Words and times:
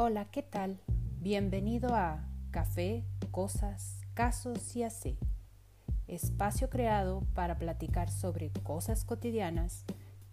Hola, 0.00 0.26
¿qué 0.26 0.44
tal? 0.44 0.78
Bienvenido 1.18 1.96
a 1.96 2.24
Café, 2.52 3.04
Cosas, 3.32 4.00
Casos 4.14 4.76
y 4.76 4.84
así. 4.84 5.18
Espacio 6.06 6.70
creado 6.70 7.26
para 7.34 7.58
platicar 7.58 8.08
sobre 8.08 8.52
cosas 8.62 9.04
cotidianas, 9.04 9.84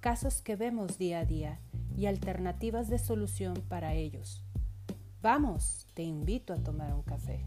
casos 0.01 0.43
que 0.43 0.55
vemos 0.55 0.99
día 0.99 1.21
a 1.21 1.25
día 1.25 1.59
y 1.97 2.05
alternativas 2.05 2.89
de 2.89 2.99
solución 2.99 3.55
para 3.67 3.95
ellos. 3.95 4.43
Vamos, 5.23 5.87
te 5.95 6.03
invito 6.03 6.53
a 6.53 6.57
tomar 6.57 6.93
un 6.93 7.01
café. 7.01 7.43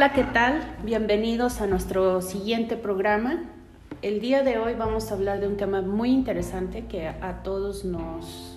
Hola, 0.00 0.14
¿qué 0.14 0.24
tal? 0.24 0.62
Bienvenidos 0.82 1.60
a 1.60 1.66
nuestro 1.66 2.22
siguiente 2.22 2.78
programa. 2.78 3.44
El 4.00 4.22
día 4.22 4.42
de 4.42 4.56
hoy 4.56 4.72
vamos 4.72 5.10
a 5.10 5.14
hablar 5.14 5.40
de 5.40 5.46
un 5.46 5.58
tema 5.58 5.82
muy 5.82 6.10
interesante 6.10 6.86
que 6.86 7.06
a 7.06 7.42
todos 7.42 7.84
nos, 7.84 8.56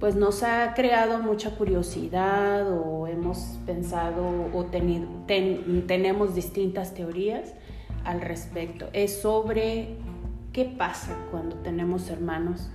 pues 0.00 0.16
nos 0.16 0.42
ha 0.42 0.74
creado 0.74 1.18
mucha 1.20 1.52
curiosidad 1.52 2.70
o 2.70 3.06
hemos 3.06 3.38
pensado 3.64 4.50
o 4.52 4.64
tenido, 4.66 5.08
tenemos 5.26 6.34
distintas 6.34 6.92
teorías 6.92 7.54
al 8.04 8.20
respecto. 8.20 8.90
Es 8.92 9.22
sobre 9.22 9.96
qué 10.52 10.66
pasa 10.66 11.16
cuando 11.30 11.56
tenemos 11.56 12.10
hermanos, 12.10 12.68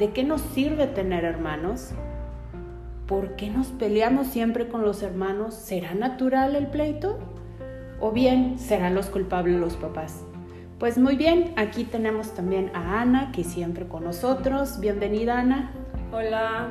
de 0.00 0.10
qué 0.10 0.24
nos 0.24 0.40
sirve 0.40 0.88
tener 0.88 1.22
hermanos 1.22 1.92
¿por 3.12 3.36
qué 3.36 3.50
nos 3.50 3.66
peleamos 3.66 4.28
siempre 4.28 4.68
con 4.68 4.86
los 4.86 5.02
hermanos? 5.02 5.54
¿Será 5.54 5.92
natural 5.92 6.56
el 6.56 6.68
pleito? 6.68 7.18
¿O 8.00 8.10
bien 8.10 8.58
serán 8.58 8.94
los 8.94 9.10
culpables 9.10 9.60
los 9.60 9.76
papás? 9.76 10.24
Pues 10.78 10.96
muy 10.96 11.16
bien, 11.16 11.52
aquí 11.56 11.84
tenemos 11.84 12.32
también 12.32 12.70
a 12.72 13.02
Ana, 13.02 13.30
que 13.30 13.44
siempre 13.44 13.86
con 13.86 14.04
nosotros. 14.04 14.80
Bienvenida, 14.80 15.40
Ana. 15.40 15.72
Hola, 16.10 16.70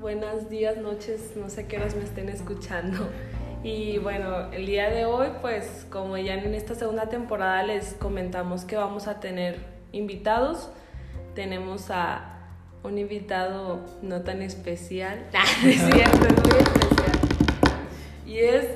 buenos 0.00 0.48
días, 0.48 0.78
noches, 0.78 1.34
no 1.36 1.50
sé 1.50 1.66
qué 1.66 1.76
horas 1.76 1.94
me 1.94 2.04
estén 2.04 2.30
escuchando. 2.30 3.06
Y 3.62 3.98
bueno, 3.98 4.52
el 4.52 4.64
día 4.64 4.88
de 4.88 5.04
hoy, 5.04 5.28
pues 5.42 5.86
como 5.90 6.16
ya 6.16 6.32
en 6.36 6.54
esta 6.54 6.74
segunda 6.74 7.10
temporada 7.10 7.62
les 7.62 7.92
comentamos 7.92 8.64
que 8.64 8.76
vamos 8.76 9.06
a 9.06 9.20
tener 9.20 9.58
invitados, 9.92 10.70
tenemos 11.34 11.90
a 11.90 12.33
un 12.84 12.98
invitado 12.98 13.80
no 14.02 14.20
tan 14.20 14.42
especial. 14.42 15.24
Ah, 15.32 15.44
es 15.66 15.80
cierto, 15.80 16.26
es 16.26 16.42
muy 16.42 16.58
especial. 16.58 17.18
Y 18.26 18.38
es 18.38 18.66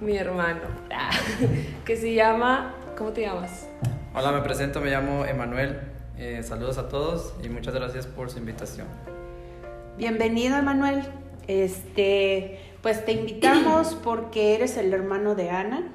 mi 0.00 0.16
hermano, 0.16 0.62
ah, 0.92 1.10
que 1.84 1.96
se 1.96 2.12
llama, 2.12 2.74
¿cómo 2.98 3.10
te 3.10 3.22
llamas? 3.22 3.68
Hola, 4.14 4.32
me 4.32 4.40
presento, 4.40 4.80
me 4.80 4.90
llamo 4.90 5.24
Emanuel. 5.24 5.80
Eh, 6.18 6.42
saludos 6.42 6.76
a 6.78 6.88
todos 6.88 7.34
y 7.42 7.48
muchas 7.48 7.72
gracias 7.72 8.06
por 8.06 8.30
su 8.30 8.38
invitación. 8.38 8.88
Bienvenido, 9.96 10.56
Emanuel. 10.56 11.04
Este, 11.46 12.58
pues 12.82 13.04
te 13.04 13.12
invitamos 13.12 13.94
porque 14.02 14.56
eres 14.56 14.76
el 14.76 14.92
hermano 14.92 15.36
de 15.36 15.50
Ana, 15.50 15.88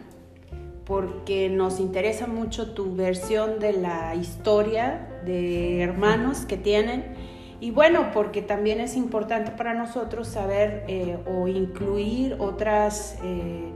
porque 0.85 1.49
nos 1.49 1.81
interesa 1.81 2.27
mucho 2.27 2.71
tu 2.71 2.95
versión 2.95 3.59
de 3.59 3.73
la 3.73 4.15
historia 4.15 5.19
de 5.25 5.81
hermanos 5.81 6.45
que 6.45 6.55
tienen 6.55 7.36
y 7.59 7.71
bueno, 7.71 8.11
porque 8.13 8.41
también 8.41 8.79
es 8.79 8.95
importante 8.95 9.51
para 9.51 9.73
nosotros 9.73 10.27
saber 10.27 10.83
eh, 10.87 11.17
o 11.25 11.47
incluir 11.47 12.35
otras 12.39 13.17
eh, 13.23 13.71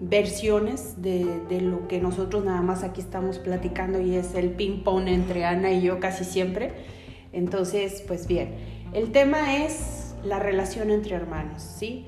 versiones 0.00 1.02
de, 1.02 1.40
de, 1.48 1.60
lo 1.60 1.88
que 1.88 2.00
nosotros 2.00 2.44
nada 2.44 2.62
más 2.62 2.84
aquí 2.84 3.00
estamos 3.00 3.38
platicando 3.38 4.00
y 4.00 4.14
es 4.14 4.34
el 4.34 4.50
ping-pong 4.50 5.08
entre 5.08 5.44
Ana 5.44 5.72
y 5.72 5.82
yo 5.82 5.98
casi 5.98 6.24
siempre. 6.24 6.72
Entonces, 7.32 8.02
pues 8.06 8.26
bien, 8.26 8.54
el 8.92 9.12
tema 9.12 9.56
es 9.56 10.14
la 10.24 10.38
relación 10.38 10.90
entre 10.90 11.16
hermanos, 11.16 11.62
¿sí? 11.62 12.06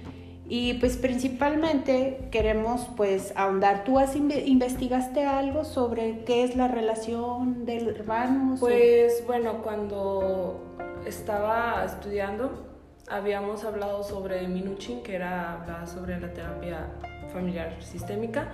Y 0.49 0.75
pues 0.75 0.97
principalmente 0.99 2.28
queremos 2.31 2.88
pues 2.97 3.32
ahondar. 3.37 3.84
¿Tú 3.84 3.99
has 3.99 4.15
investigaste 4.16 5.25
algo 5.25 5.65
sobre 5.65 6.25
qué 6.25 6.44
es 6.44 6.56
la 6.56 6.69
relación 6.69 7.65
de 7.65 7.78
hermanos? 7.78 8.60
Pues 8.60 9.25
bueno, 9.26 9.62
cuando 9.62 10.72
estaba 11.06 11.84
estudiando, 11.84 12.66
habíamos 13.08 13.64
hablado 13.64 14.02
sobre 14.02 14.46
Minuchin, 14.48 15.02
que 15.02 15.16
era 15.16 15.60
hablaba 15.60 15.86
sobre 15.86 16.20
la 16.20 16.32
terapia 16.32 16.86
familiar 17.32 17.76
sistémica, 17.82 18.48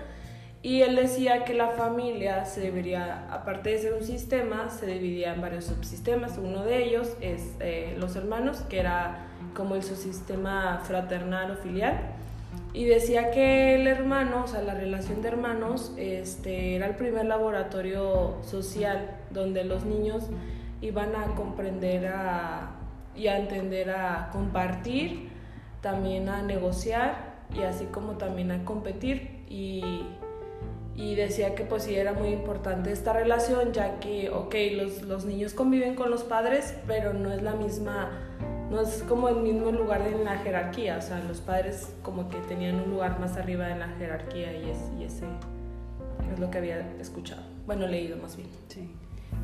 y 0.61 0.83
él 0.83 0.97
decía 0.97 1.45
que 1.45 1.55
la 1.55 1.69
familia 1.69 2.45
se 2.45 2.61
debería, 2.61 3.29
aparte 3.31 3.71
de 3.71 3.79
ser 3.79 3.95
un 3.95 4.03
sistema, 4.03 4.71
se 4.71 4.87
dividía 4.87 5.33
en 5.33 5.41
varios 5.41 5.67
subsistemas. 5.67 6.37
Uno 6.37 6.65
de 6.65 6.85
ellos 6.85 7.17
es 7.21 7.55
eh, 7.61 7.95
los 7.97 8.17
hermanos, 8.17 8.63
que 8.69 8.81
era 8.81 9.29
como 9.55 9.77
el 9.77 9.85
subsistema 9.85 10.81
fraternal 10.83 11.53
o 11.53 11.55
filial. 11.55 12.01
Y 12.73 12.87
decía 12.87 13.31
que 13.31 13.77
el 13.77 13.87
hermano, 13.87 14.45
o 14.45 14.47
sea, 14.49 14.63
la 14.63 14.75
relación 14.75 15.23
de 15.23 15.29
hermanos, 15.29 15.93
este, 15.97 16.75
era 16.75 16.87
el 16.87 16.97
primer 16.97 17.27
laboratorio 17.27 18.39
social 18.43 19.11
donde 19.31 19.63
los 19.63 19.85
niños 19.85 20.25
y 20.81 20.91
van 20.91 21.15
a 21.17 21.35
comprender 21.35 22.07
a, 22.07 22.71
y 23.17 23.27
a 23.27 23.39
entender 23.39 23.91
a 23.91 24.31
compartir, 24.33 25.31
también 25.81 26.29
a 26.29 26.43
negociar 26.43 27.39
y 27.55 27.63
así 27.63 27.87
como 27.87 28.13
también 28.13 28.51
a 28.51 28.65
competir 28.65 29.45
y, 29.49 30.05
y 30.95 31.15
decía 31.15 31.55
que 31.55 31.65
pues 31.65 31.85
sí 31.85 31.95
era 31.95 32.13
muy 32.13 32.29
importante 32.29 32.93
esta 32.93 33.13
relación 33.13 33.73
ya 33.73 33.99
que, 34.01 34.31
ok, 34.31 34.55
los, 34.73 35.03
los 35.03 35.25
niños 35.25 35.55
conviven 35.55 35.95
con 35.95 36.11
los 36.11 36.25
padres, 36.25 36.77
pero 36.87 37.13
no 37.13 37.33
es 37.33 37.43
la 37.43 37.53
misma, 37.53 38.11
no 38.71 38.81
es 38.81 39.03
como 39.05 39.29
el 39.29 39.37
mismo 39.37 39.71
lugar 39.71 40.03
en 40.03 40.25
la 40.25 40.39
jerarquía, 40.39 40.99
o 40.99 41.03
sea, 41.03 41.21
los 41.21 41.41
padres 41.41 41.95
como 42.03 42.29
que 42.29 42.39
tenían 42.49 42.77
un 42.77 42.91
lugar 42.91 43.19
más 43.19 43.37
arriba 43.37 43.71
en 43.71 43.81
la 43.81 43.89
jerarquía 43.99 44.53
y, 44.53 44.71
es, 44.71 44.79
y 44.99 45.05
ese 45.05 45.27
es 46.33 46.39
lo 46.39 46.51
que 46.51 46.59
había 46.59 46.81
escuchado, 47.01 47.43
bueno, 47.67 47.87
leído 47.87 48.17
más 48.17 48.37
bien. 48.37 48.49
Sí. 48.69 48.91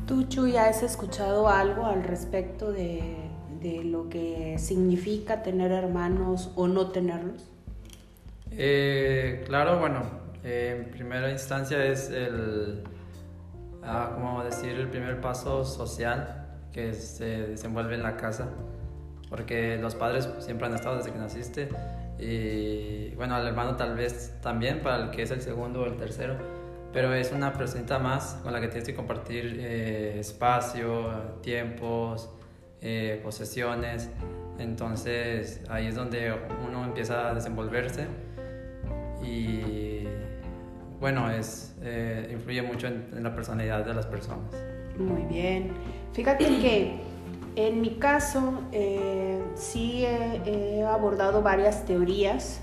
¿Tú, 0.07 0.23
Chuy, 0.25 0.55
has 0.55 0.83
escuchado 0.83 1.49
algo 1.49 1.87
al 1.87 2.03
respecto 2.03 2.71
de, 2.71 3.31
lo 3.83 4.07
que 4.07 4.57
significa 4.59 5.41
tener 5.41 5.71
hermanos 5.71 6.51
o 6.55 6.67
no 6.67 6.91
tenerlos? 6.91 7.49
Eh, 8.51 9.43
claro, 9.47 9.79
bueno, 9.79 10.03
en 10.43 10.91
primera 10.91 11.31
instancia 11.31 11.83
es 11.83 12.11
el, 12.11 12.83
ah, 13.83 14.11
¿cómo 14.13 14.43
decir?, 14.43 14.73
el 14.73 14.89
primer 14.89 15.19
paso 15.19 15.65
social 15.65 16.45
que 16.71 16.93
se 16.93 17.47
desenvuelve 17.47 17.95
en 17.95 18.03
la 18.03 18.15
casa, 18.15 18.49
porque 19.29 19.77
los 19.77 19.95
padres 19.95 20.29
siempre 20.37 20.67
han 20.67 20.75
estado 20.75 20.97
desde 20.97 21.11
que 21.11 21.17
naciste 21.17 21.69
y 22.19 23.15
bueno, 23.15 23.33
al 23.33 23.47
hermano 23.47 23.75
tal 23.75 23.95
vez 23.95 24.35
también, 24.43 24.83
para 24.83 25.05
el 25.05 25.09
que 25.09 25.23
es 25.23 25.31
el 25.31 25.41
segundo 25.41 25.81
o 25.81 25.85
el 25.87 25.97
tercero 25.97 26.54
pero 26.95 27.13
es 27.13 27.33
una 27.33 27.51
persona 27.51 27.99
más 27.99 28.39
con 28.41 28.53
la 28.53 28.61
que 28.61 28.69
tienes 28.69 28.87
que 28.87 28.95
compartir 28.95 29.57
eh, 29.59 30.17
espacio, 30.17 31.11
tiempos, 31.41 32.29
eh, 32.79 33.19
posesiones. 33.21 34.09
Entonces 34.59 35.59
ahí 35.67 35.87
es 35.87 35.95
donde 35.95 36.33
uno 36.65 36.85
empieza 36.85 37.31
a 37.31 37.33
desenvolverse 37.33 38.07
y 39.21 40.05
bueno, 41.01 41.29
es, 41.29 41.75
eh, 41.81 42.29
influye 42.31 42.61
mucho 42.61 42.87
en, 42.87 43.21
la 43.21 43.35
personalidad 43.35 43.83
de 43.83 43.93
las 43.93 44.05
personas. 44.05 44.55
Muy 44.97 45.23
bien. 45.23 45.71
Fíjate 46.13 46.45
que 46.45 47.01
en 47.57 47.81
mi 47.81 47.95
caso 47.95 48.63
sí 49.55 50.05
he, 50.05 50.81
abordado 50.87 51.41
varias 51.41 51.85
teorías, 51.85 52.61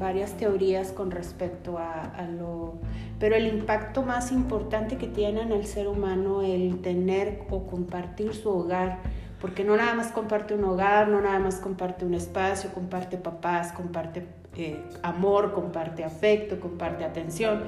varias 0.00 0.36
teorías 0.36 0.90
con 0.90 1.12
respecto 1.12 1.78
a, 1.78 2.02
a 2.02 2.26
lo 2.26 2.80
pero 3.18 3.34
el 3.34 3.46
impacto 3.46 4.02
más 4.02 4.30
importante 4.30 4.96
que 4.96 5.08
tiene 5.08 5.42
en 5.42 5.52
el 5.52 5.66
ser 5.66 5.88
humano 5.88 6.42
el 6.42 6.80
tener 6.82 7.42
o 7.50 7.66
compartir 7.66 8.34
su 8.34 8.48
hogar, 8.48 8.98
porque 9.40 9.64
no 9.64 9.76
nada 9.76 9.94
más 9.94 10.12
comparte 10.12 10.54
un 10.54 10.64
hogar, 10.64 11.08
no 11.08 11.20
nada 11.20 11.38
más 11.38 11.56
comparte 11.56 12.04
un 12.04 12.14
espacio, 12.14 12.70
comparte 12.72 13.16
papás, 13.16 13.72
comparte 13.72 14.26
eh, 14.56 14.80
amor, 15.02 15.52
comparte 15.52 16.04
afecto, 16.04 16.60
comparte 16.60 17.04
atención, 17.04 17.62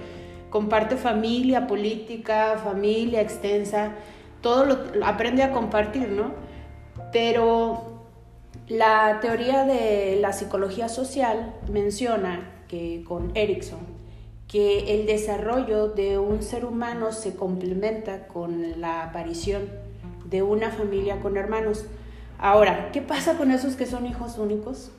comparte 0.50 0.96
familia, 0.96 1.66
política, 1.66 2.56
familia 2.62 3.20
extensa, 3.20 3.92
todo 4.40 4.64
lo 4.66 5.04
aprende 5.04 5.42
a 5.42 5.52
compartir, 5.52 6.08
¿no? 6.08 6.32
Pero 7.12 8.06
la 8.68 9.18
teoría 9.20 9.64
de 9.64 10.18
la 10.20 10.32
psicología 10.32 10.88
social 10.88 11.54
menciona 11.68 12.52
que 12.68 13.02
con 13.04 13.32
Erickson 13.34 13.99
que 14.50 14.94
el 14.94 15.06
desarrollo 15.06 15.88
de 15.88 16.18
un 16.18 16.42
ser 16.42 16.64
humano 16.64 17.12
se 17.12 17.36
complementa 17.36 18.26
con 18.26 18.80
la 18.80 19.04
aparición 19.04 19.68
de 20.24 20.42
una 20.42 20.70
familia 20.70 21.20
con 21.20 21.36
hermanos. 21.36 21.84
Ahora, 22.36 22.90
¿qué 22.90 23.00
pasa 23.00 23.36
con 23.36 23.52
esos 23.52 23.76
que 23.76 23.86
son 23.86 24.06
hijos 24.06 24.38
únicos? 24.38 24.90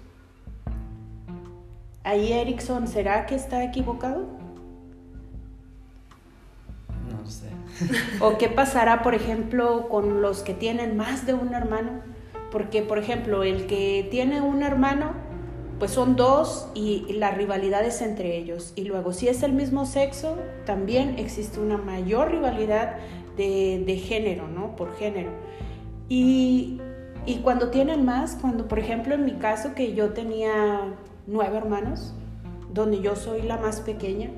Ahí 2.05 2.31
Erickson, 2.31 2.87
¿será 2.87 3.25
que 3.25 3.35
está 3.35 3.61
equivocado? 3.65 4.25
¿O 8.21 8.37
qué 8.37 8.47
pasará, 8.47 9.03
por 9.03 9.15
ejemplo, 9.15 9.89
con 9.89 10.21
los 10.21 10.43
que 10.43 10.53
tienen 10.53 10.95
más 10.95 11.25
de 11.25 11.33
un 11.33 11.53
hermano? 11.53 11.99
Porque, 12.51 12.83
por 12.83 12.99
ejemplo, 12.99 13.43
el 13.43 13.67
que 13.67 14.07
tiene 14.11 14.39
un 14.39 14.63
hermano, 14.63 15.13
pues 15.81 15.93
son 15.93 16.15
dos 16.15 16.67
y 16.75 17.11
la 17.13 17.31
rivalidad 17.31 17.83
es 17.83 18.03
entre 18.03 18.37
ellos. 18.37 18.71
Y 18.75 18.83
luego, 18.83 19.13
si 19.13 19.29
es 19.29 19.41
el 19.41 19.51
mismo 19.51 19.87
sexo, 19.87 20.37
también 20.63 21.17
existe 21.17 21.59
una 21.59 21.75
mayor 21.75 22.29
rivalidad 22.29 22.97
de, 23.35 23.83
de 23.83 23.97
género, 23.97 24.47
¿no? 24.47 24.75
Por 24.75 24.95
género. 24.95 25.31
Y, 26.07 26.79
y 27.25 27.37
cuando 27.37 27.69
tienen 27.69 28.05
más, 28.05 28.37
cuando, 28.39 28.67
por 28.67 28.77
ejemplo, 28.77 29.15
en 29.15 29.25
mi 29.25 29.33
caso, 29.39 29.73
que 29.73 29.95
yo 29.95 30.11
tenía 30.13 30.93
nueve 31.25 31.57
hermanos, 31.57 32.13
donde 32.71 33.01
yo 33.01 33.15
soy 33.15 33.41
la 33.41 33.57
más 33.57 33.81
pequeña, 33.81 34.29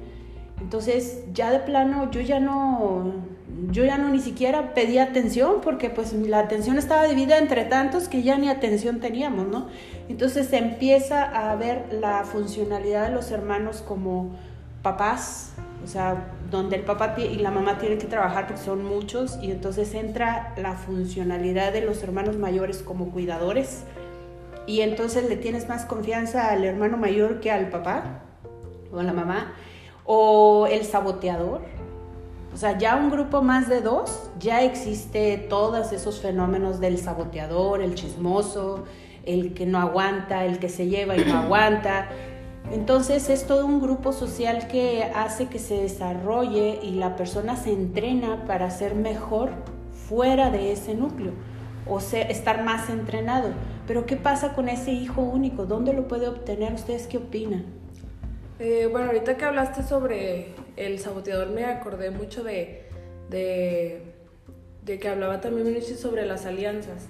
entonces 0.62 1.26
ya 1.34 1.52
de 1.52 1.60
plano 1.60 2.10
yo 2.10 2.22
ya 2.22 2.40
no, 2.40 3.16
yo 3.72 3.86
ya 3.86 3.98
no 3.98 4.10
ni 4.10 4.20
siquiera 4.20 4.74
pedía 4.74 5.04
atención 5.04 5.62
porque 5.62 5.90
pues 5.90 6.14
la 6.14 6.40
atención 6.40 6.78
estaba 6.78 7.06
dividida 7.06 7.38
entre 7.38 7.66
tantos 7.66 8.08
que 8.08 8.24
ya 8.24 8.38
ni 8.38 8.50
atención 8.50 9.00
teníamos, 9.00 9.48
¿no? 9.48 9.68
Entonces 10.10 10.48
se 10.48 10.58
empieza 10.58 11.24
a 11.24 11.56
ver 11.56 11.86
la 11.92 12.24
funcionalidad 12.24 13.08
de 13.08 13.14
los 13.14 13.32
hermanos 13.32 13.84
como 13.88 14.32
papás, 14.82 15.54
o 15.84 15.88
sea, 15.88 16.34
donde 16.50 16.76
el 16.76 16.84
papá 16.84 17.16
y 17.18 17.38
la 17.38 17.52
mamá 17.52 17.78
tienen 17.78 17.98
que 17.98 18.08
trabajar 18.08 18.48
porque 18.48 18.62
son 18.62 18.84
muchos 18.86 19.40
y 19.42 19.52
entonces 19.52 19.94
entra 19.94 20.54
la 20.58 20.74
funcionalidad 20.74 21.74
de 21.74 21.82
los 21.82 22.04
hermanos 22.04 22.38
mayores 22.38 22.80
como 22.84 23.12
cuidadores 23.12 23.84
y 24.66 24.82
entonces 24.82 25.28
le 25.30 25.36
tienes 25.36 25.68
más 25.68 25.86
confianza 25.86 26.50
al 26.50 26.64
hermano 26.64 26.98
mayor 26.98 27.40
que 27.40 27.52
al 27.52 27.70
papá 27.70 28.22
o 28.92 29.00
a 29.00 29.04
la 29.04 29.14
mamá 29.14 29.54
o 30.06 30.68
el 30.68 30.86
saboteador. 30.86 31.62
O 32.54 32.58
sea, 32.58 32.78
ya 32.78 32.96
un 32.96 33.10
grupo 33.10 33.42
más 33.42 33.68
de 33.68 33.82
dos, 33.82 34.30
ya 34.40 34.62
existe 34.62 35.38
todos 35.38 35.92
esos 35.92 36.20
fenómenos 36.20 36.80
del 36.80 37.00
saboteador, 37.00 37.82
el 37.82 37.96
chismoso, 37.96 38.84
el 39.26 39.54
que 39.54 39.66
no 39.66 39.80
aguanta, 39.80 40.46
el 40.46 40.60
que 40.60 40.70
se 40.70 40.88
lleva 40.88 41.18
y 41.18 41.26
no 41.26 41.38
aguanta. 41.44 42.10
Entonces 42.72 43.30
es 43.30 43.48
todo 43.48 43.66
un 43.66 43.82
grupo 43.82 44.14
social 44.14 44.68
que 44.68 45.04
hace 45.16 45.48
que 45.48 45.60
se 45.60 45.76
desarrolle 45.82 46.80
y 46.82 46.92
la 46.92 47.16
persona 47.16 47.56
se 47.56 47.74
entrena 47.74 48.46
para 48.46 48.70
ser 48.70 48.96
mejor 48.96 49.52
fuera 50.08 50.50
de 50.50 50.72
ese 50.72 50.94
núcleo 50.94 51.32
o 51.88 52.00
ser, 52.00 52.32
estar 52.32 52.64
más 52.64 52.90
entrenado. 52.90 53.50
Pero 53.88 54.06
¿qué 54.06 54.16
pasa 54.16 54.54
con 54.54 54.70
ese 54.70 54.92
hijo 54.92 55.22
único? 55.22 55.66
¿Dónde 55.66 55.94
lo 55.94 56.08
puede 56.08 56.28
obtener? 56.28 56.74
¿Ustedes 56.74 57.08
qué 57.08 57.18
opinan? 57.18 57.66
Eh, 58.60 58.88
bueno, 58.90 59.08
ahorita 59.08 59.36
que 59.36 59.44
hablaste 59.44 59.84
sobre 59.84 60.54
el 60.76 61.00
saboteador 61.00 61.50
me 61.50 61.66
acordé 61.66 62.10
mucho 62.10 62.44
de, 62.44 62.84
de, 63.30 65.00
que 65.00 65.08
hablaba 65.08 65.42
también 65.42 65.82
sobre 65.82 66.26
las 66.26 66.46
alianzas. 66.46 67.08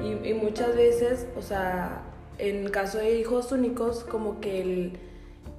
Y, 0.00 0.34
muchas 0.34 0.74
veces, 0.74 1.26
o 1.36 1.42
sea, 1.42 2.02
en 2.38 2.68
caso 2.70 2.98
de 2.98 3.18
hijos 3.18 3.52
únicos, 3.52 4.04
como 4.04 4.40
que 4.40 4.60
el, 4.60 4.98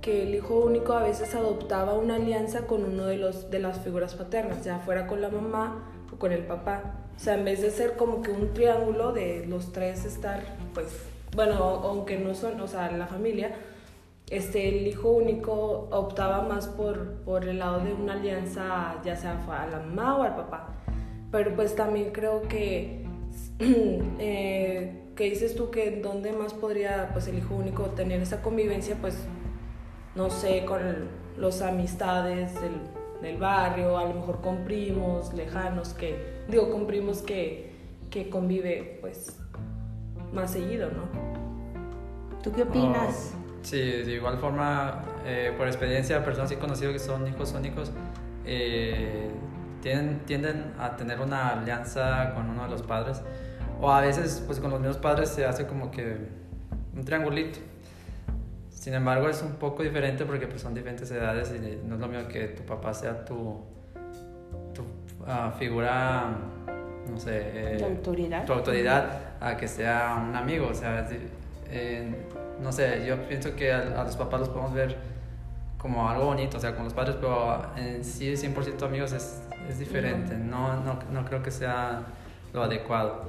que 0.02 0.24
el 0.24 0.36
hijo 0.36 0.60
único 0.60 0.94
a 0.94 1.04
veces 1.04 1.34
adoptaba 1.36 1.94
una 1.94 2.16
alianza 2.16 2.68
con 2.68 2.84
uno 2.84 3.06
de, 3.06 3.18
los, 3.18 3.50
de 3.50 3.60
las 3.60 3.80
figuras 3.80 4.16
paternas, 4.16 4.64
ya 4.66 4.80
fuera 4.80 5.08
con 5.08 5.22
la 5.22 5.30
mamá 5.30 5.92
o 6.12 6.18
con 6.18 6.32
el 6.32 6.44
papá. 6.46 7.00
O 7.16 7.20
sea, 7.20 7.36
en 7.36 7.46
vez 7.46 7.62
de 7.62 7.72
ser 7.72 7.94
como 7.94 8.22
que 8.22 8.32
un 8.32 8.54
triángulo 8.54 9.14
de 9.14 9.46
los 9.46 9.72
tres 9.72 10.04
estar, 10.04 10.44
pues, 10.74 10.88
bueno, 11.36 11.54
aunque 11.54 12.18
no 12.18 12.36
son, 12.36 12.60
o 12.60 12.68
sea, 12.68 12.92
la 12.92 13.08
familia, 13.08 13.56
este, 14.36 14.70
el 14.70 14.88
hijo 14.88 15.12
único 15.12 15.88
optaba 15.92 16.42
más 16.42 16.68
por, 16.68 17.16
por 17.26 17.48
el 17.48 17.60
lado 17.60 17.80
de 17.80 17.94
una 17.94 18.14
alianza, 18.14 18.96
ya 19.04 19.16
sea 19.16 19.44
a 19.48 19.68
la 19.68 19.80
mamá 19.80 20.18
o 20.18 20.24
al 20.24 20.36
papá. 20.36 20.70
Pero 21.32 21.56
pues 21.56 21.76
también 21.76 22.12
creo 22.12 22.42
que, 22.44 23.06
eh, 23.60 25.04
que 25.16 25.24
dices 25.26 25.56
tú 25.56 25.70
que 25.72 26.02
dónde 26.02 26.32
más 26.32 26.54
podría 26.54 27.10
pues 27.14 27.28
el 27.28 27.38
hijo 27.38 27.56
único 27.56 27.84
tener 27.92 28.22
esa 28.22 28.42
convivencia, 28.42 28.98
pues 29.00 29.18
no 30.16 30.30
sé, 30.30 30.66
con 30.66 30.80
los 31.38 31.62
amistades 31.62 32.54
del, 32.62 32.74
del 33.22 33.38
barrio, 33.38 33.98
a 33.98 34.04
lo 34.06 34.14
mejor 34.14 34.42
con 34.42 34.64
primos 34.64 35.34
lejanos 35.34 35.94
que, 35.94 36.44
digo, 36.48 36.70
con 36.72 36.88
primos 36.88 37.22
que, 37.22 37.72
que 38.10 38.30
convive 38.30 38.98
pues 39.02 39.40
más 40.34 40.52
seguido, 40.52 40.90
¿no? 40.92 41.34
¿Tú 42.44 42.52
qué 42.52 42.64
opinas? 42.64 43.34
Oh, 43.34 43.43
Sí, 43.64 43.80
de 43.80 44.12
igual 44.12 44.38
forma, 44.38 45.04
eh, 45.26 45.54
por 45.58 45.68
experiencia, 45.68 46.24
personas 46.24 46.50
que 46.50 46.58
he 46.58 46.60
conocido 46.60 46.92
que 46.92 47.00
son 47.00 47.26
hijos 47.28 47.54
únicos 47.54 47.92
eh, 48.46 49.30
tienden, 49.82 50.20
tienden 50.26 50.74
a 50.80 50.96
tener 50.98 51.22
una 51.22 51.60
alianza 51.60 52.34
con 52.36 52.50
uno 52.50 52.64
de 52.64 52.70
los 52.70 52.82
padres 52.82 53.22
o 53.80 53.92
a 53.92 54.02
veces 54.02 54.44
pues 54.46 54.60
con 54.60 54.70
los 54.70 54.80
mismos 54.80 54.98
padres 54.98 55.30
se 55.30 55.46
hace 55.46 55.66
como 55.66 55.92
que 55.92 56.18
un 56.96 57.06
triangulito. 57.06 57.60
Sin 58.70 58.94
embargo 58.94 59.30
es 59.30 59.42
un 59.42 59.54
poco 59.54 59.82
diferente 59.82 60.26
porque 60.26 60.46
pues 60.48 60.62
son 60.62 60.74
diferentes 60.74 61.10
edades 61.12 61.54
y 61.56 61.88
no 61.88 61.96
es 61.96 62.02
lo 62.02 62.08
mismo 62.08 62.28
que 62.28 62.50
tu 62.50 62.64
papá 62.64 62.94
sea 62.94 63.24
tu, 63.24 63.62
tu 64.74 64.84
ah, 65.26 65.54
figura, 65.58 66.36
no 67.10 67.18
sé, 67.18 67.78
eh, 67.78 67.84
autoridad? 67.84 68.46
tu 68.46 68.52
autoridad 68.52 69.20
a 69.40 69.56
que 69.56 69.70
sea 69.70 70.22
un 70.22 70.36
amigo, 70.36 70.68
o 70.68 70.74
sea, 70.74 71.08
no 72.62 72.72
sé, 72.72 73.06
yo 73.06 73.18
pienso 73.28 73.56
que 73.56 73.72
a, 73.72 74.04
los 74.04 74.16
papás 74.16 74.42
los 74.42 74.50
podemos 74.50 74.74
ver 74.74 74.98
como 75.78 76.10
algo 76.10 76.26
bonito, 76.26 76.58
o 76.58 76.60
sea, 76.60 76.76
con 76.76 76.86
los 76.86 76.94
padres, 76.94 77.18
pero 77.20 77.62
en 77.76 78.04
sí 78.06 78.32
100% 78.32 78.84
amigos 78.84 79.12
es, 79.12 79.42
es 79.68 79.80
diferente, 79.80 80.38
no, 80.38 80.82
no, 80.82 81.00
no, 81.12 81.26
creo 81.26 81.44
que 81.44 81.52
sea 81.52 82.04
lo 82.54 82.64
adecuado. 82.64 83.26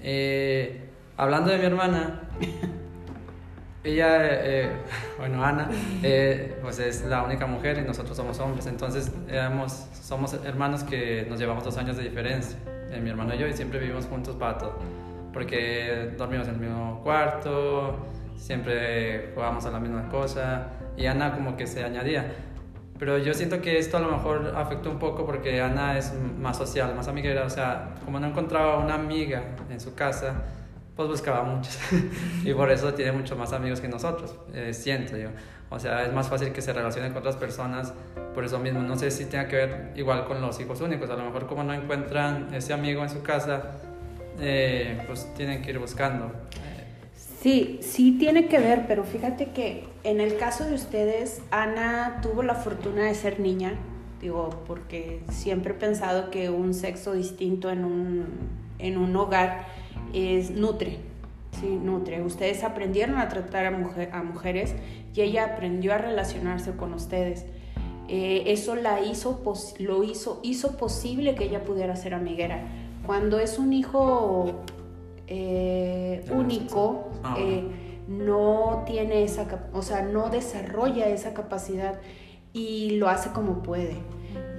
Eh, 0.00 0.88
hablando 1.16 1.50
de 1.50 1.58
mi 1.58 1.64
hermana, 1.64 2.20
ella, 3.84 4.18
eh, 4.20 4.70
bueno, 5.16 5.42
Ana, 5.42 5.70
eh, 6.02 6.58
pues 6.60 6.78
es 6.80 7.02
la 7.06 7.22
única 7.22 7.46
mujer 7.46 7.78
y 7.78 7.82
nosotros 7.82 8.14
somos 8.14 8.38
hombres, 8.40 8.66
entonces 8.66 9.10
éramos, 9.28 9.86
somos 10.02 10.34
hermanos 10.44 10.84
que 10.84 11.26
nos 11.30 11.40
llevamos 11.40 11.64
dos 11.64 11.78
años 11.78 11.96
de 11.96 12.02
diferencia, 12.02 12.58
mi 13.02 13.08
hermano 13.08 13.34
y 13.34 13.38
yo, 13.38 13.46
y 13.46 13.54
siempre 13.54 13.78
vivimos 13.78 14.04
juntos 14.04 14.36
para 14.36 14.58
todo, 14.58 14.74
porque 15.32 16.12
dormimos 16.18 16.46
en 16.48 16.56
el 16.56 16.60
mismo 16.60 17.00
cuarto, 17.02 17.96
siempre 18.40 19.30
jugábamos 19.34 19.66
a 19.66 19.70
la 19.70 19.78
misma 19.78 20.08
cosa 20.08 20.68
y 20.96 21.06
Ana 21.06 21.32
como 21.34 21.56
que 21.56 21.66
se 21.66 21.84
añadía. 21.84 22.32
Pero 22.98 23.16
yo 23.18 23.32
siento 23.32 23.60
que 23.62 23.78
esto 23.78 23.96
a 23.96 24.00
lo 24.00 24.10
mejor 24.10 24.52
afectó 24.56 24.90
un 24.90 24.98
poco 24.98 25.24
porque 25.24 25.60
Ana 25.60 25.96
es 25.96 26.12
más 26.38 26.58
social, 26.58 26.94
más 26.94 27.08
amiguera, 27.08 27.44
o 27.44 27.50
sea, 27.50 27.94
como 28.04 28.20
no 28.20 28.26
encontraba 28.26 28.78
una 28.78 28.94
amiga 28.94 29.42
en 29.70 29.80
su 29.80 29.94
casa, 29.94 30.34
pues 30.96 31.08
buscaba 31.08 31.42
muchos 31.42 31.78
y 32.44 32.52
por 32.52 32.70
eso 32.70 32.92
tiene 32.92 33.12
mucho 33.12 33.36
más 33.36 33.52
amigos 33.52 33.80
que 33.80 33.88
nosotros, 33.88 34.34
eh, 34.52 34.74
siento 34.74 35.16
yo. 35.16 35.28
O 35.70 35.78
sea, 35.78 36.04
es 36.04 36.12
más 36.12 36.28
fácil 36.28 36.52
que 36.52 36.60
se 36.60 36.72
relacione 36.72 37.08
con 37.08 37.18
otras 37.18 37.36
personas 37.36 37.94
por 38.34 38.44
eso 38.44 38.58
mismo. 38.58 38.82
No 38.82 38.98
sé 38.98 39.10
si 39.10 39.26
tenga 39.26 39.46
que 39.46 39.56
ver 39.56 39.92
igual 39.94 40.24
con 40.24 40.40
los 40.40 40.60
hijos 40.60 40.80
únicos, 40.80 41.08
a 41.10 41.16
lo 41.16 41.24
mejor 41.24 41.46
como 41.46 41.62
no 41.62 41.72
encuentran 41.72 42.52
ese 42.52 42.72
amigo 42.72 43.02
en 43.02 43.08
su 43.08 43.22
casa, 43.22 43.62
eh, 44.40 45.02
pues 45.06 45.32
tienen 45.34 45.62
que 45.62 45.70
ir 45.70 45.78
buscando. 45.78 46.32
Sí, 47.40 47.78
sí 47.80 48.18
tiene 48.18 48.48
que 48.48 48.58
ver, 48.58 48.84
pero 48.86 49.02
fíjate 49.02 49.46
que 49.46 49.84
en 50.04 50.20
el 50.20 50.36
caso 50.36 50.64
de 50.66 50.74
ustedes, 50.74 51.40
Ana 51.50 52.20
tuvo 52.22 52.42
la 52.42 52.54
fortuna 52.54 53.04
de 53.04 53.14
ser 53.14 53.40
niña, 53.40 53.78
digo, 54.20 54.50
porque 54.66 55.22
siempre 55.30 55.72
he 55.72 55.76
pensado 55.76 56.30
que 56.30 56.50
un 56.50 56.74
sexo 56.74 57.14
distinto 57.14 57.70
en 57.70 57.86
un, 57.86 58.26
en 58.78 58.98
un 58.98 59.16
hogar 59.16 59.64
es 60.12 60.50
nutre, 60.50 60.98
sí, 61.58 61.66
nutre. 61.82 62.22
Ustedes 62.22 62.62
aprendieron 62.62 63.16
a 63.16 63.30
tratar 63.30 63.64
a, 63.64 63.70
mujer, 63.70 64.10
a 64.12 64.22
mujeres 64.22 64.74
y 65.14 65.22
ella 65.22 65.46
aprendió 65.46 65.94
a 65.94 65.98
relacionarse 65.98 66.72
con 66.72 66.92
ustedes. 66.92 67.46
Eh, 68.08 68.42
eso 68.48 68.76
la 68.76 69.00
hizo, 69.00 69.40
lo 69.78 70.04
hizo, 70.04 70.40
hizo 70.42 70.76
posible 70.76 71.34
que 71.36 71.44
ella 71.44 71.64
pudiera 71.64 71.96
ser 71.96 72.12
amiguera. 72.12 72.66
Cuando 73.06 73.38
es 73.38 73.58
un 73.58 73.72
hijo 73.72 74.62
eh, 75.32 76.24
único 76.32 77.08
ah, 77.22 77.36
eh, 77.38 77.62
no 78.08 78.82
tiene 78.84 79.22
esa, 79.22 79.46
o 79.72 79.80
sea, 79.80 80.02
no 80.02 80.28
desarrolla 80.28 81.08
esa 81.08 81.34
capacidad 81.34 82.00
y 82.52 82.96
lo 82.96 83.08
hace 83.08 83.30
como 83.30 83.62
puede. 83.62 83.94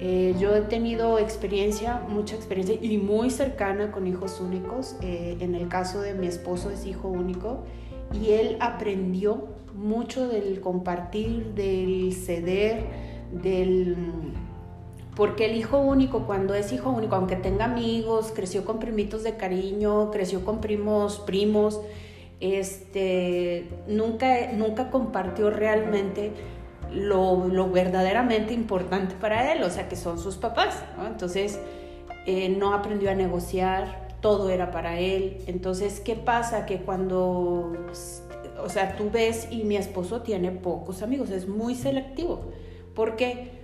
Eh, 0.00 0.34
yo 0.38 0.56
he 0.56 0.62
tenido 0.62 1.18
experiencia, 1.18 2.00
mucha 2.08 2.36
experiencia 2.36 2.78
y 2.80 2.96
muy 2.96 3.28
cercana 3.28 3.92
con 3.92 4.06
hijos 4.06 4.40
únicos. 4.40 4.96
en 5.02 5.54
el 5.54 5.68
caso 5.68 6.00
de 6.00 6.14
mi 6.14 6.26
esposo 6.26 6.70
es 6.70 6.86
hijo 6.86 7.08
único 7.08 7.64
y 8.12 8.30
él 8.30 8.56
aprendió 8.60 9.48
mucho 9.74 10.26
del 10.28 10.60
compartir, 10.62 11.52
del 11.54 12.14
ceder, 12.14 12.86
del 13.30 13.96
porque 15.14 15.44
el 15.44 15.56
hijo 15.56 15.78
único, 15.78 16.26
cuando 16.26 16.54
es 16.54 16.72
hijo 16.72 16.90
único, 16.90 17.16
aunque 17.16 17.36
tenga 17.36 17.66
amigos, 17.66 18.32
creció 18.34 18.64
con 18.64 18.78
primitos 18.78 19.22
de 19.22 19.36
cariño, 19.36 20.10
creció 20.10 20.44
con 20.44 20.60
primos, 20.60 21.18
primos, 21.20 21.80
este, 22.40 23.68
nunca, 23.86 24.52
nunca 24.52 24.90
compartió 24.90 25.50
realmente 25.50 26.32
lo, 26.90 27.46
lo, 27.48 27.70
verdaderamente 27.70 28.54
importante 28.54 29.14
para 29.14 29.52
él, 29.52 29.62
o 29.62 29.70
sea, 29.70 29.88
que 29.88 29.96
son 29.96 30.18
sus 30.18 30.36
papás. 30.36 30.82
Entonces, 31.06 31.60
eh, 32.26 32.48
no 32.48 32.72
aprendió 32.72 33.10
a 33.10 33.14
negociar, 33.14 34.08
todo 34.22 34.48
era 34.48 34.70
para 34.70 34.98
él. 34.98 35.42
Entonces, 35.46 36.00
¿qué 36.00 36.16
pasa? 36.16 36.64
Que 36.64 36.78
cuando, 36.78 37.72
o 38.62 38.68
sea, 38.68 38.96
tú 38.96 39.10
ves 39.12 39.48
y 39.50 39.64
mi 39.64 39.76
esposo 39.76 40.22
tiene 40.22 40.52
pocos 40.52 41.02
amigos, 41.02 41.30
es 41.30 41.46
muy 41.46 41.74
selectivo. 41.74 42.50
¿Por 42.94 43.16
qué? 43.16 43.61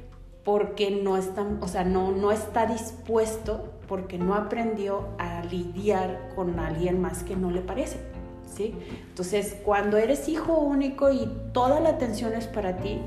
Porque 0.48 0.90
no 0.90 1.18
está, 1.18 1.46
o 1.60 1.68
sea, 1.68 1.84
no, 1.84 2.10
no 2.10 2.32
está 2.32 2.64
dispuesto, 2.64 3.68
porque 3.86 4.16
no 4.16 4.32
aprendió 4.32 5.08
a 5.18 5.42
lidiar 5.42 6.30
con 6.34 6.58
alguien 6.58 7.02
más 7.02 7.22
que 7.22 7.36
no 7.36 7.50
le 7.50 7.60
parece. 7.60 7.98
¿sí? 8.56 8.74
Entonces, 9.10 9.58
cuando 9.62 9.98
eres 9.98 10.26
hijo 10.26 10.54
único 10.54 11.10
y 11.10 11.30
toda 11.52 11.80
la 11.80 11.90
atención 11.90 12.32
es 12.32 12.46
para 12.46 12.78
ti, 12.78 12.98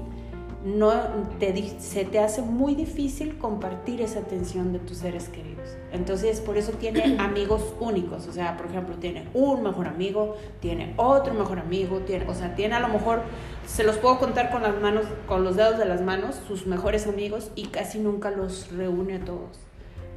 no 0.64 0.94
te, 1.40 1.80
se 1.80 2.06
te 2.06 2.20
hace 2.20 2.42
muy 2.42 2.76
difícil 2.76 3.38
compartir 3.38 4.02
esa 4.02 4.20
atención 4.20 4.74
de 4.74 4.80
tus 4.80 4.98
seres 4.98 5.30
queridos. 5.30 5.76
Entonces, 5.92 6.40
por 6.40 6.58
eso 6.58 6.74
tiene 6.74 7.18
amigos 7.20 7.74
únicos. 7.80 8.28
O 8.28 8.34
sea, 8.34 8.58
por 8.58 8.68
ejemplo, 8.68 8.96
tiene 8.96 9.28
un 9.34 9.64
mejor 9.64 9.88
amigo, 9.88 10.38
tiene 10.60 10.94
otro 10.98 11.34
mejor 11.34 11.60
amigo, 11.60 12.00
tiene, 12.00 12.28
o 12.28 12.34
sea, 12.34 12.56
tiene 12.56 12.76
a 12.76 12.80
lo 12.80 12.90
mejor, 12.90 13.24
se 13.66 13.84
los 13.84 13.98
puedo 13.98 14.20
contar 14.20 14.52
con 14.52 14.62
las 14.62 14.80
manos, 14.80 15.06
con 15.28 15.44
los 15.44 15.56
dedos 15.56 15.78
de 15.78 15.86
las 15.86 16.02
manos, 16.02 16.40
sus 16.48 16.68
mejores 16.68 17.08
amigos 17.08 17.52
y 17.56 17.68
casi 17.68 18.00
nunca 18.00 18.30
los 18.32 18.72
reúne 18.72 19.16
a 19.16 19.26
todos. 19.26 19.60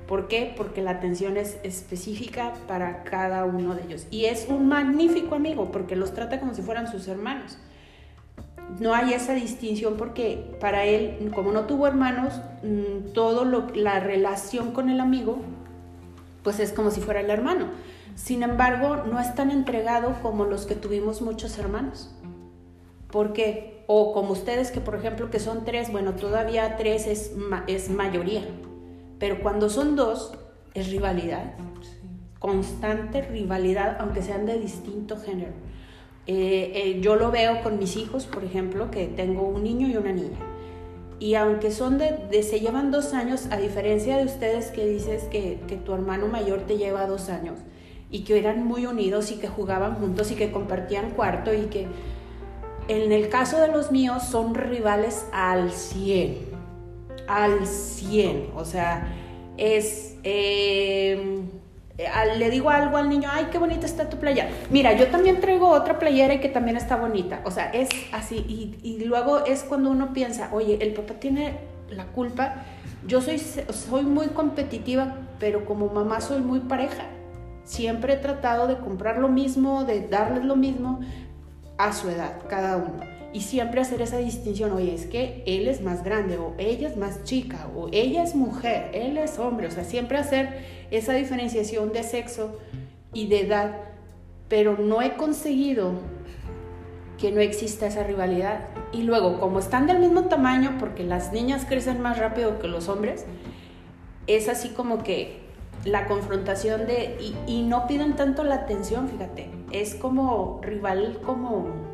¿Por 0.06 0.28
qué? 0.28 0.52
Porque 0.54 0.82
la 0.82 0.90
atención 0.90 1.38
es 1.38 1.56
específica 1.62 2.52
para 2.68 3.04
cada 3.04 3.46
uno 3.46 3.74
de 3.74 3.84
ellos. 3.84 4.06
Y 4.10 4.26
es 4.26 4.46
un 4.50 4.68
magnífico 4.68 5.34
amigo 5.34 5.72
porque 5.72 5.96
los 5.96 6.12
trata 6.12 6.40
como 6.40 6.52
si 6.52 6.60
fueran 6.60 6.90
sus 6.90 7.08
hermanos. 7.08 7.56
No 8.80 8.94
hay 8.94 9.12
esa 9.12 9.34
distinción 9.34 9.96
porque 9.96 10.56
para 10.60 10.84
él, 10.84 11.30
como 11.34 11.52
no 11.52 11.62
tuvo 11.66 11.86
hermanos, 11.86 12.40
mm, 12.62 13.12
todo 13.12 13.44
lo, 13.44 13.68
la 13.74 14.00
relación 14.00 14.72
con 14.72 14.88
el 14.88 15.00
amigo, 15.00 15.38
pues 16.42 16.60
es 16.60 16.72
como 16.72 16.90
si 16.90 17.00
fuera 17.00 17.20
el 17.20 17.30
hermano. 17.30 17.68
Sin 18.16 18.42
embargo, 18.42 19.04
no 19.10 19.20
es 19.20 19.34
tan 19.34 19.50
entregado 19.50 20.16
como 20.22 20.44
los 20.44 20.66
que 20.66 20.74
tuvimos 20.74 21.22
muchos 21.22 21.58
hermanos. 21.58 22.14
¿Por 23.10 23.32
qué? 23.32 23.84
O 23.86 24.12
como 24.12 24.32
ustedes 24.32 24.70
que, 24.70 24.80
por 24.80 24.94
ejemplo, 24.94 25.30
que 25.30 25.40
son 25.40 25.64
tres, 25.64 25.92
bueno, 25.92 26.14
todavía 26.14 26.76
tres 26.76 27.06
es, 27.06 27.32
es 27.66 27.90
mayoría 27.90 28.42
pero 29.18 29.40
cuando 29.40 29.70
son 29.70 29.96
dos, 29.96 30.32
es 30.74 30.90
rivalidad. 30.90 31.54
Constante 32.38 33.22
rivalidad, 33.22 33.96
aunque 34.00 34.22
sean 34.22 34.44
de 34.44 34.58
distinto 34.58 35.16
género. 35.16 35.52
Eh, 36.26 36.72
eh, 36.74 37.00
yo 37.00 37.16
lo 37.16 37.30
veo 37.30 37.62
con 37.62 37.78
mis 37.78 37.96
hijos, 37.96 38.26
por 38.26 38.44
ejemplo, 38.44 38.90
que 38.90 39.06
tengo 39.06 39.42
un 39.42 39.62
niño 39.62 39.88
y 39.88 39.96
una 39.96 40.12
niña. 40.12 40.38
Y 41.18 41.34
aunque 41.34 41.70
son 41.70 41.98
de, 41.98 42.42
se 42.42 42.60
llevan 42.60 42.90
dos 42.90 43.14
años, 43.14 43.46
a 43.50 43.56
diferencia 43.56 44.16
de 44.16 44.24
ustedes 44.24 44.68
que 44.68 44.86
dices 44.86 45.24
que, 45.24 45.60
que 45.68 45.76
tu 45.76 45.94
hermano 45.94 46.26
mayor 46.28 46.60
te 46.62 46.76
lleva 46.76 47.06
dos 47.06 47.28
años 47.28 47.58
y 48.10 48.24
que 48.24 48.38
eran 48.38 48.64
muy 48.64 48.86
unidos 48.86 49.30
y 49.30 49.36
que 49.36 49.48
jugaban 49.48 49.94
juntos 49.94 50.30
y 50.30 50.34
que 50.34 50.50
compartían 50.50 51.10
cuarto 51.10 51.54
y 51.54 51.66
que 51.66 51.86
en 52.88 53.12
el 53.12 53.28
caso 53.28 53.58
de 53.58 53.68
los 53.68 53.90
míos 53.92 54.24
son 54.24 54.54
rivales 54.54 55.26
al 55.32 55.70
100 55.70 56.54
al 57.26 57.66
100. 57.66 58.50
O 58.56 58.64
sea, 58.64 59.08
es... 59.56 60.16
Eh, 60.22 61.42
le 61.96 62.50
digo 62.50 62.70
algo 62.70 62.96
al 62.96 63.08
niño, 63.08 63.28
ay, 63.32 63.48
qué 63.52 63.58
bonita 63.58 63.86
está 63.86 64.08
tu 64.08 64.18
playa. 64.18 64.48
Mira, 64.70 64.94
yo 64.94 65.08
también 65.08 65.40
traigo 65.40 65.68
otra 65.68 65.98
playera 65.98 66.34
y 66.34 66.40
que 66.40 66.48
también 66.48 66.76
está 66.76 66.96
bonita. 66.96 67.40
O 67.44 67.50
sea, 67.50 67.70
es 67.70 67.88
así. 68.12 68.36
Y, 68.48 68.78
y 68.82 69.04
luego 69.04 69.44
es 69.44 69.62
cuando 69.62 69.90
uno 69.90 70.12
piensa, 70.12 70.48
oye, 70.52 70.78
el 70.80 70.92
papá 70.92 71.14
tiene 71.14 71.58
la 71.90 72.06
culpa. 72.06 72.64
Yo 73.06 73.20
soy, 73.20 73.38
soy 73.38 74.02
muy 74.02 74.28
competitiva, 74.28 75.14
pero 75.38 75.64
como 75.64 75.88
mamá 75.88 76.20
soy 76.20 76.40
muy 76.40 76.60
pareja. 76.60 77.04
Siempre 77.64 78.14
he 78.14 78.16
tratado 78.16 78.66
de 78.66 78.76
comprar 78.76 79.18
lo 79.18 79.28
mismo, 79.28 79.84
de 79.84 80.06
darles 80.08 80.44
lo 80.44 80.56
mismo 80.56 81.00
a 81.78 81.92
su 81.92 82.08
edad, 82.08 82.32
cada 82.48 82.76
uno 82.76 83.13
y 83.34 83.40
siempre 83.40 83.80
hacer 83.80 84.00
esa 84.00 84.18
distinción, 84.18 84.70
oye, 84.70 84.94
es 84.94 85.06
que 85.06 85.42
él 85.44 85.66
es 85.66 85.82
más 85.82 86.04
grande 86.04 86.38
o 86.38 86.54
ella 86.56 86.86
es 86.86 86.96
más 86.96 87.24
chica 87.24 87.68
o 87.76 87.88
ella 87.90 88.22
es 88.22 88.36
mujer, 88.36 88.90
él 88.94 89.18
es 89.18 89.40
hombre, 89.40 89.66
o 89.66 89.70
sea, 89.72 89.82
siempre 89.82 90.18
hacer 90.18 90.64
esa 90.92 91.14
diferenciación 91.14 91.92
de 91.92 92.04
sexo 92.04 92.60
y 93.12 93.26
de 93.26 93.40
edad, 93.40 93.72
pero 94.48 94.78
no 94.78 95.02
he 95.02 95.14
conseguido 95.14 95.94
que 97.18 97.32
no 97.32 97.40
exista 97.40 97.88
esa 97.88 98.04
rivalidad. 98.04 98.68
Y 98.92 99.02
luego, 99.02 99.40
como 99.40 99.58
están 99.58 99.88
del 99.88 99.98
mismo 99.98 100.26
tamaño, 100.26 100.76
porque 100.78 101.02
las 101.02 101.32
niñas 101.32 101.66
crecen 101.68 102.00
más 102.00 102.18
rápido 102.18 102.60
que 102.60 102.68
los 102.68 102.88
hombres, 102.88 103.26
es 104.28 104.48
así 104.48 104.68
como 104.68 105.02
que 105.02 105.40
la 105.84 106.06
confrontación 106.06 106.86
de, 106.86 107.16
y, 107.20 107.34
y 107.52 107.62
no 107.64 107.88
piden 107.88 108.14
tanto 108.14 108.44
la 108.44 108.54
atención, 108.54 109.08
fíjate, 109.08 109.50
es 109.72 109.96
como 109.96 110.60
rival, 110.62 111.18
como 111.26 111.93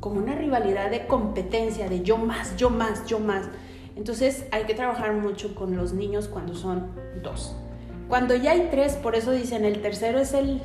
como 0.00 0.18
una 0.18 0.34
rivalidad 0.34 0.90
de 0.90 1.06
competencia, 1.06 1.88
de 1.88 2.02
yo 2.02 2.18
más, 2.18 2.56
yo 2.56 2.70
más, 2.70 3.06
yo 3.06 3.18
más. 3.18 3.48
Entonces 3.96 4.46
hay 4.50 4.64
que 4.64 4.74
trabajar 4.74 5.14
mucho 5.14 5.54
con 5.54 5.76
los 5.76 5.92
niños 5.92 6.28
cuando 6.28 6.54
son 6.54 6.90
dos. 7.22 7.56
Cuando 8.08 8.36
ya 8.36 8.52
hay 8.52 8.68
tres, 8.70 8.94
por 8.94 9.16
eso 9.16 9.32
dicen, 9.32 9.64
el 9.64 9.82
tercero 9.82 10.18
es 10.18 10.32
el, 10.32 10.60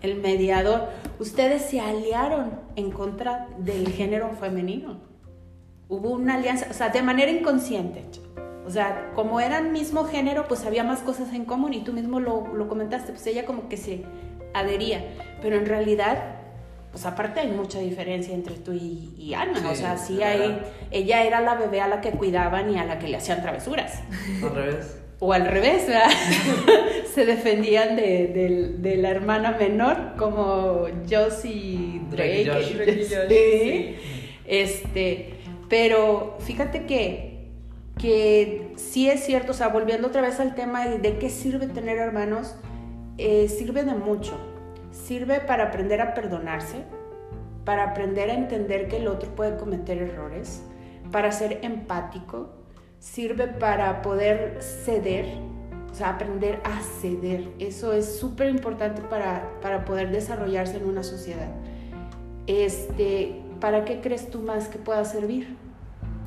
el 0.00 0.16
mediador. 0.20 0.88
Ustedes 1.18 1.62
se 1.62 1.80
aliaron 1.80 2.50
en 2.76 2.90
contra 2.90 3.48
del 3.58 3.88
género 3.88 4.30
femenino. 4.38 5.00
Hubo 5.88 6.10
una 6.10 6.34
alianza, 6.34 6.66
o 6.70 6.74
sea, 6.74 6.90
de 6.90 7.02
manera 7.02 7.30
inconsciente. 7.30 8.04
O 8.64 8.70
sea, 8.70 9.10
como 9.14 9.40
eran 9.40 9.72
mismo 9.72 10.04
género, 10.04 10.46
pues 10.46 10.64
había 10.64 10.84
más 10.84 11.00
cosas 11.00 11.32
en 11.34 11.46
común 11.46 11.74
y 11.74 11.82
tú 11.82 11.92
mismo 11.92 12.20
lo, 12.20 12.46
lo 12.54 12.68
comentaste, 12.68 13.12
pues 13.12 13.26
ella 13.26 13.44
como 13.44 13.68
que 13.68 13.76
se 13.76 14.04
adhería. 14.54 15.04
Pero 15.40 15.56
en 15.56 15.66
realidad 15.66 16.41
pues 16.92 17.06
aparte 17.06 17.40
hay 17.40 17.48
mucha 17.48 17.78
diferencia 17.78 18.34
entre 18.34 18.54
tú 18.56 18.72
y, 18.74 19.14
y 19.18 19.32
Ana, 19.32 19.70
o 19.70 19.74
sea, 19.74 19.96
sí 19.96 20.22
hay, 20.22 20.60
ella 20.90 21.24
era 21.24 21.40
la 21.40 21.54
bebé 21.54 21.80
a 21.80 21.88
la 21.88 22.02
que 22.02 22.10
cuidaban 22.10 22.70
y 22.70 22.78
a 22.78 22.84
la 22.84 22.98
que 22.98 23.08
le 23.08 23.16
hacían 23.16 23.40
travesuras. 23.40 24.02
Al 24.42 24.54
revés. 24.54 24.98
O 25.24 25.32
al 25.32 25.46
revés, 25.46 25.86
¿verdad? 25.86 26.10
Se 27.14 27.24
defendían 27.24 27.94
de, 27.94 28.74
de, 28.76 28.96
la 28.96 29.10
hermana 29.10 29.52
menor, 29.52 30.14
como 30.18 30.88
Josie 31.08 32.00
Drake. 32.10 32.44
Drake, 32.44 33.04
sí. 33.28 33.96
Este, 34.44 35.34
pero 35.68 36.36
fíjate 36.40 36.86
que, 36.86 37.46
que 38.00 38.72
sí 38.74 39.08
es 39.08 39.24
cierto, 39.24 39.52
o 39.52 39.54
sea, 39.54 39.68
volviendo 39.68 40.08
otra 40.08 40.22
vez 40.22 40.40
al 40.40 40.56
tema 40.56 40.88
de, 40.88 41.18
qué 41.18 41.30
sirve 41.30 41.68
tener 41.68 41.98
hermanos, 41.98 42.56
eh, 43.16 43.48
sirve 43.48 43.84
de 43.84 43.94
mucho 43.94 44.51
Sirve 44.92 45.40
para 45.40 45.64
aprender 45.64 46.00
a 46.02 46.12
perdonarse, 46.12 46.84
para 47.64 47.84
aprender 47.84 48.30
a 48.30 48.34
entender 48.34 48.88
que 48.88 48.98
el 48.98 49.08
otro 49.08 49.34
puede 49.34 49.56
cometer 49.56 49.98
errores, 49.98 50.62
para 51.10 51.32
ser 51.32 51.60
empático, 51.62 52.50
sirve 52.98 53.48
para 53.48 54.02
poder 54.02 54.58
ceder, 54.60 55.26
o 55.90 55.94
sea, 55.94 56.10
aprender 56.10 56.60
a 56.64 56.80
ceder. 56.80 57.48
Eso 57.58 57.94
es 57.94 58.18
súper 58.18 58.50
importante 58.50 59.00
para, 59.02 59.48
para 59.62 59.84
poder 59.86 60.10
desarrollarse 60.10 60.76
en 60.76 60.84
una 60.84 61.02
sociedad. 61.02 61.48
Este, 62.46 63.42
¿Para 63.60 63.84
qué 63.86 64.00
crees 64.00 64.28
tú 64.28 64.40
más 64.40 64.68
que 64.68 64.78
pueda 64.78 65.04
servir? 65.04 65.56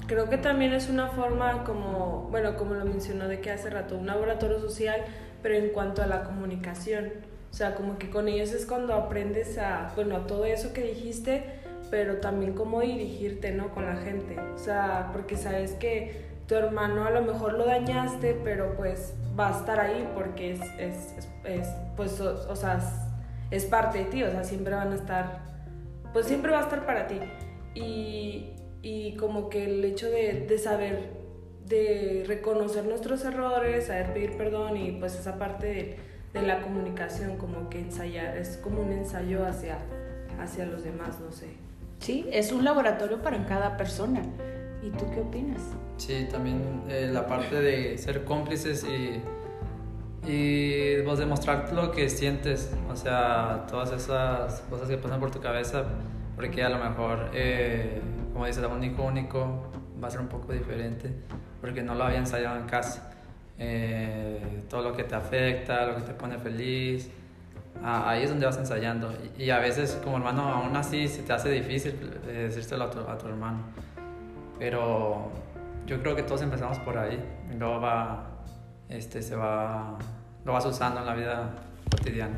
Creo 0.07 0.29
que 0.29 0.37
también 0.37 0.73
es 0.73 0.89
una 0.89 1.07
forma 1.07 1.63
como, 1.63 2.29
bueno, 2.31 2.55
como 2.55 2.73
lo 2.73 2.85
mencionó 2.85 3.27
de 3.27 3.41
que 3.41 3.51
hace 3.51 3.69
rato, 3.69 3.97
un 3.97 4.07
laboratorio 4.07 4.59
social, 4.59 5.01
pero 5.43 5.55
en 5.55 5.69
cuanto 5.69 6.01
a 6.01 6.07
la 6.07 6.23
comunicación 6.23 7.11
o 7.55 7.57
sea, 7.57 7.73
como 7.73 7.97
que 7.97 8.09
con 8.09 8.27
ellos 8.27 8.51
es 8.51 8.65
cuando 8.65 8.93
aprendes 8.93 9.57
a, 9.57 9.93
bueno, 9.95 10.17
a 10.17 10.27
todo 10.27 10.43
eso 10.43 10.73
que 10.73 10.81
dijiste, 10.81 11.45
pero 11.89 12.17
también 12.17 12.51
cómo 12.51 12.81
dirigirte, 12.81 13.53
¿no? 13.53 13.73
Con 13.73 13.85
la 13.85 13.95
gente. 13.95 14.37
O 14.53 14.57
sea, 14.57 15.11
porque 15.13 15.37
sabes 15.37 15.71
que 15.71 16.25
tu 16.49 16.55
hermano 16.55 17.05
a 17.05 17.11
lo 17.11 17.21
mejor 17.21 17.53
lo 17.53 17.65
dañaste, 17.65 18.37
pero 18.43 18.75
pues 18.75 19.13
va 19.39 19.55
a 19.55 19.57
estar 19.57 19.79
ahí 19.79 20.05
porque 20.13 20.51
es, 20.51 20.59
es, 20.77 21.29
es, 21.45 21.69
pues, 21.95 22.19
o, 22.19 22.55
sea, 22.57 22.77
es 23.51 23.63
parte 23.63 23.99
de 23.99 24.03
ti, 24.03 24.23
o 24.23 24.31
sea, 24.31 24.43
siempre 24.43 24.75
van 24.75 24.91
a 24.91 24.95
estar, 24.95 25.39
pues 26.11 26.25
siempre 26.25 26.51
va 26.51 26.59
a 26.59 26.63
estar 26.63 26.85
para 26.85 27.07
ti. 27.07 27.21
Y, 27.73 28.49
y 28.81 29.15
como 29.15 29.47
que 29.47 29.63
el 29.63 29.85
hecho 29.85 30.09
de, 30.09 30.45
de 30.45 30.57
saber, 30.57 31.09
de 31.65 32.25
reconocer 32.27 32.83
nuestros 32.83 33.23
errores, 33.23 33.85
saber 33.85 34.11
pedir 34.11 34.35
perdón 34.35 34.75
y 34.75 34.91
pues 34.91 35.17
esa 35.17 35.39
parte 35.39 35.67
de 35.67 36.14
de 36.35 36.41
la 36.41 36.61
comunicación, 36.61 37.37
como 37.37 37.69
que 37.69 37.79
ensayar, 37.79 38.37
es 38.37 38.57
como 38.57 38.81
un 38.81 38.91
ensayo 38.91 39.45
hacia, 39.45 39.77
hacia 40.39 40.65
los 40.65 40.83
demás, 40.83 41.19
no 41.19 41.31
sé. 41.31 41.47
Sí, 41.99 42.27
es 42.31 42.51
un 42.51 42.65
laboratorio 42.65 43.21
para 43.21 43.43
cada 43.45 43.77
persona. 43.77 44.21
¿Y 44.83 44.89
tú 44.89 45.09
qué 45.11 45.21
opinas? 45.21 45.61
Sí, 45.97 46.27
también 46.29 46.83
eh, 46.89 47.09
la 47.11 47.25
parte 47.25 47.55
de 47.55 47.97
ser 47.97 48.25
cómplices 48.25 48.83
y, 48.83 49.21
y 50.29 51.01
pues, 51.03 51.17
demostrar 51.17 51.71
lo 51.73 51.91
que 51.91 52.09
sientes, 52.09 52.71
o 52.91 52.95
sea, 52.95 53.65
todas 53.69 53.91
esas 53.93 54.61
cosas 54.69 54.89
que 54.89 54.97
pasan 54.97 55.19
por 55.21 55.31
tu 55.31 55.39
cabeza, 55.39 55.85
porque 56.35 56.63
a 56.63 56.69
lo 56.69 56.77
mejor, 56.77 57.31
eh, 57.33 58.01
como 58.33 58.45
dices, 58.45 58.63
un 58.63 58.83
hijo 58.83 59.03
único, 59.03 59.71
va 60.03 60.09
a 60.09 60.11
ser 60.11 60.19
un 60.19 60.27
poco 60.27 60.51
diferente 60.51 61.13
porque 61.61 61.81
no 61.81 61.95
lo 61.95 62.03
había 62.03 62.19
ensayado 62.19 62.57
en 62.59 62.67
casa. 62.67 63.14
Eh, 63.57 64.63
todo 64.69 64.81
lo 64.81 64.93
que 64.95 65.03
te 65.03 65.15
afecta, 65.15 65.85
lo 65.85 65.95
que 65.95 66.01
te 66.01 66.13
pone 66.13 66.37
feliz, 66.37 67.09
ah, 67.83 68.09
ahí 68.09 68.23
es 68.23 68.29
donde 68.29 68.45
vas 68.45 68.57
ensayando. 68.57 69.13
Y, 69.37 69.49
a 69.49 69.59
veces 69.59 69.99
como 70.03 70.17
hermano 70.17 70.43
aún 70.43 70.75
así 70.75 71.07
se 71.07 71.23
te 71.23 71.33
hace 71.33 71.49
difícil 71.49 71.95
eh, 72.27 72.47
decírselo 72.47 72.85
a 72.85 72.91
tu, 72.91 72.99
a 72.99 73.17
tu 73.17 73.27
hermano. 73.27 73.59
Pero 74.59 75.31
yo 75.85 76.01
creo 76.01 76.15
que 76.15 76.23
todos 76.23 76.41
empezamos 76.41 76.79
por 76.79 76.97
ahí. 76.97 77.23
Y 77.53 77.57
luego 77.57 77.79
va, 77.79 78.27
este, 78.89 79.21
se 79.21 79.35
va, 79.35 79.97
lo 80.43 80.53
vas 80.53 80.65
usando 80.65 80.99
en 80.99 81.05
la 81.05 81.13
vida 81.13 81.55
cotidiana. 81.89 82.35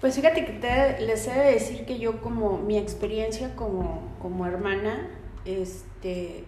Pues 0.00 0.16
fíjate 0.16 0.44
que 0.44 0.52
te, 0.52 1.00
les 1.00 1.26
he 1.26 1.32
de 1.32 1.52
decir 1.52 1.86
que 1.86 1.98
yo 1.98 2.20
como 2.20 2.58
mi 2.58 2.76
experiencia 2.76 3.56
como, 3.56 4.14
como 4.20 4.46
hermana, 4.46 5.08
este, 5.46 6.44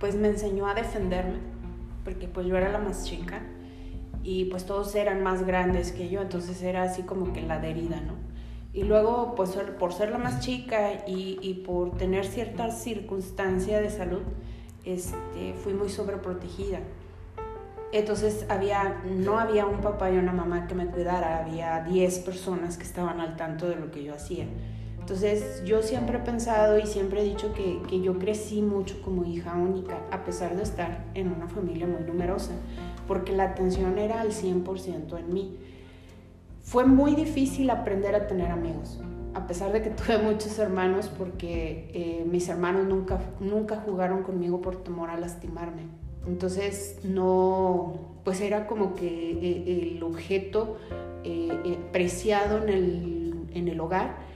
pues 0.00 0.16
me 0.16 0.28
enseñó 0.28 0.66
a 0.66 0.74
defenderme, 0.74 1.38
porque 2.08 2.26
pues 2.26 2.46
yo 2.46 2.56
era 2.56 2.70
la 2.70 2.78
más 2.78 3.04
chica 3.04 3.42
y 4.22 4.46
pues 4.46 4.64
todos 4.64 4.94
eran 4.94 5.22
más 5.22 5.44
grandes 5.44 5.92
que 5.92 6.08
yo, 6.08 6.22
entonces 6.22 6.62
era 6.62 6.84
así 6.84 7.02
como 7.02 7.34
que 7.34 7.42
la 7.42 7.56
herida, 7.56 8.00
¿no? 8.00 8.14
Y 8.72 8.84
luego, 8.84 9.34
pues 9.34 9.50
por 9.78 9.92
ser 9.92 10.10
la 10.10 10.16
más 10.16 10.40
chica 10.40 11.06
y, 11.06 11.38
y 11.42 11.62
por 11.66 11.98
tener 11.98 12.24
cierta 12.24 12.70
circunstancia 12.70 13.78
de 13.82 13.90
salud, 13.90 14.22
este, 14.86 15.52
fui 15.62 15.74
muy 15.74 15.90
sobreprotegida. 15.90 16.80
Entonces 17.92 18.46
había, 18.48 19.02
no 19.04 19.38
había 19.38 19.66
un 19.66 19.82
papá 19.82 20.10
y 20.10 20.16
una 20.16 20.32
mamá 20.32 20.66
que 20.66 20.74
me 20.74 20.86
cuidara, 20.86 21.44
había 21.44 21.80
10 21.82 22.20
personas 22.20 22.78
que 22.78 22.84
estaban 22.84 23.20
al 23.20 23.36
tanto 23.36 23.68
de 23.68 23.76
lo 23.76 23.90
que 23.90 24.02
yo 24.02 24.14
hacía. 24.14 24.46
Entonces 25.08 25.62
yo 25.64 25.80
siempre 25.80 26.18
he 26.18 26.20
pensado 26.20 26.78
y 26.78 26.84
siempre 26.84 27.22
he 27.22 27.24
dicho 27.24 27.54
que, 27.54 27.80
que 27.88 28.02
yo 28.02 28.18
crecí 28.18 28.60
mucho 28.60 29.00
como 29.00 29.24
hija 29.24 29.54
única, 29.56 30.02
a 30.10 30.22
pesar 30.22 30.54
de 30.54 30.62
estar 30.62 31.06
en 31.14 31.32
una 31.32 31.48
familia 31.48 31.86
muy 31.86 32.02
numerosa, 32.02 32.52
porque 33.06 33.32
la 33.32 33.44
atención 33.44 33.96
era 33.98 34.20
al 34.20 34.32
100% 34.32 35.18
en 35.18 35.32
mí. 35.32 35.56
Fue 36.60 36.84
muy 36.84 37.14
difícil 37.14 37.70
aprender 37.70 38.14
a 38.14 38.26
tener 38.26 38.50
amigos, 38.50 39.00
a 39.32 39.46
pesar 39.46 39.72
de 39.72 39.80
que 39.80 39.88
tuve 39.98 40.18
muchos 40.18 40.58
hermanos, 40.58 41.08
porque 41.16 41.90
eh, 41.94 42.26
mis 42.30 42.46
hermanos 42.50 42.86
nunca, 42.86 43.18
nunca 43.40 43.76
jugaron 43.76 44.22
conmigo 44.22 44.60
por 44.60 44.76
temor 44.76 45.08
a 45.08 45.16
lastimarme. 45.16 45.84
Entonces 46.26 46.98
no, 47.02 47.94
pues 48.24 48.42
era 48.42 48.66
como 48.66 48.94
que 48.94 49.06
eh, 49.08 49.92
el 49.94 50.02
objeto 50.02 50.76
eh, 51.24 51.78
preciado 51.92 52.62
en 52.62 52.68
el, 52.68 53.34
en 53.54 53.68
el 53.68 53.80
hogar 53.80 54.28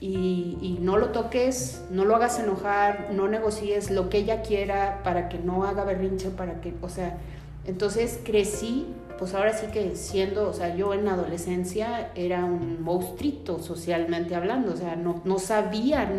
y, 0.00 0.58
y, 0.60 0.78
no 0.80 0.98
lo 0.98 1.10
toques, 1.10 1.84
no 1.90 2.04
lo 2.04 2.16
hagas 2.16 2.38
enojar, 2.38 3.10
no 3.12 3.28
negocies 3.28 3.90
lo 3.90 4.10
que 4.10 4.18
ella 4.18 4.42
quiera 4.42 5.00
para 5.02 5.28
que 5.28 5.38
no 5.38 5.64
haga 5.64 5.84
berrinche, 5.84 6.30
para 6.30 6.60
que, 6.60 6.74
o 6.82 6.88
sea, 6.88 7.16
entonces 7.64 8.20
crecí 8.24 8.86
pues 9.18 9.34
ahora 9.34 9.52
sí 9.52 9.66
que 9.68 9.94
siendo, 9.96 10.48
o 10.48 10.52
sea, 10.52 10.74
yo 10.74 10.92
en 10.92 11.04
la 11.04 11.12
adolescencia 11.12 12.10
era 12.14 12.44
un 12.44 12.82
monstruito 12.82 13.58
socialmente 13.60 14.34
hablando, 14.34 14.72
o 14.72 14.76
sea, 14.76 14.96
no, 14.96 15.22
no 15.24 15.38
sabía 15.38 16.10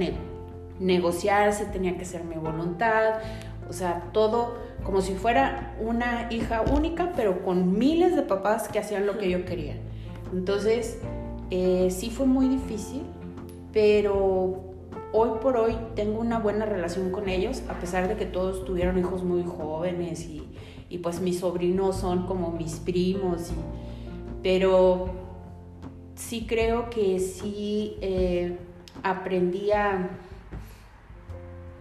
negociar, 0.80 1.54
se 1.54 1.66
tenía 1.66 1.98
que 1.98 2.04
hacer 2.04 2.24
mi 2.24 2.36
voluntad, 2.36 3.16
o 3.70 3.74
sea, 3.74 4.10
todo 4.14 4.56
como 4.84 5.02
si 5.02 5.14
fuera 5.14 5.76
una 5.82 6.32
hija 6.32 6.62
única, 6.62 7.12
pero 7.16 7.44
con 7.44 7.78
miles 7.78 8.16
de 8.16 8.22
papás 8.22 8.70
que 8.70 8.80
hacían 8.80 9.06
lo 9.06 9.18
que 9.18 9.30
yo 9.30 9.46
quería. 9.46 9.76
Entonces, 10.32 11.00
eh, 11.50 11.90
sí 11.92 12.10
fue 12.10 12.26
muy 12.26 12.48
difícil, 12.48 13.04
pero 13.76 14.64
hoy 15.12 15.30
por 15.40 15.58
hoy 15.58 15.78
tengo 15.94 16.20
una 16.20 16.40
buena 16.40 16.66
relación 16.66 17.12
con 17.12 17.30
ellos, 17.30 17.62
a 17.70 17.80
pesar 17.80 18.08
de 18.08 18.16
que 18.16 18.26
todos 18.26 18.66
tuvieron 18.66 18.98
hijos 18.98 19.24
muy 19.24 19.44
jóvenes 19.44 20.26
y 20.26 20.42
y 20.90 21.00
pues 21.00 21.20
mis 21.20 21.40
sobrinos 21.40 21.98
son 21.98 22.26
como 22.26 22.52
mis 22.52 22.76
primos, 22.76 23.50
pero 24.44 25.10
sí 26.16 26.46
creo 26.48 26.90
que 26.90 27.20
sí 27.20 27.98
eh, 28.02 28.58
aprendí 29.04 29.72
a 29.72 30.10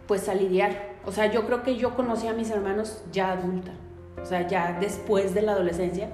pues 0.07 0.28
a 0.28 0.35
lidiar. 0.35 0.94
O 1.07 1.12
sea, 1.12 1.30
yo 1.30 1.46
creo 1.46 1.62
que 1.62 1.76
yo 1.76 1.94
conocí 1.94 2.26
a 2.26 2.33
mis 2.33 2.50
hermanos 2.50 3.04
ya 3.12 3.33
adulta, 3.33 3.72
o 4.20 4.24
sea, 4.24 4.46
ya 4.48 4.78
después 4.80 5.35
de 5.35 5.42
la 5.42 5.52
adolescencia, 5.52 6.11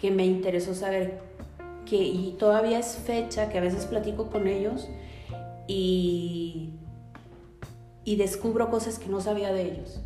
que 0.00 0.10
me 0.10 0.24
interesó 0.24 0.74
saber 0.74 1.20
que, 1.84 1.96
y 1.96 2.36
todavía 2.38 2.78
es 2.78 2.96
fecha 3.04 3.48
que 3.48 3.58
a 3.58 3.60
veces 3.60 3.86
platico 3.86 4.30
con 4.30 4.46
ellos 4.46 4.88
y, 5.68 6.70
y 8.04 8.16
descubro 8.16 8.70
cosas 8.70 8.98
que 8.98 9.08
no 9.08 9.20
sabía 9.20 9.52
de 9.52 9.62
ellos. 9.62 10.00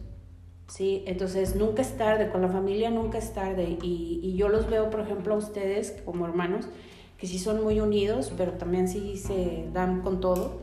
¿sí? 0.67 1.03
Entonces 1.07 1.57
nunca 1.57 1.81
es 1.81 1.97
tarde, 1.97 2.31
con 2.31 2.43
la 2.43 2.49
familia 2.49 2.91
nunca 2.91 3.17
es 3.17 3.33
tarde 3.33 3.79
y, 3.83 4.21
y, 4.23 4.35
yo 4.35 4.49
los 4.49 4.69
veo, 4.69 4.91
por 4.91 5.01
ejemplo, 5.01 5.35
a 5.35 5.39
ustedes 5.39 6.03
como 6.05 6.27
hermanos, 6.27 6.67
que 7.17 7.27
sí 7.27 7.39
son 7.39 7.63
muy 7.63 7.81
unidos, 7.81 8.33
pero 8.37 8.53
también 8.53 8.89
sí 8.89 9.17
se 9.17 9.69
dan 9.73 10.03
con 10.03 10.21
todo. 10.21 10.61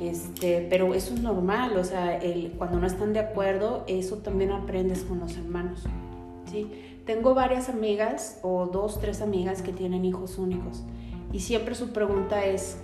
Este, 0.00 0.66
pero 0.68 0.94
eso 0.94 1.14
es 1.14 1.22
normal, 1.22 1.76
o 1.76 1.84
sea, 1.84 2.16
el, 2.16 2.52
cuando 2.58 2.80
no 2.80 2.88
están 2.88 3.12
de 3.12 3.20
acuerdo, 3.20 3.84
eso 3.86 4.16
también 4.16 4.50
aprendes 4.50 5.04
con 5.04 5.20
los 5.20 5.36
hermanos. 5.36 5.84
¿sí? 6.50 6.98
Tengo 7.06 7.34
varias 7.34 7.68
amigas, 7.68 8.40
o 8.42 8.66
dos, 8.66 8.98
tres 9.00 9.22
amigas 9.22 9.62
que 9.62 9.72
tienen 9.72 10.04
hijos 10.04 10.38
únicos, 10.38 10.82
y 11.32 11.38
siempre 11.38 11.76
su 11.76 11.92
pregunta 11.92 12.44
es, 12.44 12.78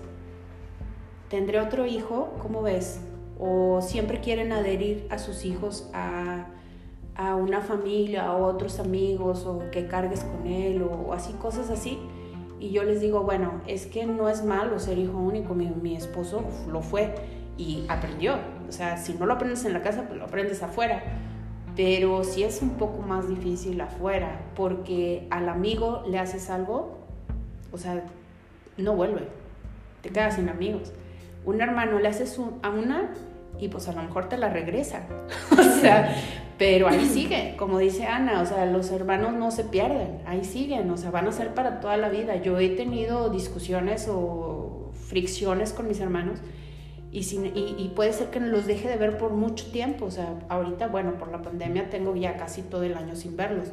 ¿tendré 1.29 1.61
otro 1.61 1.87
hijo? 1.87 2.35
¿Cómo 2.43 2.63
ves? 2.63 3.01
O 3.39 3.81
siempre 3.83 4.21
quieren 4.21 4.53
adherir 4.53 5.07
a 5.11 5.19
sus 5.19 5.45
hijos 5.45 5.89
a 5.93 6.47
una 7.35 7.61
familia, 7.61 8.33
o 8.33 8.47
otros 8.47 8.79
amigos, 8.79 9.45
o 9.45 9.71
que 9.73 9.87
cargues 9.87 10.23
con 10.23 10.47
él, 10.47 10.83
o, 10.83 11.13
así, 11.13 11.33
cosas 11.35 11.69
así. 11.71 11.99
Y 12.61 12.71
yo 12.71 12.85
les 12.85 13.01
digo, 13.01 13.23
bueno, 13.23 13.61
es 13.67 13.87
que 13.87 14.07
no 14.07 14.29
es 14.29 14.45
malo 14.45 14.79
ser 14.79 14.99
hijo 14.99 15.19
único, 15.19 15.55
mi, 15.55 15.67
mi 15.67 15.97
esposo 15.97 16.45
lo 16.71 16.81
fue 16.81 17.15
y 17.57 17.85
aprendió. 17.89 18.37
O 18.69 18.73
sea, 18.73 18.97
si 18.97 19.15
no 19.15 19.27
lo 19.27 19.35
aprendes 19.35 19.65
en 19.65 19.73
la 19.73 19.83
casa, 19.83 20.05
pues 20.07 20.19
lo 20.19 20.27
aprendes 20.27 20.63
afuera. 20.63 21.03
Pero 21.77 22.25
sí 22.25 22.43
es 22.43 22.63
un 22.63 22.71
poco 22.71 23.03
más 23.03 23.29
difícil 23.29 23.81
afuera, 23.81 24.41
porque 24.55 25.27
al 25.31 25.49
amigo 25.49 26.03
le 26.09 26.19
haces 26.19 26.51
algo, 26.51 26.99
o 27.73 27.79
sea, 27.79 28.05
no 28.77 28.95
vuelve, 28.95 29.29
te 30.03 30.11
quedas 30.11 30.37
sin 30.37 30.49
amigos. 30.49 30.93
Un 31.49 31.63
hermano 31.63 31.99
le 31.99 32.09
haces 32.09 32.39
a 32.61 32.69
una 32.69 33.09
y 33.59 33.69
pues 33.69 33.89
a 33.89 33.93
lo 33.93 34.03
mejor 34.03 34.29
te 34.29 34.37
la 34.37 34.51
regresa. 34.51 35.07
o 35.51 35.63
sea, 35.81 36.15
pero 36.59 36.89
ahí 36.89 37.07
sigue, 37.07 37.55
como 37.57 37.79
dice 37.79 38.05
Ana, 38.05 38.43
o 38.43 38.45
sea, 38.45 38.67
los 38.67 38.91
hermanos 38.91 39.33
no 39.33 39.51
se 39.51 39.65
pierden, 39.65 40.21
ahí 40.27 40.45
siguen, 40.45 40.91
o 40.91 40.99
sea, 40.99 41.11
van 41.11 41.27
a 41.27 41.33
ser 41.33 41.55
para 41.55 41.81
toda 41.81 41.97
la 41.97 42.11
vida. 42.11 42.37
Yo 42.37 42.59
he 42.59 42.69
tenido 42.69 43.31
discusiones 43.31 44.09
o 44.11 44.91
fricciones 44.93 45.73
con 45.73 45.89
mis 45.89 46.01
hermanos 46.01 46.39
y, 47.11 47.21
y, 47.21 47.93
puede 47.97 48.13
ser 48.13 48.29
que 48.29 48.41
los 48.41 48.67
deje 48.67 48.87
de 48.87 48.97
ver 48.97 49.17
por 49.17 49.33
mucho 49.33 49.71
tiempo, 49.71 50.05
o 50.05 50.11
sea, 50.11 50.35
ahorita, 50.51 50.89
bueno, 50.89 51.15
por 51.15 51.33
la 51.33 51.41
pandemia 51.41 51.89
tengo 51.89 52.15
ya 52.15 52.37
casi 52.37 52.61
todo 52.61 52.83
el 52.83 52.95
año 52.95 53.17
sin 53.17 53.35
verlos, 53.35 53.69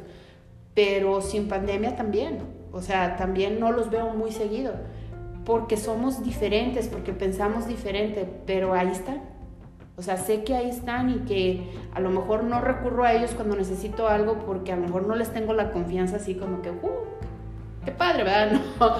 pero 0.74 1.20
sin 1.20 1.46
pandemia 1.46 1.96
también, 1.96 2.38
o 2.72 2.80
sea, 2.80 3.16
también 3.16 3.60
no 3.60 3.70
los 3.72 3.90
veo 3.90 4.14
muy 4.14 4.32
seguido, 4.32 4.72
porque 5.46 5.78
somos 5.78 6.22
diferentes, 6.22 6.88
porque 6.88 7.14
pensamos 7.14 7.66
diferente, 7.66 8.28
pero 8.44 8.74
ahí 8.74 8.88
están 8.88 9.36
o 9.98 10.02
sea, 10.02 10.18
sé 10.18 10.44
que 10.44 10.54
ahí 10.54 10.68
están 10.68 11.08
y 11.10 11.18
que 11.20 11.70
a 11.94 12.00
lo 12.00 12.10
mejor 12.10 12.44
no 12.44 12.60
recurro 12.60 13.04
a 13.04 13.14
ellos 13.14 13.30
cuando 13.34 13.56
necesito 13.56 14.08
algo 14.08 14.40
porque 14.40 14.72
a 14.72 14.76
lo 14.76 14.82
mejor 14.82 15.06
no 15.06 15.16
les 15.16 15.32
tengo 15.32 15.54
la 15.54 15.72
confianza 15.72 16.16
así 16.16 16.34
como 16.34 16.60
que, 16.60 16.70
uh, 16.70 16.90
qué 17.84 17.92
padre, 17.92 18.24
¿verdad? 18.24 18.60
No. 18.80 18.92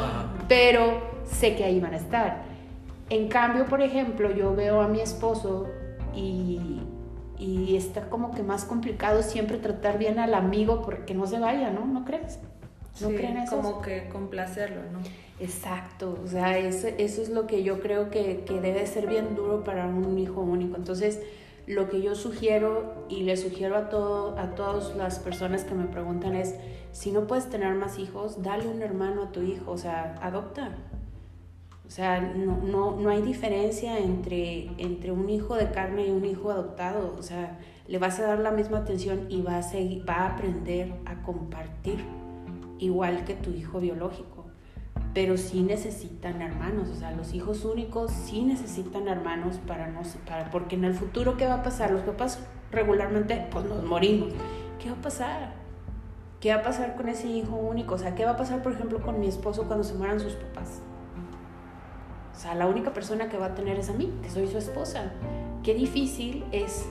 Pero 0.49 1.03
sé 1.25 1.55
que 1.55 1.65
ahí 1.65 1.81
van 1.81 1.93
a 1.93 1.99
estar. 1.99 2.45
En 3.11 3.29
cambio, 3.29 3.67
por 3.67 3.83
ejemplo, 3.83 4.31
yo 4.31 4.55
veo 4.55 4.81
a 4.81 4.89
mi 4.89 5.01
esposo 5.01 5.67
y, 6.15 6.81
y 7.39 7.77
está 7.77 8.09
como 8.09 8.33
que 8.33 8.43
más 8.43 8.65
complicado 8.65 9.23
siempre 9.23 9.59
tratar 9.59 9.99
bien 9.99 10.19
al 10.19 10.33
amigo 10.33 10.81
porque 10.81 11.15
no 11.15 11.27
se 11.27 11.39
vaya, 11.39 11.71
¿no? 11.71 11.85
¿No 11.85 12.07
crees? 12.07 12.39
¿No 13.03 13.09
creen 13.09 13.37
eso? 13.37 13.57
Como 13.57 13.83
que 13.83 14.09
complacerlo, 14.09 14.81
¿no? 14.91 15.01
Exacto, 15.39 16.19
o 16.25 16.27
sea, 16.27 16.57
eso, 16.57 16.89
es 16.89 17.29
lo 17.29 17.47
que 17.47 17.63
yo 17.63 17.81
creo 17.81 18.09
que, 18.09 18.45
que, 18.47 18.59
debe 18.59 18.87
ser 18.87 19.07
bien 19.07 19.35
duro 19.35 19.65
para 19.65 19.87
un 19.87 20.19
hijo 20.19 20.41
único. 20.41 20.77
Entonces, 20.77 21.21
lo 21.67 21.91
que 21.91 22.01
yo 22.01 22.15
sugiero 22.15 23.05
y 23.11 23.25
le 23.25 23.37
sugiero 23.37 23.77
a, 23.77 23.91
todo, 23.91 24.39
a 24.39 24.55
todas 24.55 24.97
las 24.97 25.19
personas 25.19 25.65
que 25.65 25.75
me 25.75 25.87
preguntan 25.87 26.35
es, 26.35 26.55
si 26.93 27.13
no 27.13 27.27
puedes 27.27 27.51
tener 27.51 27.75
más 27.75 27.99
hijos, 27.99 28.43
dale 28.43 28.67
un 28.67 28.81
hermano 28.81 29.25
a 29.25 29.33
tu 29.33 29.43
hijo, 29.43 29.73
o 29.73 29.77
sea, 29.77 30.15
adopta. 30.23 30.75
O 31.87 31.91
sea, 31.91 32.19
no, 32.21 32.57
no, 32.57 32.97
no 32.97 33.11
hay 33.11 33.21
diferencia 33.21 33.99
entre, 33.99 34.71
entre 34.79 35.13
un 35.13 35.29
hijo 35.29 35.55
de 35.55 35.71
carne 35.71 36.07
y 36.07 36.11
un 36.11 36.25
hijo 36.25 36.51
adoptado. 36.51 37.15
O 37.19 37.23
sea, 37.23 37.59
le 37.87 37.99
vas 37.99 38.19
a 38.21 38.27
dar 38.27 38.39
la 38.39 38.53
misma 38.53 38.79
atención 38.79 39.27
y 39.29 39.43
va 39.43 39.59
a, 39.59 39.63
seguir, 39.63 40.09
va 40.09 40.15
a 40.15 40.35
aprender 40.35 40.95
a 41.05 41.23
compartir, 41.23 41.99
igual 42.79 43.25
que 43.25 43.35
tu 43.35 43.51
hijo 43.51 43.81
biológico 43.81 44.36
pero 45.17 45.39
sí 45.39 45.63
necesitan 45.63 46.43
hermanos, 46.43 46.91
o 46.91 46.95
sea, 46.95 47.11
los 47.13 47.33
hijos 47.33 47.65
únicos 47.65 48.11
sí 48.11 48.43
necesitan 48.43 49.09
hermanos 49.09 49.57
para 49.67 49.87
no 49.87 50.03
para 50.29 50.51
porque 50.51 50.77
en 50.77 50.85
el 50.85 50.93
futuro 50.93 51.39
qué 51.39 51.47
va 51.47 51.55
a 51.55 51.63
pasar? 51.63 51.91
Los 51.91 52.03
papás 52.03 52.39
regularmente 52.71 53.47
pues 53.51 53.65
nos 53.65 53.83
morimos. 53.83 54.35
¿Qué 54.79 54.91
va 54.91 54.97
a 54.97 55.01
pasar? 55.01 55.55
¿Qué 56.39 56.53
va 56.53 56.61
a 56.61 56.63
pasar 56.63 56.97
con 56.97 57.09
ese 57.09 57.29
hijo 57.29 57.57
único? 57.57 57.95
O 57.95 57.99
sea, 57.99 58.15
¿qué 58.15 58.27
va 58.27 58.33
a 58.33 58.37
pasar, 58.37 58.63
por 58.63 58.73
ejemplo, 58.73 59.01
con 59.01 59.19
mi 59.19 59.27
esposo 59.27 59.65
cuando 59.65 59.85
se 59.85 59.95
mueran 59.95 60.21
sus 60.21 60.35
papás? 60.35 60.83
O 62.35 62.39
sea, 62.39 62.55
la 62.55 62.67
única 62.67 62.93
persona 62.93 63.31
que 63.31 63.39
va 63.39 63.47
a 63.47 63.55
tener 63.55 63.79
es 63.79 63.89
a 63.89 63.95
mí, 63.95 64.13
que 64.23 64.29
soy 64.29 64.47
su 64.49 64.59
esposa. 64.59 65.13
Qué 65.63 65.73
difícil 65.73 66.45
es, 66.53 66.85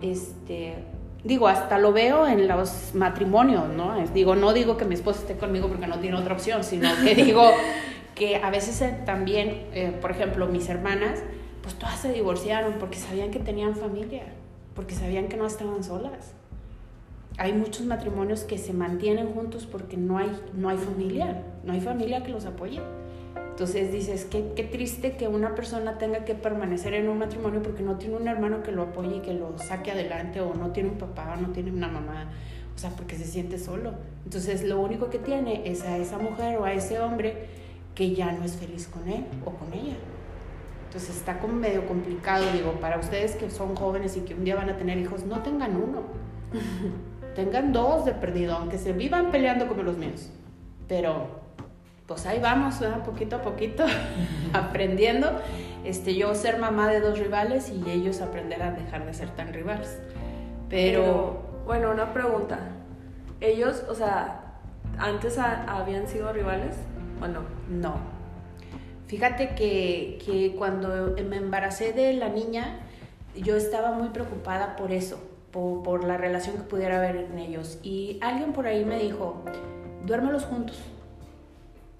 este, 0.00 0.82
digo, 1.24 1.48
hasta 1.48 1.78
lo 1.78 1.92
veo 1.92 2.26
en 2.26 2.48
los 2.48 2.94
matrimonios, 2.94 3.68
¿no? 3.68 3.96
Digo, 4.14 4.36
no 4.36 4.52
digo 4.52 4.76
que 4.76 4.84
mi 4.84 4.94
esposo 4.94 5.20
esté 5.20 5.36
conmigo 5.36 5.68
porque 5.68 5.86
no 5.86 5.98
tiene 5.98 6.16
otra 6.16 6.34
opción, 6.34 6.64
sino 6.64 6.88
que 7.02 7.14
digo 7.24 7.50
que 8.14 8.36
a 8.36 8.50
veces 8.50 8.80
eh, 8.82 8.96
también, 9.04 9.66
eh, 9.72 9.96
por 10.00 10.10
ejemplo, 10.10 10.46
mis 10.46 10.68
hermanas, 10.68 11.22
pues 11.62 11.74
todas 11.74 11.98
se 12.00 12.12
divorciaron 12.12 12.74
porque 12.78 12.96
sabían 12.96 13.30
que 13.30 13.38
tenían 13.38 13.74
familia, 13.74 14.22
porque 14.74 14.94
sabían 14.94 15.28
que 15.28 15.36
no 15.36 15.46
estaban 15.46 15.84
solas. 15.84 16.32
Hay 17.38 17.52
muchos 17.52 17.84
matrimonios 17.84 18.44
que 18.44 18.56
se 18.56 18.72
mantienen 18.72 19.32
juntos 19.34 19.66
porque 19.66 19.96
no 19.96 20.16
hay, 20.16 20.30
no 20.54 20.70
hay 20.70 20.78
familia, 20.78 21.42
no 21.64 21.74
hay 21.74 21.80
familia 21.80 22.22
que 22.22 22.30
los 22.30 22.46
apoye. 22.46 22.80
Entonces 23.56 23.90
dices, 23.90 24.26
qué, 24.26 24.52
qué 24.54 24.64
triste 24.64 25.16
que 25.16 25.28
una 25.28 25.54
persona 25.54 25.96
tenga 25.96 26.26
que 26.26 26.34
permanecer 26.34 26.92
en 26.92 27.08
un 27.08 27.16
matrimonio 27.16 27.62
porque 27.62 27.82
no 27.82 27.96
tiene 27.96 28.16
un 28.16 28.28
hermano 28.28 28.62
que 28.62 28.70
lo 28.70 28.82
apoye 28.82 29.16
y 29.16 29.20
que 29.20 29.32
lo 29.32 29.56
saque 29.56 29.92
adelante, 29.92 30.42
o 30.42 30.52
no 30.52 30.72
tiene 30.72 30.90
un 30.90 30.98
papá, 30.98 31.34
o 31.38 31.40
no 31.40 31.52
tiene 31.52 31.72
una 31.72 31.88
mamá, 31.88 32.28
o 32.74 32.78
sea, 32.78 32.90
porque 32.90 33.16
se 33.16 33.24
siente 33.24 33.58
solo. 33.58 33.94
Entonces 34.24 34.62
lo 34.62 34.78
único 34.78 35.08
que 35.08 35.18
tiene 35.18 35.70
es 35.70 35.84
a 35.84 35.96
esa 35.96 36.18
mujer 36.18 36.58
o 36.58 36.66
a 36.66 36.74
ese 36.74 37.00
hombre 37.00 37.46
que 37.94 38.14
ya 38.14 38.30
no 38.30 38.44
es 38.44 38.56
feliz 38.56 38.88
con 38.88 39.08
él 39.08 39.24
o 39.46 39.52
con 39.52 39.72
ella. 39.72 39.96
Entonces 40.88 41.16
está 41.16 41.38
como 41.38 41.54
medio 41.54 41.86
complicado, 41.86 42.44
digo, 42.52 42.72
para 42.72 42.98
ustedes 42.98 43.36
que 43.36 43.48
son 43.48 43.74
jóvenes 43.74 44.18
y 44.18 44.20
que 44.20 44.34
un 44.34 44.44
día 44.44 44.56
van 44.56 44.68
a 44.68 44.76
tener 44.76 44.98
hijos, 44.98 45.24
no 45.24 45.40
tengan 45.40 45.76
uno, 45.76 46.02
tengan 47.34 47.72
dos 47.72 48.04
de 48.04 48.12
perdido, 48.12 48.54
aunque 48.54 48.76
se 48.76 48.92
vivan 48.92 49.30
peleando 49.30 49.66
como 49.66 49.82
los 49.82 49.96
míos. 49.96 50.28
Pero 50.86 51.45
pues 52.06 52.24
ahí 52.26 52.38
vamos, 52.38 52.76
poquito 53.04 53.36
a 53.36 53.42
poquito, 53.42 53.84
aprendiendo. 54.52 55.30
Este, 55.84 56.14
yo 56.14 56.34
ser 56.34 56.58
mamá 56.58 56.88
de 56.88 57.00
dos 57.00 57.18
rivales 57.18 57.70
y 57.70 57.90
ellos 57.90 58.20
aprender 58.20 58.62
a 58.62 58.72
dejar 58.72 59.04
de 59.06 59.14
ser 59.14 59.30
tan 59.30 59.52
rivales. 59.52 59.98
Pero, 60.68 61.42
bueno, 61.64 61.90
una 61.90 62.12
pregunta. 62.12 62.58
Ellos, 63.40 63.84
o 63.88 63.94
sea, 63.94 64.54
antes 64.98 65.38
habían 65.38 66.08
sido 66.08 66.32
rivales 66.32 66.76
o 67.20 67.26
no? 67.26 67.42
No. 67.68 67.96
Fíjate 69.06 69.54
que, 69.54 70.18
que 70.24 70.54
cuando 70.56 71.14
me 71.28 71.36
embaracé 71.36 71.92
de 71.92 72.12
la 72.14 72.28
niña, 72.28 72.80
yo 73.36 73.56
estaba 73.56 73.92
muy 73.92 74.08
preocupada 74.08 74.74
por 74.74 74.90
eso, 74.90 75.20
por, 75.52 75.82
por 75.82 76.04
la 76.04 76.16
relación 76.16 76.56
que 76.56 76.62
pudiera 76.62 76.98
haber 76.98 77.16
en 77.16 77.38
ellos. 77.38 77.78
Y 77.82 78.18
alguien 78.22 78.52
por 78.52 78.66
ahí 78.66 78.84
me 78.84 78.98
dijo, 78.98 79.44
duérmelos 80.04 80.44
juntos 80.44 80.80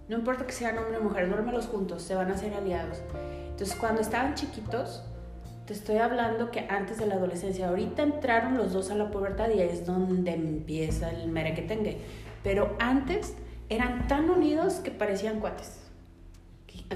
no 0.09 0.16
importa 0.16 0.47
que 0.47 0.53
sean 0.53 0.79
hombre 0.79 0.99
o 0.99 1.03
mujer, 1.03 1.29
duérmelos 1.29 1.66
juntos, 1.66 2.03
se 2.03 2.14
van 2.14 2.31
a 2.31 2.35
hacer 2.35 2.55
aliados. 2.55 2.99
Entonces, 3.51 3.75
cuando 3.77 4.01
estaban 4.01 4.35
chiquitos, 4.35 5.03
te 5.66 5.73
estoy 5.73 5.97
hablando 5.97 6.51
que 6.51 6.61
antes 6.69 6.99
de 6.99 7.07
la 7.07 7.16
adolescencia, 7.16 7.69
ahorita 7.69 8.03
entraron 8.03 8.57
los 8.57 8.73
dos 8.73 8.90
a 8.90 8.95
la 8.95 9.11
pubertad 9.11 9.49
y 9.51 9.61
ahí 9.61 9.69
es 9.69 9.85
donde 9.85 10.33
empieza 10.33 11.11
el 11.11 11.29
merequetengue. 11.29 11.99
Pero 12.45 12.77
antes 12.79 13.35
eran 13.69 14.07
tan 14.07 14.31
unidos 14.31 14.75
que 14.75 14.92
parecían 14.92 15.40
cuates, 15.40 15.81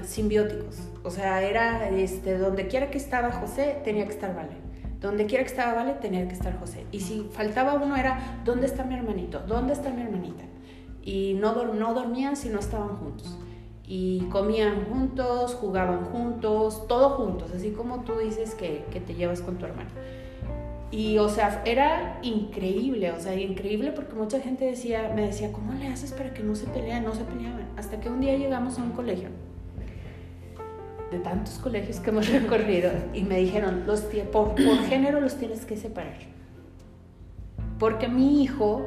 simbióticos. 0.03 0.79
O 1.03 1.11
sea, 1.11 1.41
era 1.41 1.89
este, 1.89 2.37
donde 2.37 2.67
quiera 2.67 2.89
que 2.89 2.97
estaba 2.97 3.31
José, 3.33 3.81
tenía 3.83 4.05
que 4.05 4.13
estar 4.13 4.33
Vale. 4.33 4.71
Donde 5.01 5.25
quiera 5.25 5.43
que 5.43 5.49
estaba 5.49 5.73
Vale, 5.73 5.93
tenía 5.95 6.25
que 6.27 6.33
estar 6.33 6.57
José. 6.57 6.85
Y 6.91 7.01
si 7.01 7.27
faltaba 7.33 7.73
uno 7.73 7.97
era, 7.97 8.39
¿dónde 8.45 8.67
está 8.67 8.85
mi 8.85 8.95
hermanito? 8.95 9.39
¿Dónde 9.39 9.73
está 9.73 9.89
mi 9.89 10.03
hermanita? 10.03 10.43
Y 11.03 11.33
no, 11.35 11.73
no 11.73 11.93
dormían 11.93 12.35
si 12.35 12.49
no 12.49 12.59
estaban 12.59 12.97
juntos. 12.97 13.37
Y 13.85 14.21
comían 14.31 14.85
juntos, 14.85 15.55
jugaban 15.55 16.05
juntos, 16.05 16.87
todo 16.87 17.09
juntos, 17.11 17.51
así 17.53 17.71
como 17.71 18.03
tú 18.03 18.17
dices 18.17 18.55
que, 18.55 18.85
que 18.91 19.01
te 19.01 19.15
llevas 19.15 19.41
con 19.41 19.57
tu 19.57 19.65
hermano. 19.65 19.89
Y, 20.91 21.17
o 21.19 21.29
sea, 21.29 21.61
era 21.65 22.19
increíble, 22.21 23.11
o 23.11 23.19
sea, 23.19 23.33
increíble 23.33 23.93
porque 23.93 24.13
mucha 24.13 24.41
gente 24.41 24.65
decía, 24.65 25.11
me 25.15 25.25
decía, 25.27 25.51
¿cómo 25.53 25.73
le 25.73 25.87
haces 25.87 26.11
para 26.11 26.33
que 26.33 26.43
no 26.43 26.53
se 26.53 26.67
pelean? 26.67 27.05
No 27.05 27.15
se 27.15 27.23
peleaban. 27.23 27.65
Hasta 27.77 27.99
que 28.01 28.09
un 28.09 28.19
día 28.19 28.35
llegamos 28.35 28.77
a 28.77 28.83
un 28.83 28.91
colegio, 28.91 29.29
de 31.09 31.19
tantos 31.19 31.59
colegios 31.59 32.01
que 32.01 32.09
hemos 32.09 32.29
recorrido, 32.31 32.91
y 33.13 33.23
me 33.23 33.37
dijeron, 33.37 33.85
los 33.87 34.01
por, 34.31 34.55
por 34.55 34.77
género 34.89 35.21
los 35.21 35.37
tienes 35.37 35.65
que 35.65 35.77
separar. 35.77 36.17
Porque 37.79 38.09
mi 38.09 38.43
hijo 38.43 38.85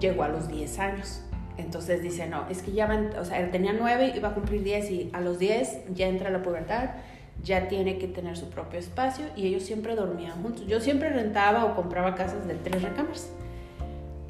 llegó 0.00 0.24
a 0.24 0.28
los 0.28 0.48
10 0.48 0.78
años. 0.80 1.23
Entonces 1.56 2.02
dice, 2.02 2.26
no, 2.26 2.48
es 2.48 2.62
que 2.62 2.72
ya 2.72 2.86
van, 2.86 3.16
o 3.16 3.24
sea, 3.24 3.40
él 3.40 3.50
tenía 3.50 3.72
nueve, 3.72 4.12
iba 4.16 4.30
a 4.30 4.34
cumplir 4.34 4.64
diez 4.64 4.90
y 4.90 5.10
a 5.12 5.20
los 5.20 5.38
diez 5.38 5.78
ya 5.94 6.08
entra 6.08 6.30
la 6.30 6.42
pubertad, 6.42 6.90
ya 7.42 7.68
tiene 7.68 7.98
que 7.98 8.08
tener 8.08 8.36
su 8.36 8.50
propio 8.50 8.78
espacio 8.78 9.26
y 9.36 9.46
ellos 9.46 9.62
siempre 9.62 9.94
dormían 9.94 10.42
juntos. 10.42 10.66
Yo 10.66 10.80
siempre 10.80 11.10
rentaba 11.10 11.64
o 11.64 11.76
compraba 11.76 12.14
casas 12.14 12.46
de 12.46 12.54
tres 12.54 12.82
recámaras, 12.82 13.30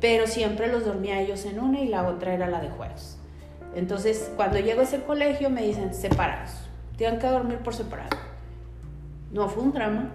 pero 0.01 0.27
siempre 0.27 0.69
los 0.69 0.85
dormía 0.85 1.21
ellos 1.21 1.47
en 1.47 1.61
una 1.61 1.81
y 1.81 1.89
la 1.89 2.07
otra 2.07 2.35
era 2.35 2.47
la 2.47 2.61
de 2.61 2.69
juegos. 2.69 3.17
Entonces, 3.75 4.31
cuando 4.37 4.59
llego 4.59 4.81
a 4.81 4.85
ese 4.85 5.03
colegio 5.03 5.49
me 5.51 5.63
dicen, 5.63 5.95
separados, 5.95 6.51
tienen 6.97 7.19
que 7.19 7.27
dormir 7.27 7.59
por 7.59 7.75
separado. 7.75 8.17
No 9.33 9.49
fue 9.49 9.65
un 9.65 9.73
drama, 9.73 10.13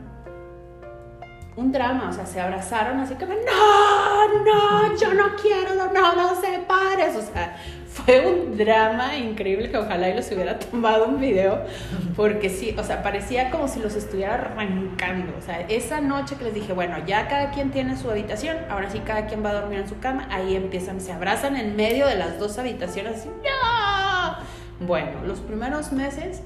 un 1.60 1.72
drama, 1.72 2.10
o 2.10 2.14
sea, 2.14 2.26
se 2.26 2.40
abrazaron 2.40 3.00
así 3.00 3.16
que, 3.16 3.26
no, 3.26 3.34
no, 3.36 4.98
yo 4.98 5.14
no 5.14 5.36
quiero, 5.36 5.76
no, 5.76 5.92
no, 5.92 6.16
no 6.16 6.32
o 6.32 7.22
sea, 7.22 7.58
fue 7.88 8.26
un 8.26 8.58
drama 8.58 9.18
increíble 9.18 9.70
que 9.70 9.78
ojalá 9.78 10.10
y 10.10 10.16
los 10.16 10.32
hubiera 10.32 10.58
tomado 10.58 11.06
un 11.06 11.20
video, 11.20 11.64
porque 12.16 12.50
sí, 12.50 12.76
o 12.78 12.84
sea, 12.84 13.04
parecía 13.04 13.50
como 13.52 13.68
si 13.68 13.80
los 13.80 13.96
estuviera 13.96 14.36
arrancando, 14.36 15.34
o 15.38 15.42
sea, 15.42 15.62
esa 15.68 16.00
noche 16.00 16.36
que 16.38 16.46
les 16.46 16.54
dije, 16.54 16.72
bueno, 16.72 16.96
ya 17.06 17.28
cada 17.28 17.52
quien 17.52 17.72
tiene 17.72 17.98
su 17.98 18.10
habitación, 18.10 18.58
ahora 18.70 18.90
sí 18.90 19.00
cada 19.00 19.26
quien 19.26 19.44
va 19.44 19.50
a 19.50 19.54
dormir 19.54 19.80
en 19.80 19.90
su 19.90 20.00
cama, 20.00 20.28
ahí 20.32 20.56
empiezan, 20.56 21.02
se 21.02 21.12
abrazan 21.12 21.58
en 21.58 21.76
medio 21.76 22.08
de 22.08 22.16
las 22.16 22.40
dos 22.40 22.58
habitaciones, 22.58 23.20
así, 23.20 23.30
no, 23.30 24.88
bueno, 24.88 25.26
los 25.26 25.40
primeros 25.40 25.92
meses 25.92 26.42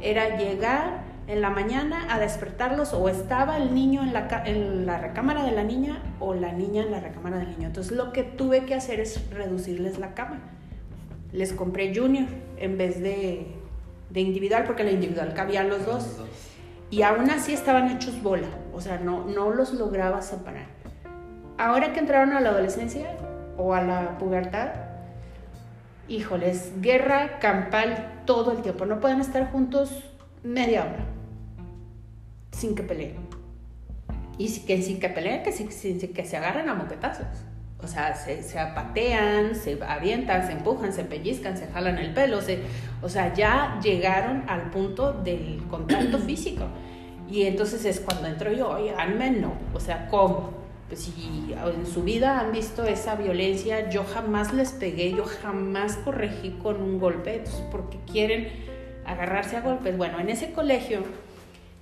era 0.00 0.36
llegar, 0.36 1.02
en 1.28 1.40
la 1.40 1.50
mañana 1.50 2.06
a 2.14 2.20
despertarlos 2.20 2.92
o 2.92 3.08
estaba 3.08 3.56
el 3.56 3.74
niño 3.74 4.02
en 4.02 4.12
la, 4.12 4.42
en 4.44 4.86
la 4.86 4.98
recámara 4.98 5.44
de 5.44 5.52
la 5.52 5.64
niña 5.64 6.00
o 6.20 6.34
la 6.34 6.52
niña 6.52 6.84
en 6.84 6.92
la 6.92 7.00
recámara 7.00 7.38
del 7.38 7.50
niño. 7.50 7.66
Entonces 7.66 7.92
lo 7.92 8.12
que 8.12 8.22
tuve 8.22 8.64
que 8.64 8.74
hacer 8.74 9.00
es 9.00 9.28
reducirles 9.30 9.98
la 9.98 10.14
cama. 10.14 10.38
Les 11.32 11.52
compré 11.52 11.92
junior 11.94 12.28
en 12.58 12.78
vez 12.78 13.02
de, 13.02 13.48
de 14.10 14.20
individual 14.20 14.64
porque 14.64 14.84
la 14.84 14.92
individual 14.92 15.34
cabían 15.34 15.68
los 15.68 15.84
dos. 15.84 16.16
Y 16.90 17.02
aún 17.02 17.28
así 17.30 17.52
estaban 17.52 17.90
hechos 17.90 18.22
bola, 18.22 18.46
o 18.72 18.80
sea, 18.80 18.98
no, 18.98 19.24
no 19.24 19.50
los 19.50 19.74
lograba 19.74 20.22
separar. 20.22 20.66
Ahora 21.58 21.92
que 21.92 21.98
entraron 21.98 22.32
a 22.32 22.40
la 22.40 22.50
adolescencia 22.50 23.16
o 23.56 23.74
a 23.74 23.82
la 23.82 24.18
pubertad, 24.18 24.68
híjoles, 26.06 26.72
guerra 26.80 27.40
campal 27.40 28.22
todo 28.24 28.52
el 28.52 28.62
tiempo. 28.62 28.86
No 28.86 29.00
pueden 29.00 29.20
estar 29.20 29.50
juntos 29.50 30.04
media 30.44 30.82
hora 30.84 31.15
sin 32.56 32.74
que 32.74 32.82
peleen. 32.82 33.16
Y 34.38 34.48
que 34.60 34.82
sin 34.82 34.98
que 34.98 35.08
peleen, 35.08 35.42
que, 35.42 35.52
sin, 35.52 35.68
que 35.68 36.24
se 36.24 36.36
agarren 36.36 36.68
a 36.68 36.74
moquetazos. 36.74 37.26
O 37.82 37.86
sea, 37.86 38.14
se, 38.14 38.42
se, 38.42 38.58
apatean, 38.58 39.54
se 39.54 39.78
avientan, 39.86 40.46
se 40.46 40.52
empujan, 40.52 40.92
se 40.92 41.04
pellizcan, 41.04 41.56
se 41.56 41.66
jalan 41.68 41.98
el 41.98 42.12
pelo. 42.14 42.40
Se, 42.40 42.60
o 43.02 43.08
sea, 43.08 43.34
ya 43.34 43.78
llegaron 43.82 44.44
al 44.48 44.70
punto 44.70 45.12
del 45.12 45.62
contacto 45.70 46.18
físico. 46.26 46.64
Y 47.28 47.42
entonces 47.42 47.84
es 47.84 48.00
cuando 48.00 48.28
entro 48.28 48.52
yo, 48.52 48.70
oye, 48.70 48.94
hazme 48.94 49.30
no. 49.30 49.52
O 49.74 49.80
sea, 49.80 50.08
¿cómo? 50.08 50.54
Pues 50.88 51.00
si 51.00 51.52
en 51.52 51.86
su 51.86 52.04
vida 52.04 52.38
han 52.38 52.52
visto 52.52 52.84
esa 52.84 53.16
violencia, 53.16 53.90
yo 53.90 54.04
jamás 54.04 54.54
les 54.54 54.70
pegué, 54.70 55.10
yo 55.10 55.24
jamás 55.24 55.96
corregí 55.96 56.52
con 56.62 56.80
un 56.80 57.00
golpe, 57.00 57.42
porque 57.72 57.98
quieren 58.10 58.48
agarrarse 59.04 59.56
a 59.56 59.62
golpes. 59.62 59.96
Bueno, 59.96 60.20
en 60.20 60.30
ese 60.30 60.52
colegio 60.52 61.02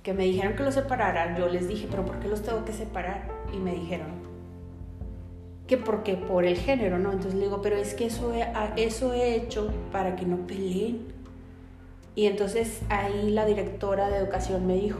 que 0.05 0.13
me 0.13 0.23
dijeron 0.23 0.55
que 0.55 0.61
los 0.61 0.75
separaran, 0.75 1.35
yo 1.35 1.47
les 1.47 1.67
dije, 1.67 1.87
pero 1.89 2.05
¿por 2.05 2.19
qué 2.19 2.27
los 2.27 2.43
tengo 2.43 2.63
que 2.63 2.73
separar? 2.73 3.27
Y 3.51 3.57
me 3.57 3.73
dijeron 3.73 4.09
que 5.65 5.77
porque 5.77 6.15
por 6.15 6.45
el 6.45 6.57
género, 6.57 6.99
¿no? 6.99 7.11
Entonces 7.11 7.33
le 7.33 7.45
digo, 7.45 7.63
pero 7.63 7.75
es 7.75 7.95
que 7.95 8.05
eso 8.05 8.31
he, 8.31 8.45
eso 8.77 9.13
he 9.13 9.35
hecho 9.35 9.73
para 9.91 10.15
que 10.15 10.27
no 10.27 10.45
peleen. 10.45 11.07
Y 12.13 12.27
entonces 12.27 12.83
ahí 12.89 13.31
la 13.31 13.47
directora 13.47 14.07
de 14.09 14.17
educación 14.17 14.67
me 14.67 14.75
dijo, 14.75 14.99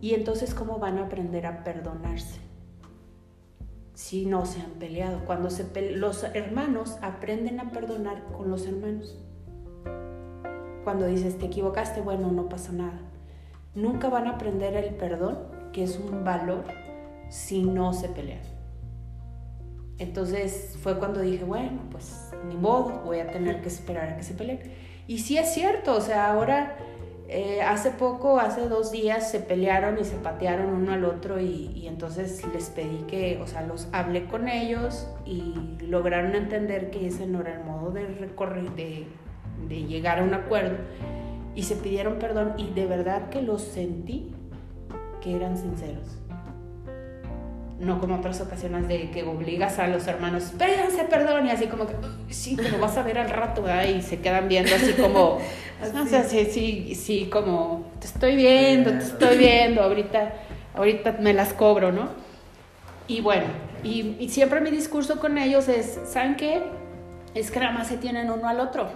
¿y 0.00 0.14
entonces 0.14 0.52
cómo 0.52 0.80
van 0.80 0.98
a 0.98 1.04
aprender 1.04 1.46
a 1.46 1.62
perdonarse? 1.62 2.40
Si 3.94 4.26
no 4.26 4.46
se 4.46 4.60
han 4.60 4.72
peleado. 4.72 5.24
Cuando 5.26 5.48
los 5.94 6.24
hermanos 6.24 6.98
aprenden 7.02 7.60
a 7.60 7.70
perdonar 7.70 8.24
con 8.36 8.50
los 8.50 8.66
hermanos 8.66 9.16
cuando 10.86 11.06
dices 11.08 11.36
te 11.36 11.46
equivocaste, 11.46 12.00
bueno, 12.00 12.30
no 12.30 12.48
pasa 12.48 12.70
nada. 12.70 13.00
Nunca 13.74 14.08
van 14.08 14.28
a 14.28 14.34
aprender 14.34 14.76
el 14.76 14.94
perdón 14.94 15.36
que 15.72 15.82
es 15.82 15.98
un 15.98 16.22
valor 16.22 16.62
si 17.28 17.64
no 17.64 17.92
se 17.92 18.08
pelean. 18.08 18.38
Entonces 19.98 20.78
fue 20.80 20.96
cuando 20.96 21.22
dije, 21.22 21.42
bueno, 21.42 21.80
pues 21.90 22.30
ni 22.48 22.54
modo, 22.54 23.02
voy 23.04 23.18
a 23.18 23.26
tener 23.26 23.62
que 23.62 23.68
esperar 23.68 24.10
a 24.10 24.16
que 24.16 24.22
se 24.22 24.34
peleen. 24.34 24.60
Y 25.08 25.18
sí 25.18 25.36
es 25.36 25.52
cierto, 25.52 25.96
o 25.96 26.00
sea, 26.00 26.30
ahora, 26.30 26.76
eh, 27.26 27.62
hace 27.62 27.90
poco, 27.90 28.38
hace 28.38 28.68
dos 28.68 28.92
días, 28.92 29.28
se 29.28 29.40
pelearon 29.40 29.98
y 29.98 30.04
se 30.04 30.14
patearon 30.14 30.68
uno 30.68 30.92
al 30.92 31.04
otro 31.04 31.40
y, 31.40 31.84
entonces 31.88 32.44
les 32.54 32.70
pedí 32.70 32.98
que, 33.08 33.40
o 33.42 33.48
sea, 33.48 33.62
los 33.62 33.88
hablé 33.90 34.26
con 34.26 34.46
ellos 34.46 35.08
y 35.24 35.52
lograron 35.80 36.36
entender 36.36 36.90
que 36.90 37.08
ese 37.08 37.26
no 37.26 37.40
era 37.40 37.54
el 37.54 37.64
modo 37.64 37.90
de 37.90 38.06
recorrer, 38.06 38.70
de, 38.76 39.08
de 39.68 39.84
llegar 39.84 40.18
a 40.18 40.22
un 40.22 40.34
acuerdo 40.34 40.76
y 41.54 41.62
se 41.62 41.76
pidieron 41.76 42.18
perdón 42.18 42.54
y 42.58 42.70
de 42.70 42.86
verdad 42.86 43.28
que 43.30 43.42
los 43.42 43.62
sentí 43.62 44.32
que 45.22 45.34
eran 45.34 45.56
sinceros 45.56 46.18
no 47.78 48.00
como 48.00 48.16
otras 48.16 48.40
ocasiones 48.40 48.88
de 48.88 49.10
que 49.10 49.22
obligas 49.22 49.78
a 49.78 49.86
los 49.86 50.06
hermanos, 50.06 50.52
péganse 50.56 51.04
perdón, 51.04 51.46
y 51.46 51.50
así 51.50 51.66
como 51.66 51.86
que, 51.86 51.94
sí, 52.30 52.56
pero 52.56 52.78
vas 52.78 52.96
a 52.96 53.02
ver 53.02 53.18
al 53.18 53.28
rato, 53.28 53.62
¿verdad? 53.62 53.84
Y 53.84 54.00
se 54.00 54.20
quedan 54.20 54.48
viendo 54.48 54.74
así 54.74 54.92
como, 54.94 55.38
o 56.02 56.06
sea, 56.06 56.24
sí, 56.24 56.46
sí, 56.46 56.94
sí, 56.94 57.28
como, 57.30 57.84
te 58.00 58.06
estoy 58.06 58.36
viendo, 58.36 58.90
te 58.92 59.04
estoy 59.04 59.36
viendo, 59.36 59.82
ahorita, 59.82 60.32
ahorita 60.74 61.16
me 61.20 61.34
las 61.34 61.52
cobro, 61.52 61.92
¿no? 61.92 62.08
Y 63.08 63.20
bueno, 63.20 63.44
y, 63.84 64.16
y 64.18 64.30
siempre 64.30 64.60
mi 64.60 64.70
discurso 64.70 65.20
con 65.20 65.36
ellos 65.36 65.68
es, 65.68 66.00
¿saben 66.06 66.36
qué? 66.36 66.62
Es 67.34 67.50
que 67.50 67.60
nada 67.60 67.72
más 67.72 67.88
se 67.88 67.98
tienen 67.98 68.30
uno 68.30 68.48
al 68.48 68.60
otro. 68.60 68.88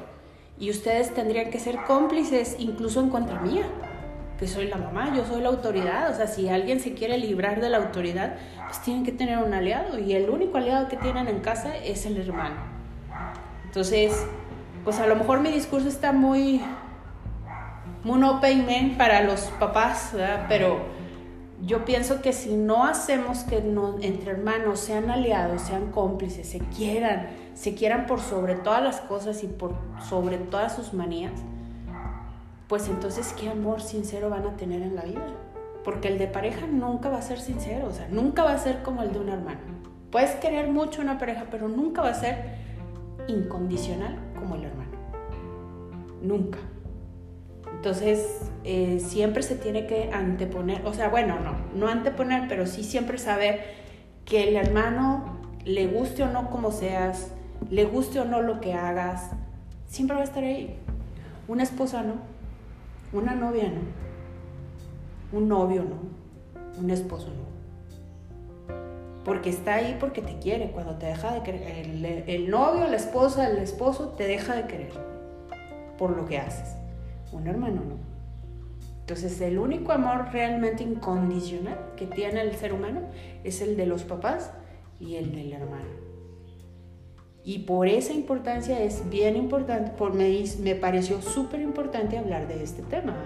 Y 0.60 0.70
ustedes 0.70 1.12
tendrían 1.14 1.50
que 1.50 1.58
ser 1.58 1.78
cómplices 1.86 2.56
incluso 2.58 3.00
en 3.00 3.08
contra 3.08 3.40
mía. 3.40 3.64
Que 4.38 4.46
soy 4.46 4.68
la 4.68 4.76
mamá, 4.76 5.14
yo 5.16 5.24
soy 5.24 5.42
la 5.42 5.48
autoridad, 5.48 6.10
o 6.10 6.14
sea, 6.14 6.26
si 6.26 6.48
alguien 6.48 6.80
se 6.80 6.94
quiere 6.94 7.18
librar 7.18 7.60
de 7.60 7.68
la 7.68 7.78
autoridad, 7.78 8.36
pues 8.66 8.80
tienen 8.82 9.04
que 9.04 9.12
tener 9.12 9.38
un 9.38 9.52
aliado. 9.52 9.98
Y 9.98 10.12
el 10.12 10.30
único 10.30 10.58
aliado 10.58 10.88
que 10.88 10.96
tienen 10.96 11.28
en 11.28 11.40
casa 11.40 11.76
es 11.76 12.06
el 12.06 12.16
hermano. 12.18 12.56
Entonces, 13.64 14.26
pues 14.84 14.98
a 14.98 15.06
lo 15.06 15.16
mejor 15.16 15.40
mi 15.40 15.50
discurso 15.50 15.88
está 15.88 16.12
muy, 16.12 16.60
muy 18.04 18.22
open 18.22 18.96
para 18.96 19.22
los 19.22 19.42
papás, 19.58 20.14
pero 20.48 20.80
yo 21.62 21.84
pienso 21.84 22.22
que 22.22 22.32
si 22.32 22.54
no 22.54 22.84
hacemos 22.84 23.40
que 23.40 23.58
entre 24.00 24.32
hermanos 24.32 24.80
sean 24.80 25.10
aliados, 25.10 25.62
sean 25.62 25.90
cómplices, 25.90 26.48
se 26.48 26.58
quieran, 26.58 27.28
se 27.60 27.74
quieran 27.74 28.06
por 28.06 28.20
sobre 28.20 28.54
todas 28.54 28.82
las 28.82 29.02
cosas 29.02 29.44
y 29.44 29.46
por 29.46 29.74
sobre 30.08 30.38
todas 30.38 30.74
sus 30.74 30.94
manías, 30.94 31.32
pues 32.68 32.88
entonces 32.88 33.34
qué 33.38 33.50
amor 33.50 33.82
sincero 33.82 34.30
van 34.30 34.46
a 34.46 34.56
tener 34.56 34.80
en 34.80 34.96
la 34.96 35.02
vida. 35.02 35.26
Porque 35.84 36.08
el 36.08 36.16
de 36.16 36.26
pareja 36.26 36.66
nunca 36.66 37.10
va 37.10 37.18
a 37.18 37.22
ser 37.22 37.38
sincero, 37.38 37.88
o 37.88 37.92
sea, 37.92 38.08
nunca 38.08 38.44
va 38.44 38.54
a 38.54 38.58
ser 38.58 38.82
como 38.82 39.02
el 39.02 39.12
de 39.12 39.18
un 39.18 39.28
hermano. 39.28 39.60
Puedes 40.10 40.30
querer 40.36 40.70
mucho 40.70 41.02
a 41.02 41.04
una 41.04 41.18
pareja, 41.18 41.48
pero 41.50 41.68
nunca 41.68 42.00
va 42.00 42.08
a 42.08 42.14
ser 42.14 42.54
incondicional 43.28 44.16
como 44.38 44.54
el 44.54 44.64
hermano. 44.64 44.92
Nunca. 46.22 46.58
Entonces, 47.74 48.50
eh, 48.64 49.00
siempre 49.00 49.42
se 49.42 49.56
tiene 49.56 49.86
que 49.86 50.10
anteponer, 50.14 50.86
o 50.86 50.94
sea, 50.94 51.10
bueno, 51.10 51.38
no, 51.40 51.56
no 51.74 51.88
anteponer, 51.88 52.48
pero 52.48 52.64
sí 52.64 52.84
siempre 52.84 53.18
saber 53.18 53.60
que 54.24 54.48
el 54.48 54.56
hermano, 54.56 55.38
le 55.66 55.88
guste 55.88 56.22
o 56.22 56.28
no 56.28 56.48
como 56.48 56.72
seas, 56.72 57.32
le 57.68 57.84
guste 57.84 58.20
o 58.20 58.24
no 58.24 58.40
lo 58.40 58.60
que 58.60 58.74
hagas, 58.74 59.30
siempre 59.86 60.16
va 60.16 60.22
a 60.22 60.24
estar 60.24 60.42
ahí. 60.42 60.76
Una 61.48 61.62
esposa 61.62 62.02
no. 62.02 62.14
Una 63.12 63.34
novia 63.34 63.64
no. 63.64 65.38
Un 65.38 65.48
novio 65.48 65.84
no. 65.84 66.80
Un 66.80 66.90
esposo 66.90 67.28
no. 67.28 67.50
Porque 69.24 69.50
está 69.50 69.74
ahí 69.74 69.96
porque 70.00 70.22
te 70.22 70.38
quiere. 70.38 70.70
Cuando 70.70 70.94
te 70.94 71.06
deja 71.06 71.34
de 71.34 71.42
querer. 71.42 72.24
El, 72.26 72.50
novio, 72.50 72.86
la 72.86 72.96
esposa, 72.96 73.50
el 73.50 73.58
esposo 73.58 74.10
te 74.10 74.26
deja 74.26 74.54
de 74.54 74.66
querer. 74.66 74.92
Por 75.98 76.16
lo 76.16 76.26
que 76.26 76.38
haces. 76.38 76.76
Un 77.32 77.46
hermano 77.46 77.82
no. 77.84 78.10
Entonces 79.00 79.40
el 79.40 79.58
único 79.58 79.90
amor 79.90 80.28
realmente 80.32 80.84
incondicional 80.84 81.78
que 81.96 82.06
tiene 82.06 82.42
el 82.42 82.54
ser 82.54 82.72
humano 82.72 83.00
es 83.42 83.60
el 83.60 83.76
de 83.76 83.86
los 83.86 84.04
papás 84.04 84.52
y 85.00 85.16
el 85.16 85.32
del 85.32 85.52
hermano. 85.52 86.09
Y 87.44 87.60
por 87.60 87.88
esa 87.88 88.12
importancia 88.12 88.82
es 88.82 89.08
bien 89.08 89.36
importante, 89.36 89.92
por 89.92 90.12
me, 90.12 90.44
me 90.62 90.74
pareció 90.74 91.22
súper 91.22 91.60
importante 91.60 92.18
hablar 92.18 92.46
de 92.48 92.62
este 92.62 92.82
tema. 92.82 93.16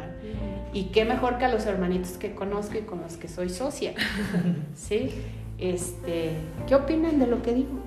Y 0.72 0.86
qué 0.86 1.04
mejor 1.04 1.38
que 1.38 1.44
a 1.44 1.48
los 1.48 1.66
hermanitos 1.66 2.12
que 2.12 2.34
conozco 2.34 2.78
y 2.78 2.82
con 2.82 3.00
los 3.00 3.16
que 3.16 3.28
soy 3.28 3.48
socia. 3.48 3.94
¿Sí? 4.74 5.10
Este, 5.58 6.32
¿Qué 6.66 6.74
opinan 6.74 7.18
de 7.18 7.26
lo 7.26 7.42
que 7.42 7.54
digo? 7.54 7.80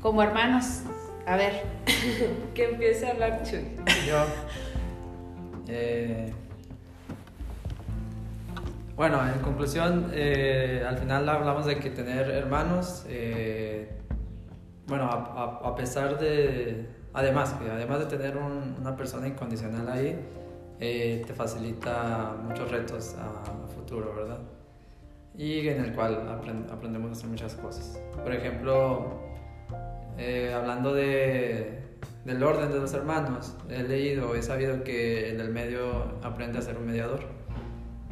Como 0.00 0.22
hermanos, 0.22 0.82
a 1.26 1.36
ver. 1.36 1.62
que 2.54 2.64
empiece 2.64 3.06
a 3.06 3.10
hablar 3.10 3.42
Chuy. 3.44 3.64
Yo. 4.06 4.24
Eh, 5.68 6.32
bueno, 8.96 9.20
en 9.26 9.40
conclusión, 9.40 10.10
eh, 10.12 10.84
al 10.86 10.98
final 10.98 11.28
hablamos 11.28 11.66
de 11.66 11.78
que 11.78 11.90
tener 11.90 12.30
hermanos 12.30 13.04
eh, 13.08 14.01
bueno, 14.92 15.06
a, 15.06 15.74
pesar 15.74 16.18
de, 16.18 16.86
además, 17.14 17.54
además 17.58 18.00
de 18.00 18.04
tener 18.14 18.36
una 18.36 18.94
persona 18.94 19.26
incondicional 19.26 19.88
ahí, 19.88 20.18
eh, 20.80 21.22
te 21.26 21.32
facilita 21.32 22.36
muchos 22.46 22.70
retos 22.70 23.16
a, 23.18 23.42
futuro, 23.74 24.14
¿verdad? 24.14 24.40
Y 25.34 25.66
en 25.66 25.82
el 25.82 25.94
cual 25.94 26.28
aprendemos 26.70 27.08
a 27.08 27.12
hacer 27.12 27.30
muchas 27.30 27.54
cosas. 27.54 27.98
Por 28.22 28.34
ejemplo, 28.34 29.18
eh, 30.18 30.52
hablando 30.54 30.92
de, 30.92 31.96
del 32.26 32.42
orden 32.42 32.70
de 32.70 32.78
los 32.78 32.92
hermanos, 32.92 33.56
he 33.70 33.84
leído, 33.84 34.34
he 34.34 34.42
sabido 34.42 34.84
que 34.84 35.30
el 35.30 35.38
del 35.38 35.48
medio 35.48 36.18
aprende 36.22 36.58
a 36.58 36.60
ser 36.60 36.76
un 36.76 36.84
mediador. 36.84 37.20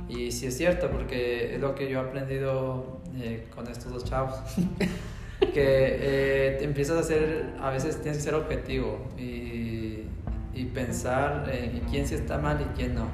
Y 0.09 0.33
sí 0.33 0.47
es 0.47 0.57
cierto, 0.57 0.91
porque 0.91 1.57
es 1.57 1.61
lo 1.61 1.75
que 1.75 1.91
yo 1.91 2.01
he 2.01 2.09
aprendido 2.09 3.03
eh, 3.17 3.51
con 3.55 3.69
estos 3.69 3.93
dos 3.93 4.05
chavos. 4.05 4.37
que 5.53 5.99
eh, 6.01 6.57
te 6.59 6.65
empiezas 6.65 6.97
a 6.97 7.01
hacer, 7.01 7.55
a 7.61 7.71
veces 7.71 8.01
tienes 8.01 8.19
que 8.19 8.25
ser 8.25 8.35
objetivo 8.35 9.09
y, 9.19 10.05
y 10.55 10.65
pensar 10.73 11.49
en 11.53 11.81
quién 11.91 12.07
sí 12.07 12.15
está 12.15 12.39
mal 12.39 12.61
y 12.61 12.65
quién 12.77 12.95
no. 12.95 13.07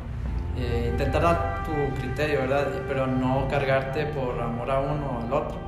Eh, 0.59 0.89
intentar 0.93 1.23
dar 1.23 1.65
tu 1.65 2.01
criterio, 2.01 2.41
¿verdad? 2.41 2.67
Pero 2.89 3.07
no 3.07 3.47
cargarte 3.49 4.07
por 4.07 4.41
amor 4.41 4.71
a 4.71 4.81
uno 4.81 5.07
o 5.07 5.27
al 5.27 5.33
otro. 5.33 5.59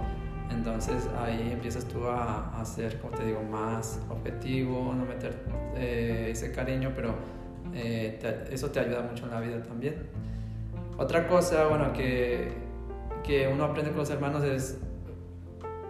Entonces 0.50 1.09
ahí 1.18 1.50
empiezas 1.52 1.85
tú 1.85 2.07
a, 2.07 2.59
a 2.59 2.64
ser, 2.64 2.98
como 2.98 3.16
te 3.16 3.26
digo, 3.26 3.42
más 3.42 4.00
objetivo, 4.09 4.94
no 4.94 5.04
meter 5.04 5.35
eh, 5.76 6.28
ese 6.31 6.52
cariño, 6.52 6.92
pero 6.94 7.14
eso 8.50 8.70
te 8.70 8.81
ayuda 8.81 9.02
mucho 9.02 9.26
en 9.26 9.31
la 9.31 9.40
vida 9.40 9.62
también. 9.62 9.94
Otra 10.96 11.28
cosa, 11.28 11.66
bueno, 11.66 11.92
que, 11.92 12.48
que 13.22 13.46
uno 13.46 13.64
aprende 13.64 13.90
con 13.90 14.00
los 14.00 14.11
hermanos 14.11 14.42
es 14.42 14.78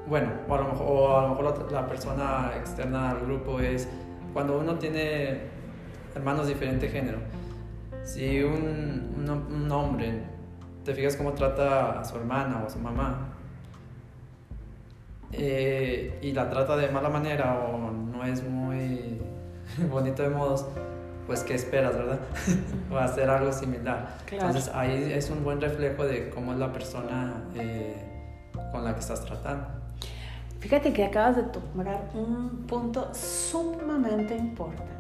bueno, 0.09 0.33
o 0.49 1.19
a 1.19 1.23
lo 1.23 1.29
mejor, 1.31 1.73
la, 1.73 1.87
persona 1.87 2.53
externa 2.57 3.11
al 3.11 3.21
grupo 3.21 3.61
es 3.61 3.89
cuando 4.33 4.59
uno 4.59 4.77
tiene 4.79 5.43
hermanos 6.15 6.47
de 6.47 6.55
diferente 6.55 6.89
género. 6.89 7.19
Si 8.05 8.43
un, 8.43 9.15
un, 9.51 9.71
hombre, 9.71 10.23
te 10.85 10.95
fijas 10.95 11.17
cómo 11.17 11.33
trata 11.33 12.01
a 12.01 12.05
su 12.05 12.17
hermana 12.17 12.63
o 12.63 12.67
a 12.67 12.71
su 12.71 12.79
mamá, 12.79 13.35
eh, 15.33 16.19
y 16.23 16.33
la 16.33 16.49
trata 16.49 16.77
de 16.77 16.89
mala 16.89 17.11
manera 17.11 17.59
o 17.59 17.91
no 17.91 18.25
es 18.25 18.43
muy 18.43 19.21
bonito 19.91 20.23
de 20.23 20.31
modos, 20.31 20.67
pues 21.27 21.43
¿qué 21.43 21.55
esperas, 21.55 21.95
verdad? 21.95 22.21
va 22.93 23.03
a 23.03 23.05
hacer 23.05 23.29
algo 23.29 23.53
similar. 23.53 24.17
Entonces 24.31 24.71
ahí 24.75 25.13
es 25.13 25.29
un 25.29 25.45
buen 25.45 25.61
reflejo 25.61 26.05
de 26.05 26.31
cómo 26.31 26.53
es 26.55 26.59
la 26.59 26.73
persona 26.73 27.45
eh, 27.55 28.03
con 28.73 28.85
la 28.85 28.95
que 28.95 29.01
estás 29.01 29.25
tratando. 29.25 29.78
Fíjate 30.61 30.93
que 30.93 31.05
acabas 31.05 31.37
de 31.37 31.43
tomar 31.45 32.11
un 32.15 32.67
punto 32.67 33.15
sumamente 33.15 34.37
importante. 34.37 34.99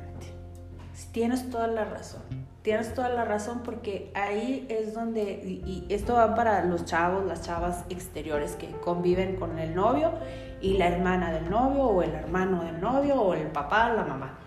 Tienes 1.12 1.50
toda 1.50 1.66
la 1.66 1.84
razón. 1.84 2.22
Tienes 2.62 2.94
toda 2.94 3.08
la 3.08 3.24
razón 3.24 3.62
porque 3.64 4.12
ahí 4.14 4.66
es 4.68 4.94
donde, 4.94 5.22
y 5.22 5.86
esto 5.88 6.14
va 6.14 6.34
para 6.34 6.64
los 6.64 6.84
chavos, 6.84 7.24
las 7.24 7.42
chavas 7.42 7.84
exteriores 7.88 8.56
que 8.56 8.70
conviven 8.80 9.36
con 9.36 9.58
el 9.58 9.74
novio 9.74 10.12
y 10.60 10.76
la 10.76 10.88
hermana 10.88 11.32
del 11.32 11.48
novio 11.50 11.84
o 11.84 12.02
el 12.02 12.10
hermano 12.10 12.64
del 12.64 12.80
novio 12.80 13.20
o 13.20 13.34
el 13.34 13.46
papá, 13.48 13.92
la 13.94 14.04
mamá 14.04 14.38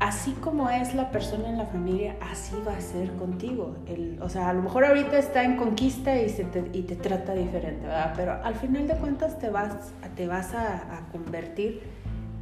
así 0.00 0.32
como 0.32 0.70
es 0.70 0.94
la 0.94 1.10
persona 1.10 1.48
en 1.48 1.58
la 1.58 1.66
familia, 1.66 2.16
así 2.20 2.56
va 2.66 2.74
a 2.76 2.80
ser 2.80 3.12
contigo. 3.12 3.76
o 4.20 4.28
sea, 4.28 4.48
a 4.48 4.54
lo 4.54 4.62
mejor 4.62 4.84
ahorita 4.84 5.18
está 5.18 5.44
en 5.44 5.56
conquista 5.56 6.16
y, 6.18 6.26
te, 6.26 6.96
trata 6.96 7.34
diferente, 7.34 7.86
¿verdad? 7.86 8.14
Pero 8.16 8.32
al 8.42 8.54
final 8.54 8.88
de 8.88 8.94
cuentas 8.94 9.38
te 9.38 9.50
vas, 9.50 9.92
vas 10.26 10.54
a, 10.54 11.06
convertir 11.12 11.82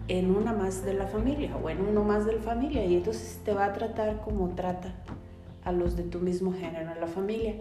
en 0.06 0.34
una 0.34 0.52
más 0.52 0.84
de 0.84 0.94
la 0.94 1.06
familia 1.06 1.54
o 1.62 1.68
en 1.68 1.80
uno 1.82 2.02
más 2.04 2.24
de 2.24 2.36
la 2.36 2.40
familia 2.40 2.84
y 2.86 2.94
entonces 2.94 3.40
te 3.44 3.52
va 3.52 3.66
a 3.66 3.72
tratar 3.74 4.20
como 4.20 4.48
trata 4.50 4.94
a 5.64 5.72
los 5.72 5.96
de 5.96 6.04
tu 6.04 6.20
mismo 6.20 6.52
género 6.52 6.92
en 6.92 7.00
la 7.00 7.08
familia. 7.08 7.56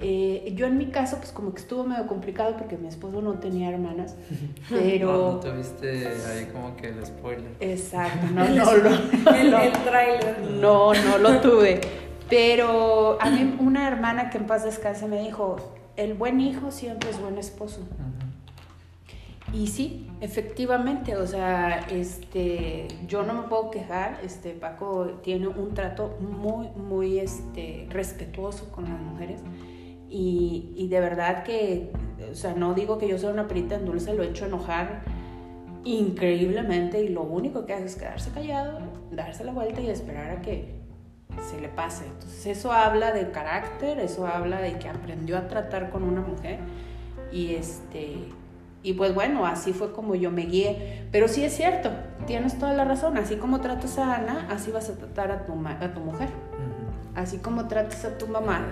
Eh, 0.00 0.52
yo 0.54 0.66
en 0.66 0.78
mi 0.78 0.86
caso, 0.86 1.16
pues 1.16 1.32
como 1.32 1.52
que 1.52 1.60
estuvo 1.60 1.82
medio 1.82 2.06
complicado 2.06 2.56
porque 2.56 2.76
mi 2.76 2.86
esposo 2.86 3.20
no 3.20 3.34
tenía 3.34 3.70
hermanas, 3.70 4.14
pero... 4.68 5.12
No, 5.12 5.32
no 5.32 5.40
tuviste 5.40 6.06
ahí 6.26 6.46
como 6.52 6.76
que 6.76 6.88
el 6.88 7.04
spoiler. 7.04 7.50
Exacto, 7.58 8.26
no, 8.32 8.48
no, 8.48 8.76
lo, 8.76 8.90
El, 9.34 9.50
no, 9.50 9.58
el 9.60 9.72
tráiler. 9.72 10.40
no, 10.60 10.94
no 10.94 11.18
lo 11.18 11.40
tuve. 11.40 11.80
Pero 12.30 13.20
a 13.20 13.30
mí 13.30 13.56
una 13.58 13.88
hermana 13.88 14.30
que 14.30 14.38
en 14.38 14.46
paz 14.46 14.62
descanse 14.64 15.08
me 15.08 15.20
dijo, 15.20 15.56
el 15.96 16.14
buen 16.14 16.40
hijo 16.40 16.70
siempre 16.70 17.10
es 17.10 17.20
buen 17.20 17.38
esposo. 17.38 17.80
Ujú. 17.80 18.18
Y 19.52 19.68
sí, 19.68 20.06
efectivamente, 20.20 21.16
o 21.16 21.26
sea, 21.26 21.86
este, 21.90 22.86
yo 23.06 23.22
no 23.22 23.32
me 23.32 23.48
puedo 23.48 23.70
quejar, 23.70 24.20
este, 24.22 24.50
Paco 24.50 25.20
tiene 25.22 25.48
un 25.48 25.72
trato 25.72 26.18
muy, 26.20 26.68
muy, 26.76 27.18
este, 27.18 27.86
respetuoso 27.88 28.70
con 28.70 28.84
las 28.84 29.00
mujeres 29.00 29.40
y, 30.08 30.72
y 30.76 30.88
de 30.88 31.00
verdad 31.00 31.44
que, 31.44 31.90
o 32.30 32.34
sea, 32.34 32.54
no 32.54 32.74
digo 32.74 32.98
que 32.98 33.08
yo 33.08 33.18
sea 33.18 33.30
una 33.30 33.48
perita 33.48 33.76
en 33.76 33.84
dulce, 33.84 34.14
lo 34.14 34.22
he 34.22 34.28
hecho 34.28 34.46
enojar 34.46 35.02
increíblemente 35.84 37.02
y 37.02 37.08
lo 37.08 37.22
único 37.22 37.64
que 37.64 37.74
hace 37.74 37.86
es 37.86 37.96
quedarse 37.96 38.30
callado, 38.30 38.78
darse 39.10 39.44
la 39.44 39.52
vuelta 39.52 39.80
y 39.80 39.88
esperar 39.88 40.30
a 40.30 40.42
que 40.42 40.78
se 41.48 41.60
le 41.60 41.68
pase. 41.68 42.06
Entonces 42.06 42.46
eso 42.46 42.72
habla 42.72 43.12
de 43.12 43.30
carácter, 43.30 43.98
eso 44.00 44.26
habla 44.26 44.60
de 44.60 44.78
que 44.78 44.88
aprendió 44.88 45.38
a 45.38 45.48
tratar 45.48 45.90
con 45.90 46.02
una 46.02 46.20
mujer 46.20 46.58
y 47.32 47.54
este 47.54 48.16
y 48.82 48.92
pues 48.92 49.14
bueno, 49.14 49.44
así 49.44 49.72
fue 49.72 49.92
como 49.92 50.14
yo 50.14 50.30
me 50.30 50.46
guié. 50.46 51.06
Pero 51.10 51.28
sí 51.28 51.44
es 51.44 51.54
cierto, 51.54 51.90
tienes 52.26 52.58
toda 52.58 52.74
la 52.74 52.84
razón. 52.84 53.18
Así 53.18 53.36
como 53.36 53.60
tratas 53.60 53.98
a 53.98 54.14
Ana, 54.14 54.46
así 54.50 54.70
vas 54.70 54.88
a 54.88 54.94
tratar 54.94 55.32
a 55.32 55.44
tu, 55.44 55.52
a 55.52 55.92
tu 55.92 56.00
mujer. 56.00 56.28
Así 57.14 57.38
como 57.38 57.66
tratas 57.66 58.04
a 58.04 58.16
tu 58.16 58.28
mamá, 58.28 58.66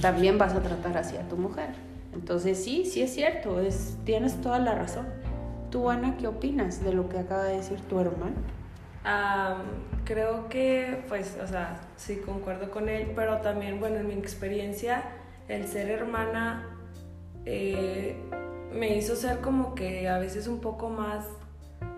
también 0.00 0.38
vas 0.38 0.54
a 0.54 0.60
tratar 0.62 0.96
así 0.98 1.16
a 1.16 1.28
tu 1.28 1.36
mujer. 1.36 1.68
Entonces 2.14 2.62
sí, 2.62 2.84
sí 2.86 3.02
es 3.02 3.12
cierto, 3.14 3.60
es, 3.60 3.96
tienes 4.04 4.40
toda 4.40 4.58
la 4.58 4.74
razón. 4.74 5.06
Tú, 5.70 5.90
Ana, 5.90 6.16
¿qué 6.18 6.26
opinas 6.28 6.82
de 6.82 6.92
lo 6.92 7.08
que 7.08 7.18
acaba 7.18 7.44
de 7.44 7.56
decir 7.56 7.80
tu 7.82 7.98
hermano? 8.00 8.36
Creo 10.04 10.48
que, 10.48 11.04
pues, 11.08 11.36
o 11.42 11.46
sea, 11.46 11.80
sí 11.96 12.16
concuerdo 12.24 12.70
con 12.70 12.88
él, 12.88 13.12
pero 13.16 13.38
también, 13.38 13.80
bueno, 13.80 13.96
en 13.96 14.06
mi 14.08 14.14
experiencia, 14.14 15.02
el 15.48 15.66
ser 15.66 15.90
hermana 15.90 16.64
eh, 17.44 18.16
me 18.72 18.96
hizo 18.96 19.14
ser 19.16 19.40
como 19.40 19.74
que 19.74 20.08
a 20.08 20.18
veces 20.18 20.46
un 20.46 20.60
poco 20.60 20.88
más 20.88 21.24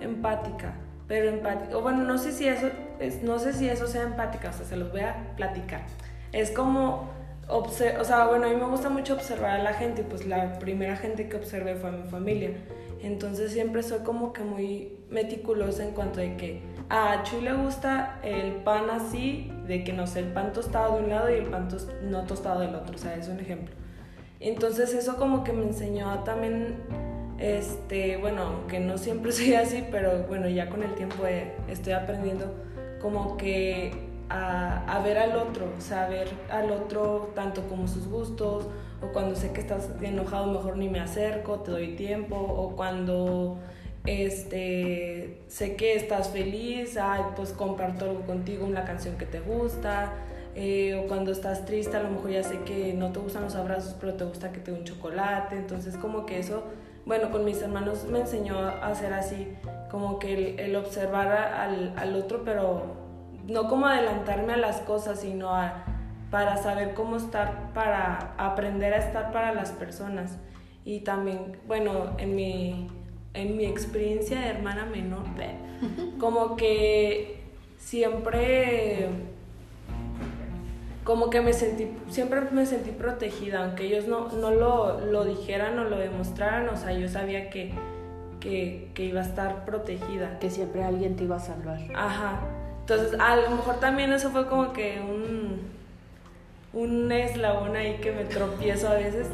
empática, 0.01 0.75
pero 1.07 1.29
empática, 1.29 1.77
o 1.77 1.83
bueno, 1.83 2.03
no 2.05 2.19
sé 2.19 2.33
si 2.33 2.47
eso, 2.49 2.69
es- 2.99 3.23
no 3.23 3.38
sé 3.38 3.53
si 3.53 3.69
eso 3.69 3.87
sea 3.87 4.03
empática, 4.03 4.51
o 4.51 4.53
sea, 4.53 4.67
se 4.67 4.77
los 4.77 4.91
voy 4.91 5.01
a 5.03 5.33
platicar. 5.37 5.83
Es 6.33 6.51
como, 6.51 7.11
obse- 7.48 7.98
o 7.98 8.04
sea, 8.04 8.26
bueno, 8.26 8.46
a 8.46 8.50
mí 8.50 8.56
me 8.56 8.66
gusta 8.66 8.88
mucho 8.88 9.14
observar 9.14 9.61
a 9.61 9.62
la 9.62 9.72
gente, 9.74 10.02
y 10.02 10.04
pues 10.04 10.26
la 10.26 10.58
primera 10.58 10.96
gente 10.96 11.28
que 11.28 11.37
observé 11.37 11.74
fue 11.76 11.90
a 11.90 11.92
mi 11.92 12.08
familia. 12.08 12.50
Entonces 13.02 13.52
siempre 13.52 13.82
soy 13.82 14.00
como 14.00 14.32
que 14.32 14.42
muy 14.42 14.98
meticulosa 15.11 15.84
en 15.84 15.92
cuanto 15.92 16.20
de 16.20 16.37
que 16.37 16.62
a 16.90 17.22
Chuy 17.22 17.42
le 17.42 17.52
gusta 17.52 18.18
el 18.22 18.52
pan 18.64 18.90
así, 18.90 19.52
de 19.66 19.84
que 19.84 19.92
no 19.92 20.06
sé, 20.06 20.20
el 20.20 20.32
pan 20.32 20.52
tostado 20.52 20.96
de 20.96 21.04
un 21.04 21.11
lado 21.11 21.30
y 21.30 21.34
el 21.34 21.46
pan 21.46 21.68
no 22.02 22.24
tostado 22.24 22.61
del 22.61 22.74
otro, 22.74 22.96
o 22.96 22.98
sea, 22.98 23.14
es 23.14 23.28
un 23.28 23.38
ejemplo. 23.40 23.74
Entonces 24.40 24.94
eso 24.94 25.16
como 25.16 25.44
que 25.44 25.52
me 25.52 25.64
enseñó 25.64 26.24
también, 26.24 26.76
este, 27.38 28.16
bueno, 28.16 28.42
aunque 28.42 28.80
no 28.80 28.98
siempre 28.98 29.32
soy 29.32 29.54
así, 29.54 29.84
pero 29.90 30.24
bueno, 30.24 30.48
ya 30.48 30.68
con 30.68 30.82
el 30.82 30.94
tiempo 30.94 31.24
estoy 31.68 31.92
aprendiendo 31.92 32.52
como 33.00 33.37
que 33.37 34.08
a, 34.31 34.85
a 34.87 35.03
ver 35.03 35.19
al 35.19 35.37
otro, 35.37 35.67
o 35.77 35.81
sea, 35.81 36.05
a 36.05 36.09
ver 36.09 36.29
al 36.51 36.71
otro 36.71 37.33
tanto 37.35 37.62
como 37.69 37.88
sus 37.88 38.09
gustos, 38.09 38.67
o 39.03 39.12
cuando 39.12 39.35
sé 39.37 39.53
que 39.53 39.61
estás 39.61 39.91
enojado 40.03 40.47
mejor 40.47 40.77
ni 40.77 40.88
me 40.88 41.01
acerco, 41.01 41.61
te 41.61 41.71
doy 41.71 41.97
tiempo, 41.97 42.37
o 42.37 42.77
cuando 42.77 43.59
este, 44.07 45.43
sé 45.49 45.77
que 45.77 45.95
estás 45.95 46.31
feliz, 46.31 46.97
ay, 46.97 47.23
pues 47.37 47.53
comparto 47.53 48.07
algo 48.07 48.23
contigo, 48.23 48.67
una 48.67 48.85
canción 48.85 49.17
que 49.17 49.27
te 49.27 49.41
gusta, 49.41 50.12
eh, 50.55 51.01
o 51.03 51.07
cuando 51.07 51.31
estás 51.31 51.64
triste, 51.64 51.97
a 51.97 52.03
lo 52.03 52.11
mejor 52.11 52.31
ya 52.31 52.43
sé 52.43 52.61
que 52.61 52.93
no 52.95 53.12
te 53.12 53.21
gustan 53.21 53.45
los 53.45 53.55
abrazos, 53.55 53.95
pero 54.01 54.14
te 54.14 54.25
gusta 54.25 54.51
que 54.51 54.61
te 54.61 54.73
dé 54.73 54.79
un 54.79 54.85
chocolate, 54.85 55.57
entonces 55.57 55.97
como 55.97 56.27
que 56.27 56.38
eso, 56.38 56.64
bueno, 57.07 57.31
con 57.31 57.45
mis 57.45 57.62
hermanos 57.62 58.05
me 58.05 58.21
enseñó 58.21 58.59
a 58.59 58.88
hacer 58.88 59.12
así, 59.12 59.49
como 59.91 60.19
que 60.19 60.35
el, 60.35 60.61
el 60.61 60.77
observar 60.77 61.31
al, 61.31 61.95
al 61.97 62.17
otro, 62.17 62.43
pero 62.45 63.08
no 63.48 63.66
como 63.66 63.87
adelantarme 63.87 64.52
a 64.52 64.56
las 64.58 64.76
cosas, 64.82 65.20
sino 65.20 65.54
a, 65.54 65.84
para 66.30 66.58
saber 66.58 66.94
cómo 66.94 67.16
estar, 67.16 67.72
para 67.72 68.34
aprender 68.37 68.92
a 68.94 68.98
estar 68.98 69.32
para 69.32 69.54
las 69.54 69.72
personas. 69.72 70.38
Y 70.84 71.00
también, 71.00 71.56
bueno, 71.66 72.14
en 72.18 72.37
mi, 72.37 72.88
en 73.34 73.56
mi 73.56 73.64
experiencia 73.64 74.38
de 74.40 74.48
hermana 74.48 74.84
menor, 74.84 75.24
como 76.20 76.56
que 76.56 77.40
siempre 77.78 79.08
como 81.04 81.30
que 81.30 81.40
me 81.40 81.54
sentí, 81.54 81.88
siempre 82.11 82.42
me 82.52 82.66
sentí 82.66 82.90
protegida, 82.90 83.64
aunque 83.64 83.87
ellos 83.87 84.06
no, 84.06 84.28
no 84.28 84.50
lo, 84.50 85.00
lo 85.06 85.24
dijeran 85.24 85.78
o 85.78 85.84
lo 85.84 85.96
demostraran, 85.96 86.68
o 86.68 86.76
sea, 86.76 86.92
yo 86.92 87.08
sabía 87.08 87.48
que, 87.48 87.72
que, 88.40 88.90
que 88.92 89.06
iba 89.06 89.22
a 89.22 89.24
estar 89.24 89.64
protegida. 89.64 90.38
Que 90.38 90.50
siempre 90.50 90.84
alguien 90.84 91.16
te 91.16 91.24
iba 91.24 91.37
a 91.37 91.40
salvar. 91.40 91.80
Ajá. 91.94 92.40
Entonces, 92.88 93.20
a 93.20 93.37
lo 93.37 93.51
mejor 93.51 93.81
también 93.81 94.14
eso 94.14 94.31
fue 94.31 94.46
como 94.46 94.72
que 94.72 94.98
un, 94.98 95.61
un 96.72 97.12
eslabón 97.12 97.77
ahí 97.77 97.98
que 98.01 98.12
me 98.12 98.24
tropiezo 98.24 98.88
a 98.88 98.94
veces, 98.94 99.27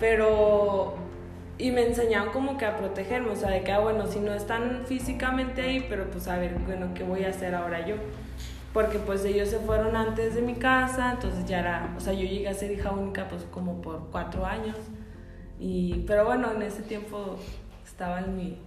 pero... 0.00 0.96
Y 1.56 1.70
me 1.70 1.86
enseñaron 1.86 2.32
como 2.32 2.58
que 2.58 2.66
a 2.66 2.76
protegerme, 2.76 3.30
o 3.30 3.36
sea, 3.36 3.50
de 3.50 3.62
que, 3.62 3.70
ah, 3.70 3.78
bueno, 3.78 4.08
si 4.08 4.18
no 4.18 4.34
están 4.34 4.82
físicamente 4.86 5.62
ahí, 5.62 5.86
pero 5.88 6.10
pues 6.10 6.26
a 6.26 6.36
ver, 6.36 6.54
bueno, 6.66 6.94
¿qué 6.94 7.04
voy 7.04 7.24
a 7.24 7.28
hacer 7.28 7.54
ahora 7.54 7.86
yo? 7.86 7.94
Porque 8.74 8.98
pues 8.98 9.24
ellos 9.24 9.48
se 9.50 9.60
fueron 9.60 9.94
antes 9.94 10.34
de 10.34 10.42
mi 10.42 10.54
casa, 10.54 11.12
entonces 11.12 11.46
ya 11.46 11.60
era, 11.60 11.94
o 11.96 12.00
sea, 12.00 12.12
yo 12.12 12.26
llegué 12.26 12.48
a 12.48 12.54
ser 12.54 12.72
hija 12.72 12.90
única 12.90 13.28
pues 13.28 13.44
como 13.52 13.80
por 13.80 14.10
cuatro 14.10 14.44
años. 14.44 14.76
Y, 15.60 16.04
pero 16.08 16.24
bueno, 16.24 16.52
en 16.52 16.60
ese 16.60 16.82
tiempo 16.82 17.36
estaba 17.84 18.20
mi 18.22 18.58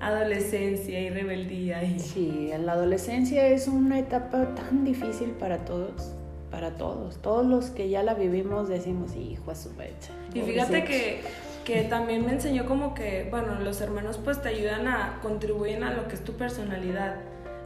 adolescencia 0.00 1.00
y 1.00 1.10
rebeldía 1.10 1.82
y... 1.82 1.98
Sí, 1.98 2.50
la 2.58 2.72
adolescencia 2.72 3.46
es 3.48 3.68
una 3.68 3.98
etapa 3.98 4.54
tan 4.54 4.84
difícil 4.84 5.30
para 5.30 5.64
todos, 5.64 6.12
para 6.50 6.72
todos. 6.72 7.16
Todos 7.22 7.46
los 7.46 7.70
que 7.70 7.88
ya 7.88 8.02
la 8.02 8.14
vivimos 8.14 8.68
decimos, 8.68 9.14
hijo 9.16 9.50
a 9.50 9.54
su 9.54 9.70
mecha. 9.70 10.12
Y 10.34 10.42
fíjate 10.42 10.84
que, 10.84 11.20
que 11.64 11.82
también 11.82 12.24
me 12.24 12.32
enseñó 12.32 12.66
como 12.66 12.94
que, 12.94 13.26
bueno, 13.30 13.58
los 13.60 13.80
hermanos 13.80 14.20
pues 14.22 14.40
te 14.42 14.48
ayudan 14.50 14.86
a, 14.86 15.18
contribuyen 15.22 15.82
a 15.82 15.92
lo 15.92 16.08
que 16.08 16.14
es 16.14 16.24
tu 16.24 16.34
personalidad. 16.34 17.16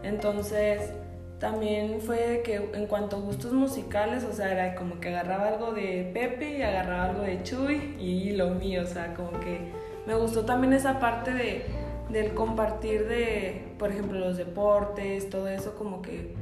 Entonces, 0.03 0.93
también 1.41 2.01
fue 2.03 2.17
de 2.19 2.43
que 2.43 2.71
en 2.75 2.87
cuanto 2.87 3.17
a 3.17 3.21
gustos 3.21 3.53
musicales, 3.53 4.25
o 4.25 4.33
sea, 4.33 4.53
era 4.53 4.75
como 4.75 5.01
que 5.01 5.09
agarraba 5.09 5.49
algo 5.49 5.73
de 5.73 6.11
Pepe 6.13 6.59
y 6.59 6.63
agarraba 6.63 7.07
algo 7.07 7.23
de 7.23 7.43
Chuy 7.43 7.97
y 7.99 8.33
lo 8.33 8.51
mío, 8.51 8.83
o 8.83 8.87
sea, 8.87 9.15
como 9.15 9.33
que 9.41 9.59
me 10.07 10.15
gustó 10.15 10.45
también 10.45 10.75
esa 10.75 11.01
parte 11.01 11.33
de, 11.33 11.65
del 12.13 12.35
compartir 12.35 13.07
de, 13.07 13.75
por 13.79 13.91
ejemplo, 13.91 14.19
los 14.19 14.37
deportes, 14.37 15.31
todo 15.31 15.49
eso, 15.49 15.75
como 15.77 16.03
que, 16.03 16.35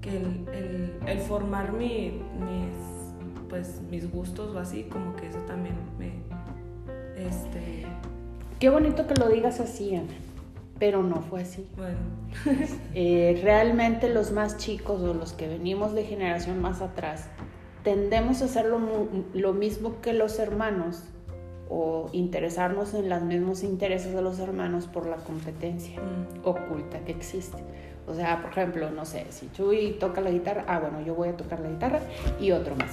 que 0.00 0.16
el, 0.16 0.48
el, 0.52 0.92
el 1.06 1.18
formar 1.18 1.72
mi, 1.72 2.20
mis, 2.38 3.48
pues, 3.48 3.80
mis 3.90 4.10
gustos 4.10 4.54
o 4.54 4.58
así, 4.58 4.84
como 4.84 5.14
que 5.16 5.26
eso 5.28 5.38
también 5.40 5.74
me, 5.98 6.12
este, 7.16 7.86
Qué 8.58 8.68
bonito 8.68 9.06
que 9.06 9.14
lo 9.14 9.28
digas 9.28 9.58
así, 9.60 9.94
Ana, 9.94 10.12
pero 10.78 11.02
no 11.02 11.22
fue 11.22 11.42
así. 11.42 11.66
bueno, 11.76 11.96
Eh, 12.94 13.40
realmente 13.42 14.08
los 14.08 14.32
más 14.32 14.56
chicos 14.58 15.00
o 15.02 15.14
los 15.14 15.32
que 15.32 15.48
venimos 15.48 15.94
de 15.94 16.04
generación 16.04 16.60
más 16.60 16.80
atrás 16.80 17.28
tendemos 17.84 18.42
a 18.42 18.44
hacer 18.46 18.66
lo, 18.66 18.78
lo 19.32 19.52
mismo 19.54 20.00
que 20.02 20.12
los 20.12 20.38
hermanos 20.38 21.04
o 21.70 22.10
interesarnos 22.12 22.94
en 22.94 23.08
los 23.08 23.22
mismos 23.22 23.62
intereses 23.62 24.12
de 24.12 24.20
los 24.20 24.38
hermanos 24.40 24.86
por 24.88 25.06
la 25.06 25.16
competencia 25.16 26.00
mm, 26.00 26.46
oculta 26.46 26.98
que 27.00 27.12
existe. 27.12 27.58
O 28.08 28.14
sea, 28.14 28.42
por 28.42 28.50
ejemplo, 28.50 28.90
no 28.90 29.04
sé, 29.04 29.26
si 29.30 29.48
Chuy 29.52 29.92
toca 30.00 30.20
la 30.20 30.30
guitarra, 30.30 30.64
ah, 30.66 30.80
bueno, 30.80 31.00
yo 31.00 31.14
voy 31.14 31.28
a 31.28 31.36
tocar 31.36 31.60
la 31.60 31.68
guitarra 31.68 32.00
y 32.40 32.50
otro 32.50 32.74
más. 32.74 32.90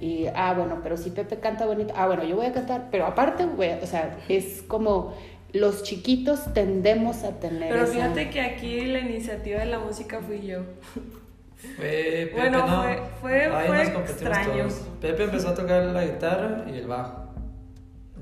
Y, 0.00 0.26
ah, 0.34 0.52
bueno, 0.56 0.78
pero 0.82 0.96
si 0.96 1.10
Pepe 1.10 1.38
canta 1.38 1.64
bonito, 1.66 1.94
ah, 1.96 2.06
bueno, 2.06 2.24
yo 2.24 2.34
voy 2.36 2.46
a 2.46 2.52
cantar, 2.52 2.88
pero 2.90 3.06
aparte, 3.06 3.46
voy 3.46 3.68
a- 3.68 3.78
o 3.82 3.86
sea, 3.86 4.16
es 4.28 4.62
como 4.62 5.14
los 5.52 5.82
chiquitos 5.84 6.52
tendemos 6.54 7.22
a 7.24 7.38
tener 7.38 7.70
Pero 7.70 7.84
esa- 7.84 7.92
fíjate 7.92 8.30
que 8.30 8.40
aquí 8.40 8.80
la 8.86 8.98
iniciativa 8.98 9.60
de 9.60 9.66
la 9.66 9.78
música 9.78 10.18
fui 10.20 10.44
yo. 10.44 10.60
Fue 11.76 12.28
Pepe, 12.30 12.32
Bueno, 12.36 12.66
no. 12.66 12.82
fue- 12.82 13.00
fue- 13.20 13.44
Ahí 13.46 13.66
fue 13.66 13.76
nos 13.78 14.10
extraño. 14.10 14.52
todos. 14.64 14.74
Pepe 15.00 15.24
empezó 15.24 15.48
a 15.48 15.54
tocar 15.54 15.82
la 15.84 16.04
guitarra 16.04 16.64
y 16.70 16.78
el 16.78 16.86
bajo. 16.86 17.27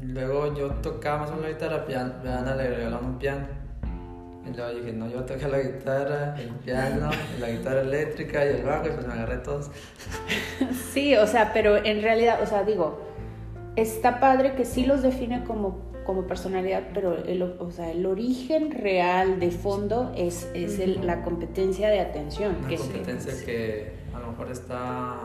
Luego 0.02 0.54
yo 0.54 0.68
tocaba 0.82 1.20
más 1.20 1.30
o 1.30 1.36
menos 1.36 1.46
la 1.50 1.52
guitarra, 1.54 1.86
pian- 1.86 2.20
Ana 2.26 2.54
le 2.54 2.68
regalaron 2.68 3.04
un 3.06 3.18
piano. 3.18 3.46
Y 4.48 4.54
luego 4.56 4.74
dije, 4.78 4.92
no, 4.92 5.08
yo 5.10 5.24
toqué 5.24 5.48
la 5.48 5.58
guitarra, 5.58 6.36
el 6.38 6.50
piano, 6.50 7.10
la 7.40 7.48
guitarra 7.50 7.80
eléctrica 7.80 8.44
y 8.44 8.48
el 8.50 8.62
bajo, 8.62 8.86
y 8.86 8.90
pues 8.90 9.06
me 9.06 9.12
agarré 9.14 9.38
todos. 9.38 9.70
Sí, 10.92 11.14
o 11.16 11.26
sea, 11.26 11.52
pero 11.52 11.76
en 11.76 12.00
realidad, 12.02 12.40
o 12.42 12.46
sea, 12.46 12.62
digo, 12.62 13.00
está 13.76 14.18
padre 14.20 14.54
que 14.54 14.64
sí 14.64 14.86
los 14.86 15.02
define 15.02 15.44
como, 15.44 15.90
como 16.06 16.26
personalidad, 16.26 16.84
pero 16.94 17.16
el, 17.24 17.42
o 17.42 17.70
sea, 17.70 17.90
el 17.90 18.06
origen 18.06 18.70
real 18.70 19.38
de 19.40 19.50
fondo 19.50 20.12
es, 20.16 20.48
es 20.54 20.78
el- 20.78 21.04
la 21.06 21.22
competencia 21.22 21.88
de 21.90 22.00
atención. 22.00 22.56
Una 22.60 22.68
que 22.68 22.76
competencia 22.76 23.32
que 23.44 23.92
a 24.14 24.20
lo 24.20 24.28
mejor 24.28 24.50
está 24.50 25.16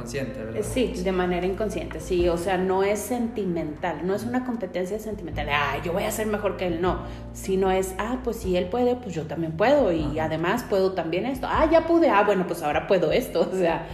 inconsciente, 0.00 0.38
¿verdad? 0.38 0.56
Eh, 0.56 0.62
Sí, 0.62 0.92
de 1.02 1.12
manera 1.12 1.46
inconsciente, 1.46 2.00
sí, 2.00 2.28
o 2.28 2.36
sea, 2.36 2.56
no 2.58 2.82
es 2.82 2.98
sentimental, 2.98 4.06
no 4.06 4.14
es 4.14 4.24
una 4.24 4.44
competencia 4.44 4.98
sentimental, 4.98 5.48
ah, 5.50 5.76
yo 5.84 5.92
voy 5.92 6.04
a 6.04 6.10
ser 6.10 6.26
mejor 6.26 6.56
que 6.56 6.66
él, 6.66 6.80
no, 6.80 7.00
sino 7.32 7.70
es, 7.70 7.94
ah, 7.98 8.18
pues 8.24 8.36
si 8.36 8.56
él 8.56 8.66
puede, 8.66 8.96
pues 8.96 9.14
yo 9.14 9.24
también 9.26 9.52
puedo 9.52 9.92
y 9.92 10.02
Ajá. 10.18 10.24
además 10.24 10.64
puedo 10.68 10.92
también 10.92 11.26
esto, 11.26 11.46
ah, 11.48 11.68
ya 11.70 11.86
pude, 11.86 12.10
ah, 12.10 12.22
bueno, 12.24 12.46
pues 12.46 12.62
ahora 12.62 12.86
puedo 12.86 13.12
esto, 13.12 13.40
o 13.52 13.56
sea, 13.56 13.86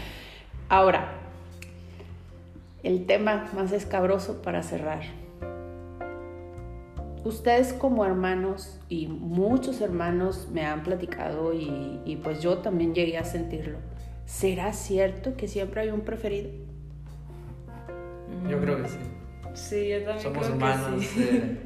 ahora, 0.69 1.13
el 2.83 3.07
tema 3.07 3.49
más 3.55 3.73
escabroso 3.73 4.43
para 4.43 4.63
cerrar. 4.63 5.03
Ustedes 7.25 7.73
como 7.73 8.05
hermanos 8.05 8.79
y 8.89 9.09
muchos 9.09 9.81
hermanos 9.81 10.47
me 10.53 10.65
han 10.65 10.85
platicado 10.85 11.53
y, 11.53 12.01
y 12.05 12.17
pues 12.23 12.41
yo 12.41 12.59
también 12.59 12.95
llegué 12.95 13.19
a 13.19 13.25
sentirlo. 13.25 13.79
¿Será 14.27 14.73
cierto 14.73 15.37
que 15.37 15.49
siempre 15.49 15.81
hay 15.83 15.91
un 15.91 16.01
preferido? 16.03 16.51
Yo 18.49 18.61
creo 18.61 18.83
que 18.83 18.89
sí. 18.89 18.99
Sí, 19.55 19.89
yo 19.89 19.99
también 19.99 20.21
Somos 20.21 20.45
creo 20.47 20.57
humanos, 20.57 21.01
que 21.01 21.07
sí. 21.07 21.29
eh, 21.33 21.59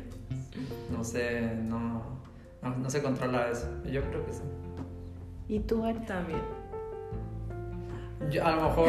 no 0.92 1.02
sé, 1.04 1.40
no, 1.64 2.02
no, 2.62 2.76
no 2.76 2.90
se 2.90 3.02
controla 3.02 3.50
eso. 3.50 3.66
Yo 3.90 4.02
creo 4.02 4.24
que 4.26 4.32
sí. 4.32 4.42
¿Y 5.48 5.60
tú, 5.60 5.84
Ana? 5.84 6.04
También. 6.06 6.40
Yo, 8.30 8.46
a 8.46 8.54
lo 8.54 8.62
mejor, 8.68 8.88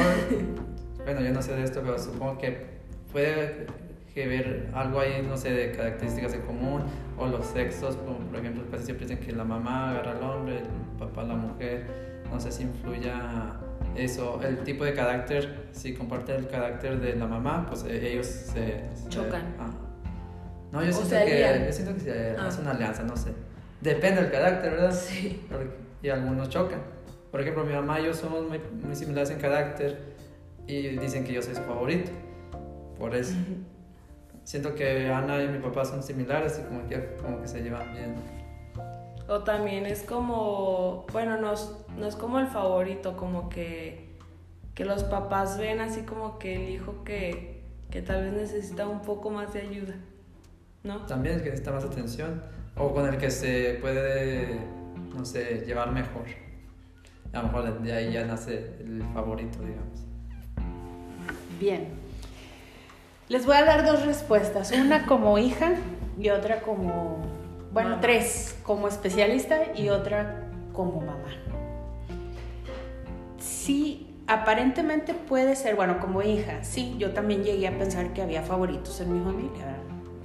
bueno, 1.06 1.22
yo 1.22 1.32
no 1.32 1.42
sé 1.42 1.56
de 1.56 1.64
esto, 1.64 1.82
pero 1.82 1.98
supongo 1.98 2.38
que 2.38 2.66
puede 3.12 3.66
que 4.14 4.28
ver 4.28 4.70
algo 4.74 5.00
ahí, 5.00 5.26
no 5.28 5.38
sé, 5.38 5.52
de 5.52 5.72
características 5.72 6.34
en 6.34 6.42
común, 6.42 6.84
o 7.18 7.28
los 7.28 7.46
sexos, 7.46 7.96
como 7.96 8.20
por 8.20 8.40
ejemplo, 8.40 8.64
casi 8.70 8.84
siempre 8.86 9.08
dicen 9.08 9.24
que 9.26 9.32
la 9.32 9.46
mamá 9.46 9.92
agarra 9.92 10.12
al 10.12 10.24
hombre, 10.24 10.58
el 10.60 10.66
papá 11.00 11.22
a 11.22 11.26
la 11.26 11.36
mujer, 11.36 12.11
no 12.32 12.40
sé 12.40 12.52
si 12.52 12.64
influya 12.64 13.54
eso, 13.96 14.40
el 14.42 14.60
tipo 14.64 14.84
de 14.86 14.94
carácter, 14.94 15.68
si 15.72 15.94
comparte 15.94 16.36
el 16.36 16.48
carácter 16.48 17.00
de 17.00 17.16
la 17.16 17.28
mamá, 17.28 17.66
pues 17.68 17.84
eh, 17.84 18.12
ellos 18.14 18.26
se... 18.26 18.86
se- 18.96 19.10
Chocan. 19.10 19.44
ah. 19.60 19.70
No, 20.72 20.82
yo 20.84 20.94
siento, 20.94 21.16
que, 21.26 21.64
yo 21.68 21.74
siento 21.74 21.94
que 21.96 22.00
se 22.00 22.36
Ah. 22.38 22.48
hace 22.48 22.62
una 22.62 22.72
alianza, 22.72 23.04
no 23.04 23.18
sé. 23.18 23.32
Depende 23.82 24.22
del 24.22 24.32
carácter, 24.32 24.72
¿verdad? 24.72 24.92
Sí. 24.94 25.46
Y 26.02 26.10
algunos 26.10 26.48
chocan. 26.50 26.80
Por 27.32 27.42
ejemplo, 27.42 27.66
mi 27.66 27.74
mamá 27.74 28.00
y 28.00 28.06
yo 28.06 28.14
somos 28.14 28.48
muy, 28.48 28.60
muy 28.84 28.96
similares 28.96 29.30
en 29.32 29.40
carácter 29.40 30.00
y 30.68 30.90
dicen 30.98 31.24
que 31.26 31.34
yo 31.34 31.42
soy 31.42 31.56
su 31.56 31.62
favorito. 31.62 32.12
Por 32.98 33.14
eso. 33.16 33.36
Siento 34.44 34.74
que 34.76 35.10
Ana 35.10 35.44
y 35.44 35.48
mi 35.50 35.60
papá 35.60 35.84
son 35.86 36.02
similares 36.04 36.60
y 36.64 36.68
como 36.68 36.88
que, 36.88 37.16
como 37.22 37.42
que 37.42 37.48
se 37.48 37.62
llevan 37.62 37.92
bien. 37.94 38.16
O 39.32 39.44
también 39.44 39.86
es 39.86 40.04
como, 40.04 41.06
bueno, 41.14 41.38
no 41.38 41.54
es, 41.54 41.74
no 41.98 42.06
es 42.06 42.18
como 42.18 42.38
el 42.40 42.48
favorito, 42.48 43.16
como 43.16 43.48
que, 43.48 44.10
que 44.76 44.84
los 44.84 45.06
papás 45.06 45.58
ven 45.58 45.80
así 45.80 46.02
como 46.02 46.38
que 46.38 46.54
el 46.56 46.70
hijo 46.70 47.06
que, 47.06 47.64
que 47.90 48.02
tal 48.02 48.26
vez 48.26 48.34
necesita 48.34 48.86
un 48.90 49.02
poco 49.02 49.30
más 49.30 49.54
de 49.54 49.62
ayuda, 49.62 49.96
¿no? 50.84 51.06
También 51.06 51.38
es 51.38 51.44
que 51.44 51.50
necesita 51.52 51.72
más 51.72 51.86
atención 51.86 52.44
o 52.76 52.94
con 52.94 53.08
el 53.08 53.18
que 53.18 53.32
se 53.32 53.78
puede, 53.80 54.60
no 55.16 55.24
sé, 55.24 55.64
llevar 55.66 55.94
mejor. 55.94 56.26
A 57.32 57.38
lo 57.38 57.44
mejor 57.44 57.82
de 57.82 57.94
ahí 57.94 58.12
ya 58.12 58.26
nace 58.26 58.76
el 58.82 59.02
favorito, 59.14 59.60
digamos. 59.60 60.04
Bien. 61.58 61.88
Les 63.30 63.46
voy 63.46 63.56
a 63.56 63.64
dar 63.64 63.86
dos 63.86 64.06
respuestas, 64.06 64.74
una 64.74 65.06
como 65.06 65.38
hija 65.38 65.76
y 66.20 66.28
otra 66.32 66.60
como, 66.60 67.41
bueno, 67.74 67.90
Mamá. 67.92 68.02
tres, 68.02 68.58
como 68.64 68.88
especialista 68.88 69.74
y 69.76 69.90
otra 69.90 70.48
como 70.74 71.02
mamá. 71.02 71.30
Sí, 73.40 74.16
aparentemente 74.28 75.14
puede 75.14 75.56
ser, 75.56 75.76
bueno, 75.76 76.00
como 76.00 76.22
hija, 76.22 76.64
sí, 76.64 76.96
yo 76.98 77.12
también 77.12 77.44
llegué 77.44 77.68
a 77.68 77.78
pensar 77.78 78.14
que 78.14 78.22
había 78.22 78.42
favoritos 78.42 79.00
en 79.02 79.14
mi 79.14 79.20
familia, 79.24 79.66
¿verdad? 79.66 79.78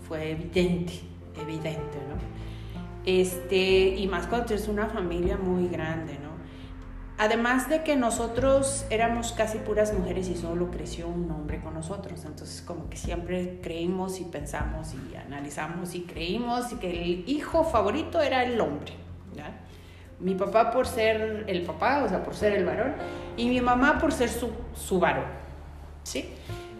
fue 0.07 0.31
evidente, 0.31 0.93
evidente, 1.41 1.99
¿no? 2.09 2.17
Este, 3.05 3.89
y 3.97 4.07
más 4.09 4.27
cuando 4.27 4.55
es 4.55 4.69
una 4.69 4.87
familia 4.87 5.37
muy 5.37 5.69
grande, 5.69 6.15
¿no? 6.15 6.36
Además 7.19 7.71
de 7.71 7.83
que 7.83 7.97
nosotros 7.97 8.85
éramos 8.91 9.33
casi 9.33 9.57
puras 9.59 9.95
mujeres 9.95 10.29
y 10.29 10.37
solo 10.37 10.71
creció 10.71 11.09
un 11.09 11.31
hombre 11.31 11.61
con 11.62 11.73
nosotros, 11.73 12.25
entonces 12.27 12.61
como 12.61 12.91
que 12.91 12.99
siempre 12.99 13.59
creímos 13.62 14.21
y 14.21 14.25
pensamos 14.25 14.93
y 14.93 15.17
analizamos 15.17 15.95
y 15.95 16.03
creímos 16.03 16.67
que 16.75 16.91
el 16.91 17.25
hijo 17.27 17.64
favorito 17.64 18.21
era 18.21 18.45
el 18.45 18.61
hombre. 18.61 18.93
Mi 20.19 20.35
papá 20.35 20.71
por 20.71 20.87
ser 20.87 21.45
el 21.47 21.62
papá, 21.62 22.03
o 22.03 22.09
sea, 22.09 22.23
por 22.23 22.35
ser 22.35 22.55
el 22.55 22.64
varón, 22.64 22.95
y 23.37 23.51
mi 23.51 23.61
mamá 23.61 23.99
por 23.99 24.12
ser 24.12 24.31
su, 24.31 24.51
su 24.75 24.99
varón, 24.99 25.27
¿sí? 26.05 26.31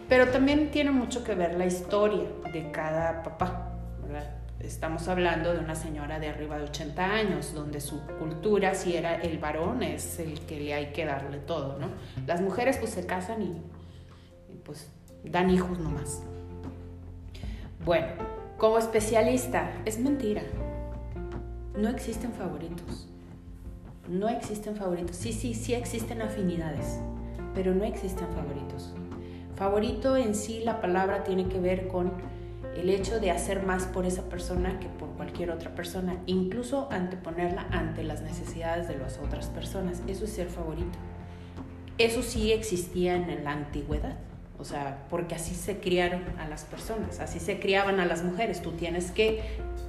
Pero 0.09 0.29
también 0.29 0.71
tiene 0.71 0.89
mucho 0.89 1.23
que 1.23 1.35
ver 1.35 1.53
la 1.53 1.67
historia 1.67 2.23
de 2.51 2.71
cada 2.71 3.21
papá, 3.21 3.73
¿verdad? 4.01 4.37
Estamos 4.59 5.07
hablando 5.07 5.53
de 5.53 5.59
una 5.59 5.75
señora 5.75 6.19
de 6.19 6.29
arriba 6.29 6.57
de 6.57 6.63
80 6.63 7.05
años, 7.05 7.53
donde 7.53 7.79
su 7.79 8.01
cultura, 8.19 8.73
si 8.73 8.97
era 8.97 9.15
el 9.15 9.37
varón, 9.37 9.83
es 9.83 10.17
el 10.19 10.39
que 10.41 10.59
le 10.59 10.73
hay 10.73 10.87
que 10.87 11.05
darle 11.05 11.37
todo, 11.37 11.77
¿no? 11.77 11.89
Las 12.25 12.41
mujeres 12.41 12.77
pues 12.77 12.91
se 12.91 13.05
casan 13.05 13.43
y, 13.43 13.61
pues 14.63 14.89
dan 15.23 15.51
hijos 15.51 15.77
nomás. 15.77 16.23
Bueno, 17.85 18.07
como 18.57 18.79
especialista, 18.79 19.71
es 19.85 19.99
mentira. 19.99 20.41
No 21.75 21.89
existen 21.89 22.33
favoritos. 22.33 23.07
No 24.09 24.27
existen 24.27 24.75
favoritos. 24.75 25.15
Sí, 25.15 25.33
sí, 25.33 25.53
sí 25.53 25.75
existen 25.75 26.23
afinidades, 26.23 26.99
pero 27.53 27.75
no 27.75 27.83
existen 27.83 28.27
favoritos. 28.29 28.93
Favorito 29.55 30.17
en 30.17 30.33
sí, 30.33 30.61
la 30.63 30.81
palabra 30.81 31.23
tiene 31.23 31.47
que 31.47 31.59
ver 31.59 31.87
con 31.87 32.11
el 32.77 32.89
hecho 32.89 33.19
de 33.19 33.31
hacer 33.31 33.63
más 33.63 33.85
por 33.85 34.05
esa 34.05 34.23
persona 34.23 34.79
que 34.79 34.87
por 34.87 35.09
cualquier 35.09 35.51
otra 35.51 35.73
persona, 35.73 36.17
incluso 36.25 36.87
anteponerla 36.91 37.67
ante 37.71 38.03
las 38.03 38.21
necesidades 38.21 38.87
de 38.87 38.97
las 38.97 39.17
otras 39.17 39.47
personas. 39.47 40.01
Eso 40.07 40.25
es 40.25 40.31
ser 40.31 40.47
favorito. 40.47 40.97
Eso 41.97 42.21
sí 42.21 42.51
existía 42.51 43.15
en 43.15 43.43
la 43.43 43.51
antigüedad, 43.51 44.17
o 44.59 44.63
sea, 44.63 45.05
porque 45.09 45.33
así 45.33 45.55
se 45.55 45.79
criaron 45.79 46.23
a 46.39 46.47
las 46.47 46.63
personas, 46.63 47.19
así 47.19 47.39
se 47.39 47.59
criaban 47.59 47.99
a 47.99 48.05
las 48.05 48.23
mujeres. 48.23 48.61
Tú 48.61 48.73
tienes 48.73 49.09
que 49.09 49.41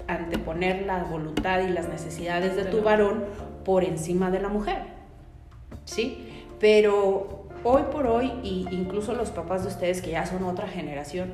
anteponer 0.06 0.86
la 0.86 1.04
voluntad 1.04 1.60
y 1.60 1.68
las 1.68 1.88
necesidades 1.88 2.56
de 2.56 2.64
tu 2.64 2.82
varón 2.82 3.24
por 3.64 3.84
encima 3.84 4.30
de 4.30 4.40
la 4.40 4.48
mujer, 4.48 4.84
¿sí? 5.84 6.26
Pero 6.58 7.46
hoy 7.62 7.82
por 7.92 8.06
hoy, 8.06 8.32
y 8.42 8.66
incluso 8.70 9.14
los 9.14 9.30
papás 9.30 9.62
de 9.62 9.68
ustedes 9.68 10.00
que 10.00 10.12
ya 10.12 10.24
son 10.24 10.44
otra 10.44 10.66
generación, 10.66 11.32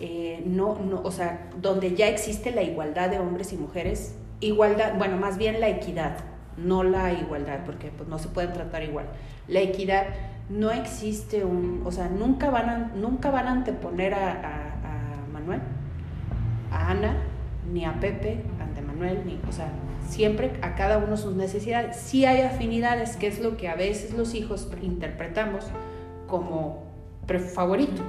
eh, 0.00 0.42
no, 0.46 0.78
no, 0.78 1.02
o 1.02 1.10
sea, 1.10 1.50
donde 1.60 1.94
ya 1.94 2.08
existe 2.08 2.50
la 2.52 2.62
igualdad 2.62 3.10
de 3.10 3.18
hombres 3.18 3.52
y 3.52 3.56
mujeres, 3.56 4.14
igualdad, 4.40 4.96
bueno, 4.96 5.16
más 5.16 5.38
bien 5.38 5.60
la 5.60 5.68
equidad, 5.68 6.18
no 6.56 6.82
la 6.84 7.12
igualdad, 7.12 7.60
porque 7.64 7.90
pues, 7.90 8.08
no 8.08 8.18
se 8.18 8.28
pueden 8.28 8.52
tratar 8.52 8.82
igual. 8.82 9.06
La 9.48 9.60
equidad 9.60 10.06
no 10.48 10.70
existe 10.70 11.44
un, 11.44 11.82
o 11.84 11.92
sea, 11.92 12.08
nunca 12.08 12.50
van 12.50 12.68
a, 12.68 12.78
nunca 12.94 13.30
van 13.30 13.46
a 13.46 13.52
anteponer 13.52 14.14
a, 14.14 14.74
Manuel, 15.32 15.60
a 16.70 16.90
Ana, 16.90 17.16
ni 17.72 17.84
a 17.84 17.98
Pepe 18.00 18.42
ante 18.60 18.82
Manuel, 18.82 19.22
ni, 19.24 19.38
o 19.48 19.52
sea, 19.52 19.70
siempre 20.08 20.52
a 20.62 20.74
cada 20.74 20.98
uno 20.98 21.16
sus 21.16 21.34
necesidades. 21.34 21.96
Sí 21.96 22.24
hay 22.24 22.42
afinidades, 22.42 23.16
que 23.16 23.26
es 23.26 23.40
lo 23.40 23.56
que 23.56 23.68
a 23.68 23.74
veces 23.74 24.14
los 24.14 24.34
hijos 24.34 24.68
interpretamos 24.82 25.66
como 26.26 26.88
favorito, 27.54 28.02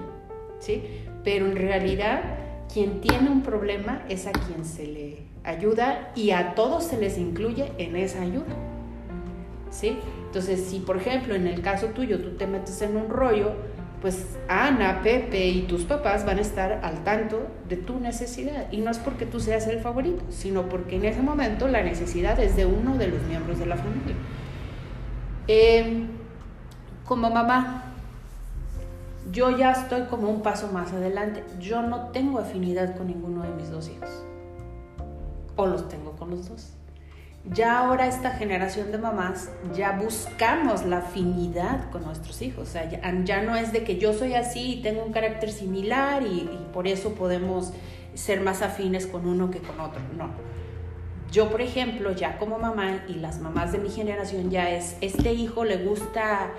¿sí? 0.60 0.84
Pero 1.24 1.46
en 1.46 1.56
realidad 1.56 2.22
quien 2.72 3.02
tiene 3.02 3.30
un 3.30 3.42
problema 3.42 4.04
es 4.10 4.28
a 4.28 4.32
quien 4.32 4.64
se 4.64 4.88
le 4.88 5.18
ayuda 5.44 6.12
y 6.16 6.32
a 6.32 6.54
todos 6.56 6.84
se 6.84 6.98
les 6.98 7.18
incluye 7.18 7.72
en 7.78 7.96
esa 7.96 8.22
ayuda, 8.22 8.56
¿sí? 9.72 9.98
Entonces, 10.26 10.66
si 10.70 10.80
por 10.80 10.98
ejemplo 10.98 11.34
en 11.34 11.48
el 11.48 11.62
caso 11.62 11.88
tuyo 11.88 12.20
tú 12.20 12.38
te 12.38 12.46
metes 12.46 12.82
en 12.82 12.96
un 12.96 13.10
rollo, 13.10 13.54
pues 14.02 14.38
Ana, 14.48 15.02
Pepe 15.02 15.48
y 15.48 15.62
tus 15.64 15.84
papás 15.84 16.26
van 16.26 16.38
a 16.38 16.42
estar 16.42 16.80
al 16.84 17.04
tanto 17.04 17.48
de 17.68 17.76
tu 17.76 18.00
necesidad. 18.00 18.72
Y 18.72 18.78
no 18.78 18.92
es 18.92 18.98
porque 18.98 19.26
tú 19.26 19.40
seas 19.40 19.68
el 19.68 19.80
favorito, 19.80 20.24
sino 20.30 20.70
porque 20.70 20.96
en 20.96 21.06
ese 21.06 21.22
momento 21.22 21.68
la 21.68 21.84
necesidad 21.84 22.40
es 22.40 22.56
de 22.56 22.66
uno 22.66 22.98
de 22.98 23.08
los 23.08 23.22
miembros 23.24 23.60
de 23.60 23.66
la 23.66 23.76
familia. 23.76 24.16
Eh, 25.48 26.06
como 27.06 27.30
mamá, 27.30 27.89
yo 29.32 29.56
ya 29.58 29.72
estoy 29.72 30.04
como 30.04 30.30
un 30.30 30.42
paso 30.42 30.68
más 30.72 30.92
adelante. 30.94 31.44
Yo 31.60 31.82
no 31.82 32.08
tengo 32.08 32.40
afinidad 32.40 32.96
con 32.96 33.08
ninguno 33.08 33.44
de 33.44 33.50
mis 33.50 33.70
dos 33.70 33.90
hijos. 33.90 34.10
o 35.56 35.66
los 35.66 35.90
tengo 35.90 36.14
con 36.14 36.30
los 36.30 36.48
dos. 36.48 36.70
Ya 37.44 37.80
ahora 37.80 38.08
esta 38.08 38.32
generación 38.32 38.92
de 38.94 38.98
mamás 38.98 39.50
ya 39.74 39.92
buscamos 39.92 40.86
la 40.86 41.00
afinidad 41.00 41.90
con 41.92 42.04
nuestros 42.06 42.42
hijos. 42.42 42.70
O 42.70 42.72
sea, 42.72 42.90
ya, 42.90 43.42
no 43.42 43.56
es 43.58 43.74
de 43.74 43.84
que 43.84 43.98
yo 43.98 44.14
soy 44.14 44.36
así 44.36 44.76
y 44.76 44.82
tengo 44.82 45.04
un 45.04 45.12
carácter 45.12 45.52
similar 45.52 46.24
y, 46.24 46.42
y 46.42 46.68
por 46.72 46.88
eso 46.88 47.14
podemos 47.14 47.74
ser 48.14 48.40
más 48.42 48.62
afines 48.62 49.06
con 49.06 49.28
uno 49.28 49.52
que 49.52 49.60
con 49.60 49.80
otro. 49.80 50.02
No. 50.18 50.30
Yo, 51.32 51.52
por 51.52 51.62
ejemplo, 51.62 52.12
ya 52.12 52.40
como 52.40 52.58
mamá 52.58 53.04
y 53.08 53.14
las 53.14 53.40
mamás 53.40 53.72
de 53.72 53.78
mi 53.78 53.90
generación 53.90 54.50
ya 54.50 54.72
es, 54.72 54.98
este 55.02 55.34
hijo 55.34 55.64
le 55.64 55.78
gusta 55.78 56.52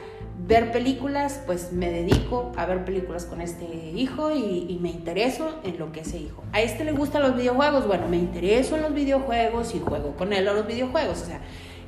ver 0.47 0.71
películas, 0.71 1.43
pues 1.45 1.73
me 1.73 1.91
dedico 1.91 2.53
a 2.57 2.66
ver 2.66 2.85
películas 2.85 3.25
con 3.25 3.41
este 3.41 3.64
hijo 3.95 4.31
y, 4.33 4.79
me 4.81 4.91
intereso 4.91 5.59
en 5.64 5.79
lo 5.79 5.91
que 5.91 6.01
ese 6.01 6.18
hijo. 6.18 6.43
A 6.53 6.61
este 6.61 6.85
le 6.85 6.93
gustan 6.93 7.23
los 7.23 7.37
videojuegos, 7.37 7.87
bueno, 7.87 8.09
me 8.09 8.16
intereso 8.16 8.77
en 8.77 8.83
los 8.83 8.95
videojuegos 8.95 9.75
y 9.75 9.81
juego 9.81 10.14
con 10.16 10.33
él 10.33 10.47
a 10.49 10.53
los 10.53 10.66
videojuegos. 10.66 11.23
O 11.23 11.27
sea, 11.27 11.41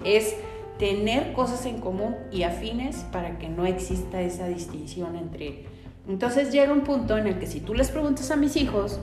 es 0.05 0.35
tener 0.79 1.33
cosas 1.35 1.65
en 1.67 1.81
común 1.81 2.17
y 2.33 2.43
afines 2.43 2.97
para 3.13 3.39
que 3.39 3.49
no 3.49 3.65
exista 3.65 4.21
esa 4.21 4.49
distinción 4.49 5.17
entre... 5.17 5.67
Entonces 6.09 6.51
llega 6.51 6.73
un 6.73 6.81
punto 6.81 7.17
en 7.17 7.29
el 7.29 7.39
que 7.39 7.47
si 7.47 7.61
tú 7.61 7.75
les 7.75 7.91
preguntas 7.91 8.33
a 8.33 8.37
mis 8.37 8.57
hijos, 8.57 8.99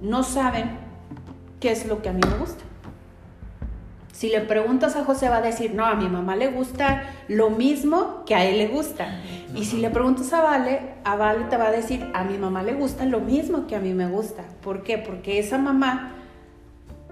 no 0.00 0.22
saben 0.22 0.78
qué 1.58 1.72
es 1.72 1.86
lo 1.86 2.00
que 2.00 2.10
a 2.10 2.12
mí 2.12 2.20
me 2.24 2.38
gusta. 2.38 2.62
Si 4.18 4.28
le 4.28 4.40
preguntas 4.40 4.96
a 4.96 5.04
José 5.04 5.28
va 5.28 5.36
a 5.36 5.42
decir, 5.42 5.74
no, 5.74 5.86
a 5.86 5.94
mi 5.94 6.08
mamá 6.08 6.34
le 6.34 6.48
gusta 6.48 7.04
lo 7.28 7.50
mismo 7.50 8.24
que 8.26 8.34
a 8.34 8.44
él 8.44 8.58
le 8.58 8.66
gusta. 8.66 9.20
Y 9.54 9.64
si 9.64 9.76
le 9.76 9.90
preguntas 9.90 10.32
a 10.32 10.42
Vale, 10.42 10.80
a 11.04 11.14
Vale 11.14 11.44
te 11.44 11.56
va 11.56 11.68
a 11.68 11.70
decir, 11.70 12.04
a 12.14 12.24
mi 12.24 12.36
mamá 12.36 12.64
le 12.64 12.74
gusta 12.74 13.04
lo 13.04 13.20
mismo 13.20 13.68
que 13.68 13.76
a 13.76 13.78
mí 13.78 13.94
me 13.94 14.08
gusta. 14.08 14.42
¿Por 14.60 14.82
qué? 14.82 14.98
Porque 14.98 15.38
esa 15.38 15.56
mamá, 15.56 16.16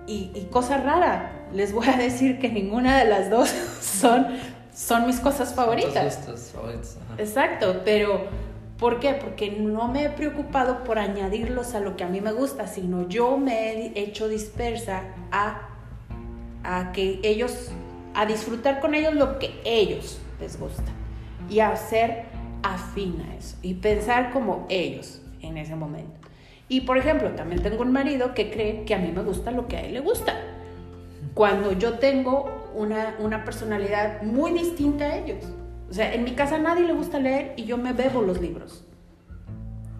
y, 0.09 0.49
cosa 0.51 0.79
rara, 0.79 1.31
les 1.53 1.73
voy 1.73 1.87
a 1.87 1.97
decir 1.97 2.41
que 2.41 2.49
ninguna 2.49 2.99
de 2.99 3.05
las 3.05 3.31
dos 3.31 3.51
son, 3.81 4.27
son 4.75 5.07
mis 5.07 5.21
cosas 5.21 5.55
favoritas. 5.55 6.19
Exacto, 7.19 7.83
pero 7.85 8.23
¿por 8.81 8.99
qué? 8.99 9.13
Porque 9.13 9.53
no 9.53 9.87
me 9.87 10.07
he 10.07 10.11
preocupado 10.11 10.83
por 10.83 10.99
añadirlos 10.99 11.77
a 11.77 11.79
lo 11.79 11.97
que 11.97 12.03
a 12.03 12.09
mí 12.09 12.21
me 12.21 12.33
gusta, 12.33 12.67
sino 12.67 13.09
yo 13.09 13.39
me 13.39 13.75
he 13.75 14.01
hecho 14.01 14.27
dispersa 14.27 15.05
a 15.31 15.69
a 16.67 16.93
que 16.93 17.21
ellos, 17.23 17.71
a 18.15 18.27
disfrutar 18.27 18.81
con 18.81 18.95
ellos 18.95 19.15
lo 19.15 19.39
que 19.39 19.51
ellos 19.65 20.21
les 20.41 20.59
gusta 20.59 20.93
y 21.49 21.61
a 21.61 21.75
ser 21.77 22.25
afín 22.63 23.21
a 23.21 23.37
eso 23.37 23.57
y 23.63 23.75
pensar 23.75 24.33
como 24.33 24.67
ellos 24.69 25.23
en 25.41 25.57
ese 25.57 25.77
momento. 25.77 26.17
Y 26.69 26.83
por 26.83 26.99
ejemplo, 26.99 27.31
también 27.31 27.63
tengo 27.63 27.83
un 27.83 27.93
marido 27.93 28.35
que 28.35 28.51
cree 28.51 28.85
que 28.85 28.95
a 28.95 28.99
mí 28.99 29.13
me 29.13 29.23
gusta 29.23 29.53
lo 29.53 29.69
que 29.69 29.77
a 29.77 29.81
él 29.83 29.95
le 29.95 30.01
gusta. 30.01 30.35
Cuando 31.35 31.73
yo 31.73 31.99
tengo 31.99 32.71
una, 32.75 33.15
una 33.21 33.45
personalidad 33.45 34.23
muy 34.23 34.53
distinta 34.53 35.05
a 35.05 35.17
ellos. 35.19 35.45
O 35.89 35.93
sea, 35.93 36.13
en 36.13 36.25
mi 36.25 36.33
casa 36.33 36.57
a 36.57 36.59
nadie 36.59 36.85
le 36.85 36.93
gusta 36.93 37.21
leer 37.21 37.53
y 37.57 37.65
yo 37.65 37.79
me 37.79 37.93
bebo 37.93 38.23
los 38.23 38.41
libros. 38.41 38.85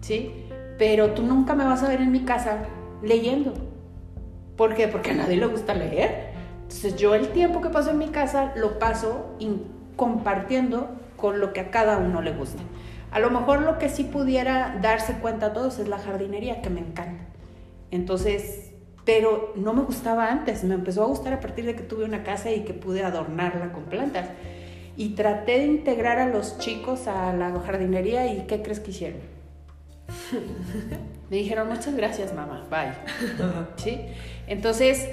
¿Sí? 0.01 0.31
Pero 0.77 1.11
tú 1.11 1.23
nunca 1.23 1.55
me 1.55 1.63
vas 1.63 1.83
a 1.83 1.87
ver 1.87 2.01
en 2.01 2.11
mi 2.11 2.21
casa 2.21 2.65
leyendo. 3.01 3.53
¿Por 4.57 4.75
qué? 4.75 4.87
Porque 4.89 5.11
a 5.11 5.15
nadie 5.15 5.37
le 5.37 5.45
gusta 5.45 5.73
leer. 5.73 6.36
Entonces 6.67 6.97
yo 6.97 7.15
el 7.15 7.29
tiempo 7.29 7.61
que 7.61 7.69
paso 7.69 7.91
en 7.91 7.97
mi 7.97 8.09
casa 8.09 8.51
lo 8.57 8.77
paso 8.77 9.37
compartiendo 9.95 10.89
con 11.15 11.39
lo 11.39 11.53
que 11.53 11.61
a 11.61 11.71
cada 11.71 11.97
uno 11.97 12.21
le 12.21 12.33
gusta. 12.33 12.61
A 13.09 13.19
lo 13.19 13.31
mejor 13.31 13.61
lo 13.61 13.79
que 13.79 13.87
sí 13.87 14.03
pudiera 14.03 14.77
darse 14.81 15.13
cuenta 15.13 15.47
a 15.47 15.53
todos 15.53 15.79
es 15.79 15.87
la 15.87 15.97
jardinería, 15.97 16.61
que 16.61 16.69
me 16.69 16.81
encanta. 16.81 17.23
Entonces, 17.89 18.71
pero 19.05 19.53
no 19.55 19.73
me 19.73 19.83
gustaba 19.83 20.29
antes, 20.29 20.65
me 20.65 20.75
empezó 20.75 21.03
a 21.03 21.07
gustar 21.07 21.31
a 21.31 21.39
partir 21.39 21.65
de 21.65 21.73
que 21.73 21.83
tuve 21.83 22.03
una 22.03 22.23
casa 22.23 22.51
y 22.51 22.65
que 22.65 22.73
pude 22.73 23.05
adornarla 23.05 23.71
con 23.71 23.83
plantas. 23.85 24.27
Y 24.97 25.15
traté 25.15 25.59
de 25.59 25.67
integrar 25.67 26.19
a 26.19 26.27
los 26.27 26.57
chicos 26.57 27.07
a 27.07 27.31
la 27.31 27.57
jardinería 27.61 28.27
y 28.33 28.41
¿qué 28.41 28.61
crees 28.61 28.81
que 28.81 28.91
hicieron? 28.91 29.21
me 31.29 31.37
dijeron, 31.37 31.69
muchas 31.69 31.95
gracias 31.95 32.33
mamá, 32.33 32.67
bye. 32.69 32.91
¿Sí? 33.77 34.01
Entonces, 34.47 35.07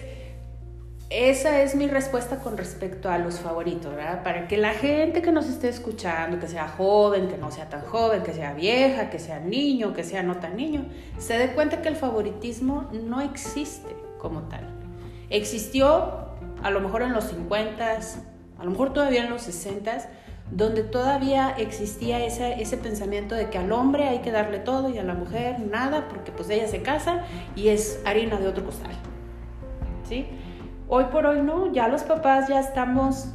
esa 1.11 1.61
es 1.63 1.75
mi 1.75 1.87
respuesta 1.87 2.39
con 2.39 2.57
respecto 2.57 3.11
a 3.11 3.19
los 3.19 3.39
favoritos, 3.39 3.95
¿verdad? 3.95 4.23
Para 4.23 4.49
que 4.49 4.57
la 4.57 4.73
gente 4.73 5.23
que 5.23 5.33
nos 5.33 5.47
esté 5.47 5.69
escuchando, 5.69 6.41
que 6.41 6.49
sea 6.49 6.67
joven, 6.67 7.29
que 7.29 7.37
no 7.37 7.51
sea 7.51 7.69
tan 7.69 7.83
joven, 7.83 8.23
que 8.23 8.33
sea 8.33 8.55
vieja, 8.55 9.11
que 9.11 9.19
sea 9.19 9.39
niño, 9.39 9.93
que 9.93 10.03
sea 10.03 10.23
no 10.23 10.37
tan 10.39 10.57
niño, 10.57 10.87
se 11.19 11.39
dé 11.39 11.53
cuenta 11.53 11.83
que 11.83 11.89
el 11.89 11.97
favoritismo 11.97 12.89
no 12.93 13.21
existe 13.21 13.95
como 14.19 14.43
tal. 14.43 14.67
Existió 15.31 16.31
a 16.63 16.71
lo 16.71 16.81
mejor 16.81 17.03
en 17.03 17.13
los 17.13 17.25
50, 17.25 17.99
a 18.59 18.65
lo 18.65 18.71
mejor 18.71 18.93
todavía 18.93 19.25
en 19.25 19.31
los 19.31 19.43
60, 19.43 20.09
donde 20.51 20.83
todavía 20.83 21.55
existía 21.59 22.25
ese, 22.25 22.61
ese 22.61 22.77
pensamiento 22.77 23.35
de 23.35 23.51
que 23.51 23.59
al 23.59 23.71
hombre 23.73 24.09
hay 24.09 24.19
que 24.21 24.31
darle 24.31 24.59
todo 24.59 24.89
y 24.89 24.99
a 24.99 25.05
la 25.05 25.15
mujer 25.15 25.61
nada, 25.61 26.09
porque 26.09 26.33
pues 26.33 26.49
ella 26.51 26.67
se 26.67 26.83
casa 26.83 27.25
y 27.55 27.69
es 27.69 28.01
harina 28.07 28.39
de 28.39 28.49
otro 28.49 28.65
costal. 28.65 28.93
¿Sí? 30.09 30.27
Hoy 30.89 31.05
por 31.05 31.27
hoy 31.27 31.41
no, 31.41 31.73
ya 31.73 31.89
los 31.89 32.03
papás 32.03 32.49
ya 32.49 32.61
estamos 32.61 33.29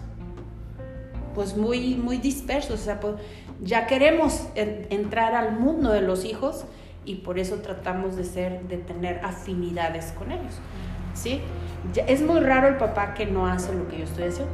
pues 1.34 1.56
muy, 1.56 1.96
muy 1.96 2.18
dispersos, 2.18 2.82
o 2.82 2.84
sea, 2.84 3.00
pues, 3.00 3.16
ya 3.62 3.88
queremos 3.88 4.48
entrar 4.56 5.36
al 5.36 5.58
mundo 5.60 5.92
de 5.92 6.02
los 6.02 6.26
hijos 6.26 6.66
y 7.06 7.16
por 7.16 7.40
eso 7.40 7.58
tratamos 7.58 8.16
de 8.16 8.24
ser, 8.24 8.64
de 8.64 8.78
tener 8.78 9.24
afinidades 9.24 10.12
con 10.18 10.32
ellos, 10.32 10.60
¿sí? 11.14 11.42
es 12.08 12.22
muy 12.22 12.40
raro 12.40 12.68
el 12.68 12.78
papá 12.78 13.14
que 13.14 13.26
no 13.26 13.48
hace 13.48 13.74
lo 13.74 13.88
que 13.88 14.00
yo 14.00 14.04
estoy 14.04 14.26
haciendo, 14.26 14.52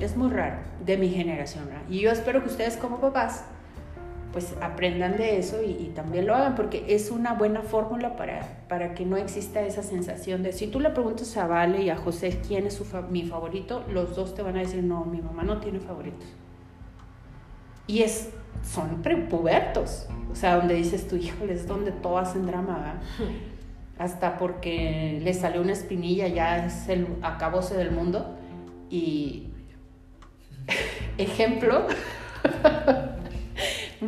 es 0.00 0.16
muy 0.16 0.30
raro, 0.30 0.56
de 0.84 0.96
mi 0.96 1.08
generación, 1.08 1.68
Y 1.88 2.00
yo 2.00 2.10
espero 2.10 2.42
que 2.42 2.48
ustedes 2.48 2.76
como 2.76 3.00
papás 3.00 3.44
pues 4.32 4.54
aprendan 4.60 5.16
de 5.16 5.38
eso 5.38 5.62
y, 5.62 5.92
también 5.94 6.26
lo 6.26 6.34
hagan, 6.34 6.54
porque 6.54 6.84
es 6.88 7.10
una 7.10 7.34
buena 7.34 7.62
fórmula 7.62 8.16
para, 8.16 8.64
para 8.68 8.94
que 8.94 9.04
no 9.06 9.16
exista 9.16 9.62
esa 9.62 9.82
sensación 9.82 10.42
de, 10.42 10.52
si 10.52 10.66
tú 10.66 10.80
le 10.80 10.90
preguntas 10.90 11.36
a 11.36 11.46
Vale 11.46 11.82
y 11.82 11.90
a 11.90 11.96
José 11.96 12.40
quién 12.46 12.66
es 12.66 12.74
su 12.74 12.84
mi 13.10 13.24
favorito, 13.24 13.84
los 13.90 14.14
dos 14.14 14.34
te 14.34 14.42
van 14.42 14.56
a 14.56 14.60
decir, 14.60 14.82
no, 14.82 15.04
mi 15.04 15.20
mamá 15.20 15.42
no 15.42 15.58
tiene 15.58 15.80
favoritos. 15.80 16.26
Y 17.86 18.02
es, 18.02 18.30
son 18.62 19.02
prepubertos, 19.02 20.08
o 20.30 20.34
sea, 20.34 20.56
donde 20.56 20.74
dices 20.74 21.06
tú, 21.08 21.16
híjole, 21.16 21.54
es 21.54 21.66
donde 21.66 21.92
todo 21.92 22.18
hacen 22.18 22.46
drama, 22.46 23.00
hasta 23.98 24.36
porque 24.36 25.20
le 25.22 25.32
salió 25.32 25.62
una 25.62 25.72
espinilla, 25.72 26.28
ya 26.28 26.66
es 26.66 26.88
el 26.88 27.06
acabose 27.22 27.76
del 27.76 27.92
mundo. 27.92 28.36
Y 28.90 29.48
ejemplo, 31.18 31.86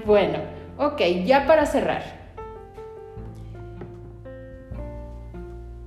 bueno, 0.09 0.39
ok, 0.79 1.03
ya 1.27 1.47
para 1.47 1.67
cerrar. 1.67 2.03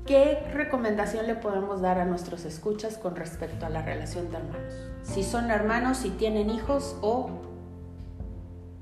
¿Qué 0.06 0.44
recomendación 0.54 1.26
le 1.26 1.34
podemos 1.34 1.82
dar 1.82 1.98
a 1.98 2.06
nuestros 2.06 2.46
escuchas 2.46 3.00
con 3.00 3.16
respecto 3.16 3.66
a 3.66 3.70
la 3.70 3.82
relación 3.82 4.30
de 4.30 4.38
hermanos? 4.38 4.74
Si 5.02 5.24
son 5.24 5.50
hermanos, 5.50 5.98
si 5.98 6.12
tienen 6.12 6.52
hijos 6.52 6.98
o 7.02 7.32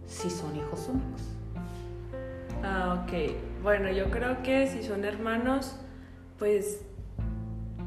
si 0.05 0.29
son 0.29 0.57
hijos 0.57 0.89
únicos. 0.89 1.21
Ah, 2.61 3.01
ok. 3.01 3.63
Bueno, 3.63 3.89
yo 3.91 4.11
creo 4.11 4.43
que 4.43 4.67
si 4.67 4.83
son 4.83 5.05
hermanos, 5.05 5.77
pues 6.37 6.81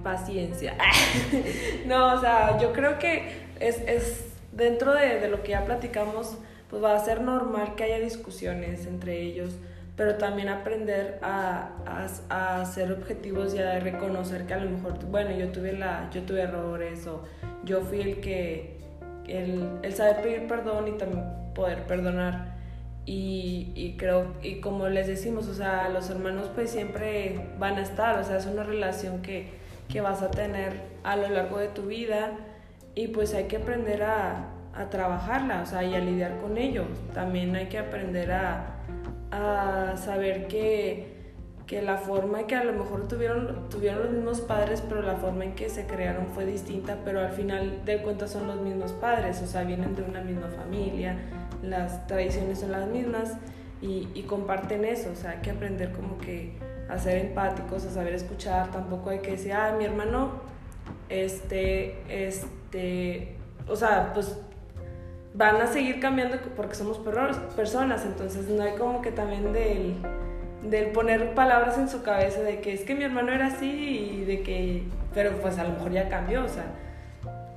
paciencia. 0.02 0.74
no, 1.86 2.14
o 2.14 2.20
sea, 2.20 2.58
yo 2.58 2.72
creo 2.72 2.98
que 2.98 3.42
es, 3.60 4.32
dentro 4.52 4.94
de, 4.94 5.20
de, 5.20 5.28
lo 5.28 5.42
que 5.42 5.50
ya 5.50 5.66
platicamos, 5.66 6.38
pues 6.72 6.82
va 6.82 6.96
a 6.96 7.04
ser 7.04 7.20
normal 7.20 7.74
que 7.74 7.84
haya 7.84 8.00
discusiones 8.00 8.86
entre 8.86 9.20
ellos, 9.20 9.58
pero 9.94 10.14
también 10.14 10.48
aprender 10.48 11.18
a, 11.20 11.68
a, 12.30 12.64
ser 12.64 12.90
objetivos 12.92 13.54
y 13.54 13.58
a 13.58 13.78
reconocer 13.78 14.46
que 14.46 14.54
a 14.54 14.56
lo 14.56 14.70
mejor, 14.70 15.04
bueno, 15.04 15.32
yo 15.32 15.52
tuve, 15.52 15.74
la, 15.74 16.08
yo 16.10 16.22
tuve 16.22 16.40
errores 16.40 17.06
o 17.06 17.24
yo 17.62 17.82
fui 17.82 18.00
el 18.00 18.20
que, 18.22 18.78
el, 19.28 19.68
el 19.82 19.92
saber 19.92 20.22
pedir 20.22 20.48
perdón 20.48 20.88
y 20.88 20.92
también 20.92 21.24
poder 21.54 21.82
perdonar. 21.82 22.56
Y, 23.04 23.72
y, 23.74 23.98
creo, 23.98 24.32
y 24.42 24.60
como 24.60 24.88
les 24.88 25.08
decimos, 25.08 25.48
o 25.48 25.54
sea, 25.54 25.90
los 25.90 26.08
hermanos 26.08 26.50
pues 26.54 26.70
siempre 26.70 27.50
van 27.58 27.76
a 27.76 27.82
estar, 27.82 28.18
o 28.18 28.24
sea, 28.24 28.38
es 28.38 28.46
una 28.46 28.62
relación 28.62 29.20
que, 29.20 29.50
que 29.90 30.00
vas 30.00 30.22
a 30.22 30.30
tener 30.30 30.80
a 31.04 31.16
lo 31.16 31.28
largo 31.28 31.58
de 31.58 31.68
tu 31.68 31.82
vida 31.82 32.30
y 32.94 33.08
pues 33.08 33.34
hay 33.34 33.44
que 33.44 33.58
aprender 33.58 34.04
a, 34.04 34.51
a 34.74 34.88
trabajarla, 34.88 35.62
o 35.62 35.66
sea, 35.66 35.82
y 35.82 35.94
a 35.94 36.00
lidiar 36.00 36.38
con 36.38 36.56
ellos. 36.56 36.86
También 37.14 37.54
hay 37.54 37.66
que 37.66 37.78
aprender 37.78 38.32
a, 38.32 38.76
a 39.30 39.96
saber 39.96 40.46
que, 40.46 41.08
que, 41.66 41.82
la 41.82 41.98
forma 41.98 42.46
que 42.46 42.54
a 42.54 42.64
lo 42.64 42.72
mejor 42.72 43.08
tuvieron, 43.08 43.68
tuvieron 43.68 44.02
los 44.02 44.12
mismos 44.12 44.40
padres, 44.40 44.82
pero 44.86 45.02
la 45.02 45.16
forma 45.16 45.44
en 45.44 45.54
que 45.54 45.68
se 45.68 45.86
crearon 45.86 46.26
fue 46.34 46.46
distinta, 46.46 46.98
pero 47.04 47.20
al 47.20 47.32
final 47.32 47.84
de 47.84 48.02
cuentas 48.02 48.30
son 48.30 48.46
los 48.46 48.60
mismos 48.60 48.92
padres, 48.92 49.42
o 49.42 49.46
sea, 49.46 49.62
vienen 49.62 49.94
de 49.94 50.02
una 50.02 50.20
misma 50.20 50.48
familia, 50.48 51.16
las 51.62 52.06
tradiciones 52.06 52.60
son 52.60 52.72
las 52.72 52.88
mismas 52.88 53.36
y, 53.80 54.22
comparten 54.28 54.84
eso, 54.84 55.10
o 55.10 55.16
sea, 55.16 55.32
hay 55.32 55.38
que 55.38 55.50
aprender 55.50 55.90
como 55.92 56.16
que 56.18 56.52
a 56.88 56.98
ser 56.98 57.18
empáticos, 57.18 57.84
a 57.84 57.90
saber 57.90 58.14
escuchar, 58.14 58.70
tampoco 58.70 59.10
hay 59.10 59.18
que 59.18 59.32
decir, 59.32 59.52
ah, 59.52 59.74
mi 59.76 59.84
hermano, 59.84 60.30
este, 61.08 61.98
este, 62.08 63.36
o 63.66 63.74
sea, 63.74 64.12
pues 64.14 64.38
van 65.34 65.56
a 65.56 65.66
seguir 65.66 66.00
cambiando 66.00 66.36
porque 66.56 66.74
somos 66.74 66.98
personas, 67.56 68.04
entonces 68.04 68.48
no 68.48 68.62
hay 68.62 68.72
como 68.72 69.00
que 69.02 69.12
también 69.12 69.52
del, 69.52 69.96
del 70.62 70.92
poner 70.92 71.34
palabras 71.34 71.78
en 71.78 71.88
su 71.88 72.02
cabeza 72.02 72.40
de 72.42 72.60
que 72.60 72.74
es 72.74 72.82
que 72.82 72.94
mi 72.94 73.04
hermano 73.04 73.32
era 73.32 73.46
así 73.46 74.20
y 74.20 74.24
de 74.24 74.42
que, 74.42 74.84
pero 75.14 75.38
pues 75.40 75.58
a 75.58 75.64
lo 75.64 75.70
mejor 75.70 75.92
ya 75.92 76.08
cambió, 76.08 76.44
o 76.44 76.48
sea, 76.48 76.66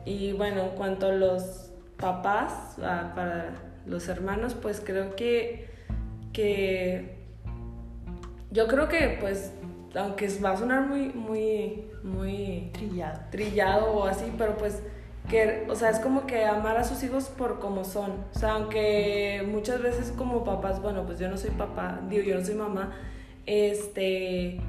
y 0.06 0.34
bueno, 0.34 0.62
en 0.62 0.70
cuanto 0.70 1.08
a 1.08 1.12
los 1.12 1.72
papás, 1.98 2.76
para 2.78 3.56
los 3.86 4.08
hermanos, 4.08 4.56
pues 4.56 4.82
creo 4.84 5.16
que, 5.16 5.70
que 6.32 7.18
yo 8.52 8.68
creo 8.68 8.88
que 8.88 9.18
pues 9.20 9.52
aunque 9.96 10.28
va 10.44 10.52
a 10.52 10.58
sonar 10.58 10.88
muy 10.88 11.10
muy 11.10 11.88
muy 12.04 12.70
trillado. 12.74 13.20
trillado 13.32 13.92
o 13.92 14.06
así 14.06 14.32
pero 14.38 14.58
pues 14.58 14.82
que 15.30 15.66
o 15.70 15.76
sea 15.76 15.90
es 15.90 16.00
como 16.00 16.28
que 16.28 16.46
amar 16.46 16.78
a 16.78 16.84
sus 16.84 17.04
hijos 17.04 17.26
por 17.26 17.60
como 17.60 17.84
son 17.84 18.12
o 18.34 18.40
sea 18.40 18.54
aunque 18.54 19.46
muchas 19.50 19.82
veces 19.82 20.14
como 20.16 20.44
papás 20.44 20.82
bueno 20.82 21.06
pues 21.06 21.20
yo 21.20 21.30
no 21.30 21.38
soy 21.38 21.52
papá 21.52 22.00
digo 22.10 22.24
yo 22.24 22.36
no 22.36 22.46
soy 22.46 22.56
mamá 22.56 22.94
este 23.46 24.60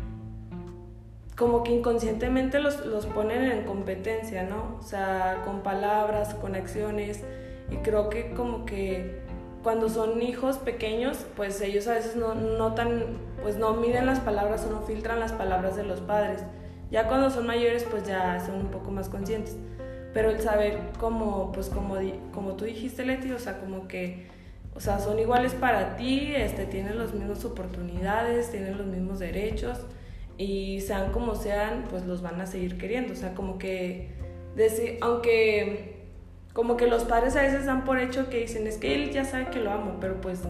como 1.36 1.62
que 1.62 1.72
inconscientemente 1.72 2.60
los, 2.60 2.86
los 2.86 3.04
ponen 3.06 3.44
en 3.44 3.64
competencia 3.64 4.44
no 4.44 4.78
o 4.78 4.82
sea 4.82 5.42
con 5.44 5.60
palabras 5.60 6.34
con 6.34 6.54
acciones 6.54 7.22
y 7.70 7.76
creo 7.76 8.08
que 8.08 8.30
como 8.30 8.64
que 8.64 9.26
cuando 9.66 9.88
son 9.88 10.22
hijos 10.22 10.58
pequeños, 10.58 11.26
pues 11.34 11.60
ellos 11.60 11.88
a 11.88 11.94
veces 11.94 12.14
no 12.14 12.36
notan, 12.36 13.18
pues 13.42 13.56
no 13.56 13.74
miden 13.74 14.06
las 14.06 14.20
palabras 14.20 14.64
o 14.64 14.70
no 14.70 14.82
filtran 14.82 15.18
las 15.18 15.32
palabras 15.32 15.74
de 15.74 15.82
los 15.82 16.00
padres. 16.00 16.44
Ya 16.92 17.08
cuando 17.08 17.30
son 17.30 17.48
mayores, 17.48 17.82
pues 17.82 18.06
ya 18.06 18.38
son 18.46 18.60
un 18.60 18.68
poco 18.68 18.92
más 18.92 19.08
conscientes. 19.08 19.56
Pero 20.16 20.30
el 20.30 20.40
saber 20.40 20.78
como, 20.98 21.52
pues 21.52 21.68
como, 21.68 21.96
como 22.32 22.54
tú 22.56 22.64
dijiste, 22.64 23.04
Leti, 23.04 23.32
o 23.32 23.38
sea, 23.38 23.60
como 23.60 23.86
que, 23.86 24.26
o 24.74 24.80
sea, 24.80 24.98
son 24.98 25.18
iguales 25.18 25.52
para 25.52 25.96
ti, 25.96 26.32
este, 26.34 26.64
tienen 26.64 26.98
las 26.98 27.12
mismas 27.12 27.44
oportunidades, 27.44 28.50
tienen 28.50 28.78
los 28.78 28.86
mismos 28.86 29.18
derechos 29.18 29.78
y 30.38 30.80
sean 30.80 31.12
como 31.12 31.34
sean, 31.34 31.84
pues 31.90 32.06
los 32.06 32.22
van 32.22 32.40
a 32.40 32.46
seguir 32.46 32.78
queriendo. 32.78 33.12
O 33.12 33.16
sea, 33.16 33.34
como 33.34 33.58
que, 33.58 34.14
aunque 35.02 36.06
como 36.54 36.78
que 36.78 36.86
los 36.86 37.04
padres 37.04 37.36
a 37.36 37.42
veces 37.42 37.66
dan 37.66 37.84
por 37.84 37.98
hecho 37.98 38.30
que 38.30 38.38
dicen, 38.38 38.66
es 38.66 38.78
que 38.78 38.94
él 38.94 39.10
ya 39.10 39.26
sabe 39.26 39.50
que 39.50 39.60
lo 39.60 39.70
amo, 39.70 39.98
pero 40.00 40.22
pues, 40.22 40.40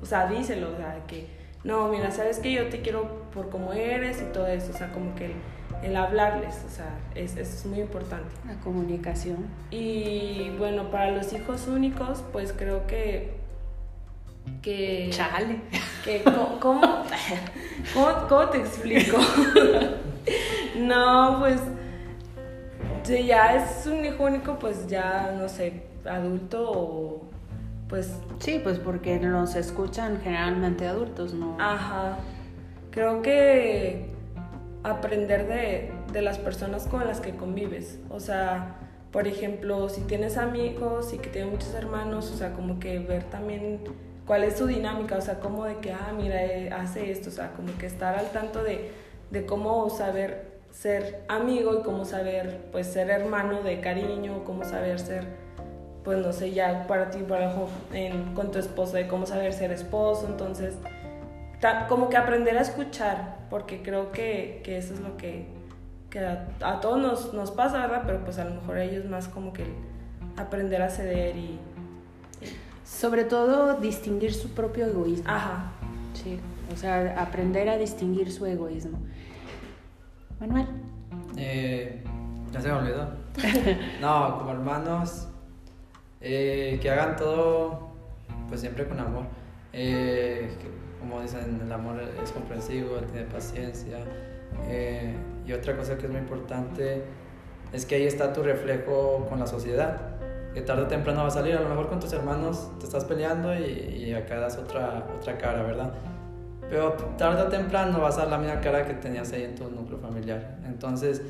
o 0.00 0.06
sea, 0.06 0.30
díselo, 0.30 0.72
o 0.72 0.76
sea, 0.78 1.04
que, 1.06 1.26
no, 1.62 1.88
mira, 1.88 2.10
sabes 2.10 2.38
que 2.38 2.52
yo 2.52 2.70
te 2.70 2.80
quiero 2.80 3.26
por 3.34 3.50
cómo 3.50 3.74
eres 3.74 4.22
y 4.22 4.32
todo 4.32 4.46
eso, 4.46 4.70
o 4.72 4.78
sea, 4.78 4.90
como 4.92 5.14
que 5.14 5.34
el, 5.82 5.96
hablarles, 5.96 6.62
o 6.66 6.70
sea, 6.70 6.98
es, 7.14 7.36
es 7.36 7.64
muy 7.66 7.80
importante. 7.80 8.28
La 8.46 8.54
comunicación. 8.60 9.46
Y 9.70 10.50
bueno, 10.58 10.90
para 10.90 11.10
los 11.10 11.32
hijos 11.32 11.66
únicos, 11.66 12.24
pues 12.32 12.52
creo 12.52 12.86
que 12.86 13.38
que 14.62 15.10
chale 15.12 15.60
que 16.02 16.22
cómo, 16.24 16.58
cómo, 16.60 17.04
cómo 18.28 18.48
te 18.48 18.58
explico 18.58 19.18
no 20.78 21.36
pues 21.38 21.60
si 23.02 23.26
ya 23.26 23.56
es 23.56 23.86
un 23.86 24.04
hijo 24.04 24.24
único, 24.24 24.58
pues 24.58 24.86
ya, 24.86 25.34
no 25.38 25.48
sé, 25.48 25.82
adulto 26.04 26.70
o 26.70 27.22
pues... 27.88 28.14
Sí, 28.38 28.60
pues 28.62 28.78
porque 28.78 29.18
nos 29.18 29.56
escuchan 29.56 30.20
generalmente 30.22 30.86
adultos, 30.86 31.34
¿no? 31.34 31.56
Ajá. 31.58 32.18
Creo 32.90 33.20
que 33.22 34.09
aprender 34.90 35.46
de, 35.46 35.92
de 36.12 36.22
las 36.22 36.38
personas 36.38 36.86
con 36.86 37.06
las 37.06 37.20
que 37.20 37.34
convives. 37.36 37.98
O 38.10 38.20
sea, 38.20 38.76
por 39.12 39.26
ejemplo, 39.26 39.88
si 39.88 40.02
tienes 40.02 40.36
amigos 40.36 41.12
y 41.12 41.18
que 41.18 41.30
tienes 41.30 41.50
muchos 41.50 41.74
hermanos, 41.74 42.30
o 42.30 42.36
sea, 42.36 42.52
como 42.52 42.78
que 42.78 42.98
ver 43.00 43.24
también 43.24 43.80
cuál 44.26 44.44
es 44.44 44.56
su 44.56 44.66
dinámica, 44.66 45.16
o 45.16 45.20
sea, 45.20 45.40
como 45.40 45.64
de 45.64 45.78
que, 45.78 45.92
ah, 45.92 46.12
mira, 46.16 46.44
eh, 46.44 46.70
hace 46.70 47.10
esto, 47.10 47.30
o 47.30 47.32
sea, 47.32 47.52
como 47.52 47.76
que 47.78 47.86
estar 47.86 48.16
al 48.16 48.30
tanto 48.30 48.62
de, 48.62 48.92
de 49.30 49.46
cómo 49.46 49.90
saber 49.90 50.60
ser 50.70 51.24
amigo 51.26 51.80
y 51.80 51.82
cómo 51.82 52.04
saber, 52.04 52.68
pues, 52.70 52.86
ser 52.86 53.10
hermano 53.10 53.62
de 53.62 53.80
cariño, 53.80 54.44
cómo 54.44 54.64
saber 54.64 55.00
ser, 55.00 55.24
pues, 56.04 56.18
no 56.18 56.32
sé, 56.32 56.52
ya 56.52 56.86
para 56.86 57.10
ti, 57.10 57.18
por 57.18 57.38
ejemplo, 57.38 57.68
con 58.36 58.52
tu 58.52 58.60
esposo, 58.60 58.96
de 58.96 59.08
cómo 59.08 59.26
saber 59.26 59.52
ser 59.52 59.72
esposo. 59.72 60.28
Entonces, 60.28 60.76
como 61.88 62.08
que 62.08 62.16
aprender 62.16 62.56
a 62.56 62.62
escuchar, 62.62 63.38
porque 63.50 63.82
creo 63.82 64.12
que, 64.12 64.60
que 64.64 64.78
eso 64.78 64.94
es 64.94 65.00
lo 65.00 65.16
que, 65.16 65.46
que 66.08 66.20
a, 66.20 66.80
todos 66.80 67.00
nos, 67.00 67.34
nos, 67.34 67.50
pasa, 67.50 67.78
¿verdad? 67.86 68.02
Pero 68.06 68.24
pues 68.24 68.38
a 68.38 68.44
lo 68.44 68.54
mejor 68.54 68.78
a 68.78 68.84
ellos 68.84 69.04
más 69.04 69.28
como 69.28 69.52
que 69.52 69.64
aprender 70.36 70.82
a 70.82 70.90
ceder 70.90 71.36
y... 71.36 71.58
Sobre 72.84 73.24
todo 73.24 73.74
distinguir 73.74 74.34
su 74.34 74.50
propio 74.50 74.86
egoísmo. 74.86 75.30
Ajá. 75.30 75.72
Sí, 76.14 76.40
o 76.72 76.76
sea, 76.76 77.22
aprender 77.22 77.68
a 77.68 77.76
distinguir 77.76 78.32
su 78.32 78.46
egoísmo. 78.46 78.98
Manuel. 80.40 80.66
Eh, 81.36 82.02
ya 82.50 82.60
se 82.60 82.68
me 82.68 82.74
olvidó. 82.74 83.08
no, 84.00 84.38
como 84.38 84.50
hermanos, 84.50 85.28
eh, 86.20 86.78
que 86.82 86.90
hagan 86.90 87.16
todo, 87.16 87.90
pues 88.48 88.60
siempre 88.60 88.88
con 88.88 88.98
amor. 88.98 89.24
Eh, 89.72 90.50
como 91.00 91.20
dicen, 91.20 91.60
el 91.64 91.72
amor 91.72 92.00
es 92.22 92.30
comprensivo, 92.32 92.96
tiene 93.12 93.26
paciencia. 93.26 93.98
y 95.46 95.52
otra 95.52 95.76
cosa 95.76 95.96
que 95.96 96.06
es 96.06 96.12
muy 96.12 96.20
importante 96.20 97.02
es 97.72 97.86
que 97.86 97.96
ahí 97.96 98.06
está 98.06 98.32
tu 98.32 98.42
reflejo 98.42 99.26
con 99.28 99.40
la 99.40 99.46
sociedad. 99.46 100.00
Que 100.54 100.62
tarde 100.62 100.82
o 100.82 100.86
temprano 100.86 101.22
va 101.22 101.28
a 101.28 101.30
salir, 101.30 101.54
a 101.54 101.60
lo 101.60 101.68
mejor 101.68 101.88
con 101.88 102.00
tus 102.00 102.12
hermanos 102.12 102.70
te 102.80 102.86
estás 102.86 103.04
peleando 103.04 103.54
y, 103.54 103.62
y 103.62 104.14
acá 104.14 104.40
das 104.40 104.56
otra, 104.56 105.06
otra 105.16 105.38
cara, 105.38 105.62
¿verdad? 105.62 105.92
Pero 106.70 106.92
tarde 107.18 107.42
o 107.42 107.48
temprano 107.48 108.00
vas 108.00 108.16
a 108.16 108.20
dar 108.20 108.28
la 108.30 108.38
misma 108.38 108.60
cara 108.60 108.84
que 108.84 108.94
tenías 108.94 109.32
ahí 109.32 109.42
en 109.42 109.56
tu 109.56 109.68
núcleo 109.68 109.98
familiar. 109.98 110.58
Entonces, 110.64 111.20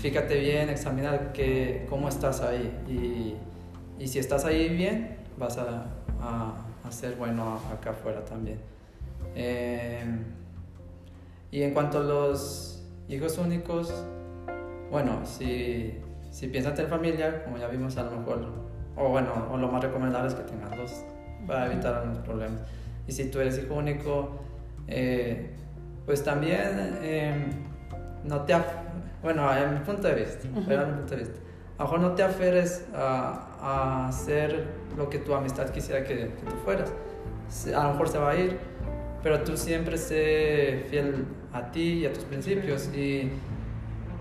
fíjate 0.00 0.38
bien, 0.38 0.70
examina 0.70 1.32
que, 1.32 1.86
cómo 1.90 2.08
estás 2.08 2.40
ahí. 2.40 2.72
Y, 2.88 4.02
y 4.02 4.08
si 4.08 4.18
estás 4.18 4.46
ahí 4.46 4.68
bien, 4.70 5.18
vas 5.36 5.58
a, 5.58 5.86
a, 6.22 6.90
ser 6.90 7.16
bueno 7.16 7.60
acá 7.70 7.90
afuera 7.90 8.24
también. 8.24 8.58
Eh, 9.34 10.04
y 11.50 11.62
en 11.62 11.72
cuanto 11.72 11.98
a 11.98 12.02
los 12.02 12.82
hijos 13.08 13.38
únicos, 13.38 13.92
bueno, 14.90 15.24
si, 15.24 15.98
si 16.30 16.48
piensas 16.48 16.74
tener 16.74 16.90
familia, 16.90 17.44
como 17.44 17.58
ya 17.58 17.68
vimos 17.68 17.96
a 17.96 18.04
lo 18.04 18.12
mejor, 18.12 18.52
o 18.96 19.08
bueno, 19.08 19.48
o 19.50 19.56
lo 19.56 19.68
más 19.68 19.82
recomendable 19.82 20.28
es 20.28 20.34
que 20.34 20.42
tengas 20.42 20.76
dos 20.76 21.04
para 21.46 21.66
evitar 21.66 21.94
algunos 21.94 22.18
problemas. 22.18 22.60
Y 23.06 23.12
si 23.12 23.30
tú 23.30 23.40
eres 23.40 23.58
hijo 23.58 23.74
único, 23.74 24.40
eh, 24.86 25.50
pues 26.04 26.22
también 26.22 26.98
em, 27.02 27.50
no 28.24 28.42
te, 28.42 28.54
bueno, 29.22 29.50
en 29.56 29.74
mi 29.74 29.80
punto 29.80 30.08
de 30.08 30.14
vista, 30.14 30.48
pero 30.66 30.82
en 30.82 30.90
mi 30.90 30.96
punto 30.98 31.16
de 31.16 31.20
vista, 31.22 31.38
a 31.78 31.82
lo 31.82 31.84
mejor 31.84 32.00
no 32.00 32.14
te 32.14 32.22
aferres 32.22 32.86
a, 32.94 33.56
a 33.60 34.08
hacer 34.08 34.66
lo 34.96 35.08
que 35.08 35.18
tu 35.18 35.34
amistad 35.34 35.70
quisiera 35.70 36.04
que, 36.04 36.14
que, 36.14 36.46
tú 36.48 36.56
fueras. 36.64 36.92
A 37.74 37.84
lo 37.84 37.90
mejor 37.92 38.08
se 38.08 38.18
va 38.18 38.30
a 38.30 38.36
ir, 38.36 38.58
pero 39.22 39.42
tú 39.42 39.56
siempre 39.56 39.98
sé 39.98 40.86
fiel 40.90 41.26
a 41.52 41.70
ti 41.70 42.00
y 42.00 42.06
a 42.06 42.12
tus 42.12 42.24
principios. 42.24 42.88
Y, 42.94 43.30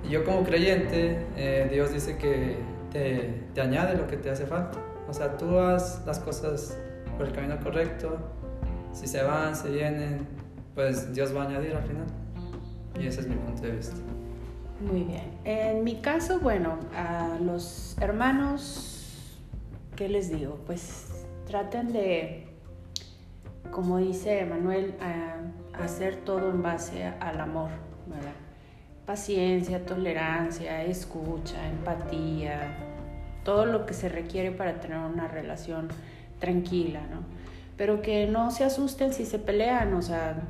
yo 0.09 0.23
como 0.23 0.43
creyente, 0.43 1.25
eh, 1.35 1.67
Dios 1.69 1.91
dice 1.91 2.17
que 2.17 2.55
te, 2.93 3.61
añade 3.61 3.97
lo 3.97 4.07
que 4.07 4.15
te 4.15 4.29
hace 4.29 4.45
falta. 4.45 4.79
O 5.09 5.13
sea, 5.13 5.35
tú 5.37 5.59
haz 5.59 6.05
las 6.05 6.19
cosas 6.19 6.77
por 7.17 7.27
el 7.27 7.33
camino 7.33 7.59
correcto. 7.61 8.17
Si 8.93 9.05
se 9.07 9.21
van, 9.23 9.55
se 9.55 9.69
vienen, 9.69 10.25
pues 10.75 11.13
Dios 11.13 11.35
va 11.35 11.43
a 11.43 11.47
añadir 11.47 11.75
al 11.75 11.83
final. 11.83 12.05
Y 12.99 13.07
ese 13.07 13.21
es 13.21 13.27
mi 13.27 13.35
punto 13.35 13.63
de 13.63 13.71
vista. 13.71 13.95
Muy 14.79 15.03
bien. 15.03 15.31
En 15.43 15.83
mi 15.83 15.95
caso, 15.95 16.39
bueno, 16.39 16.77
a 16.95 17.37
los 17.41 17.97
hermanos, 17.99 19.37
¿qué 19.95 20.07
les 20.07 20.29
digo? 20.29 20.59
Pues 20.65 21.25
traten 21.47 21.91
de, 21.91 22.46
como 23.71 23.97
dice 23.97 24.45
Manuel, 24.45 24.95
hacer 25.73 26.17
todo 26.17 26.49
en 26.49 26.61
base 26.61 27.05
al 27.19 27.39
amor, 27.39 27.69
¿verdad? 28.07 28.33
Paciencia, 29.05 29.85
tolerancia, 29.85 30.83
escucha, 30.83 31.67
empatía, 31.67 32.75
todo 33.43 33.65
lo 33.65 33.85
que 33.85 33.93
se 33.93 34.09
requiere 34.09 34.51
para 34.51 34.79
tener 34.79 34.97
una 34.97 35.27
relación 35.27 35.87
tranquila, 36.39 37.01
¿no? 37.09 37.21
Pero 37.77 38.01
que 38.01 38.27
no 38.27 38.51
se 38.51 38.63
asusten 38.63 39.13
si 39.13 39.25
se 39.25 39.39
pelean, 39.39 39.93
o 39.93 40.01
sea, 40.01 40.41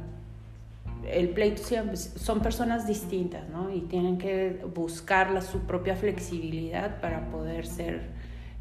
el 1.06 1.30
pleito 1.30 1.62
son 2.16 2.40
personas 2.42 2.88
distintas, 2.88 3.48
¿no? 3.50 3.70
Y 3.70 3.82
tienen 3.82 4.18
que 4.18 4.66
buscar 4.74 5.42
su 5.42 5.60
propia 5.62 5.96
flexibilidad 5.96 7.00
para 7.00 7.30
poder 7.30 7.68
ser, 7.68 8.02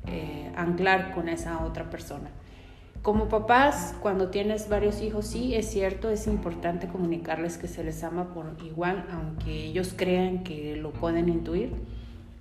eh, 0.06 0.52
anclar 0.56 1.12
con 1.14 1.28
esa 1.28 1.64
otra 1.64 1.88
persona. 1.90 2.28
Como 3.06 3.28
papás, 3.28 3.94
cuando 4.00 4.30
tienes 4.30 4.68
varios 4.68 5.00
hijos, 5.00 5.28
sí, 5.28 5.54
es 5.54 5.70
cierto, 5.70 6.10
es 6.10 6.26
importante 6.26 6.88
comunicarles 6.88 7.56
que 7.56 7.68
se 7.68 7.84
les 7.84 8.02
ama 8.02 8.34
por 8.34 8.56
igual, 8.64 9.06
aunque 9.12 9.66
ellos 9.66 9.94
crean 9.96 10.42
que 10.42 10.74
lo 10.74 10.90
pueden 10.90 11.28
intuir. 11.28 11.70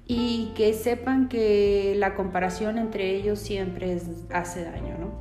Y 0.08 0.54
que 0.56 0.74
sepan 0.74 1.30
que 1.30 1.94
la 2.00 2.16
comparación 2.16 2.80
entre 2.80 3.12
ellos 3.12 3.38
siempre 3.38 3.96
hace 4.34 4.64
daño, 4.64 4.98
¿no? 4.98 5.12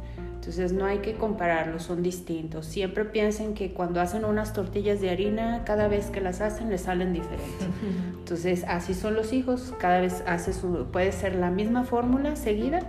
Entonces 0.45 0.74
no 0.74 0.84
hay 0.84 0.99
que 0.99 1.14
compararlos, 1.14 1.84
son 1.84 2.03
distintos. 2.03 2.66
Siempre 2.66 3.07
piensen 3.07 3.55
que 3.55 3.72
cuando 3.72 4.03
hacen 4.03 4.26
unas 4.26 4.53
tortillas 4.53 5.01
de 5.01 5.09
harina, 5.09 5.62
cada 5.64 5.88
vez 5.88 6.11
que 6.11 6.20
las 6.20 6.42
hacen 6.42 6.68
les 6.68 6.82
salen 6.82 7.14
diferentes. 7.14 7.66
Entonces 8.18 8.62
así 8.68 8.92
son 8.92 9.14
los 9.14 9.32
hijos, 9.32 9.72
cada 9.78 10.01
vez 10.01 10.22
hace 10.26 10.53
su, 10.53 10.88
puede 10.92 11.12
ser 11.12 11.36
la 11.36 11.49
misma 11.49 11.84
fórmula 11.84 12.36
seguida 12.36 12.80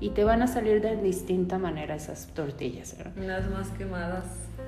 y 0.00 0.08
te 0.10 0.24
van 0.24 0.40
a 0.40 0.46
salir 0.46 0.80
de 0.80 0.96
distinta 0.96 1.58
manera 1.58 1.94
esas 1.94 2.28
tortillas. 2.28 2.96
Unas 3.14 3.50
más 3.50 3.68
quemadas. 3.68 4.24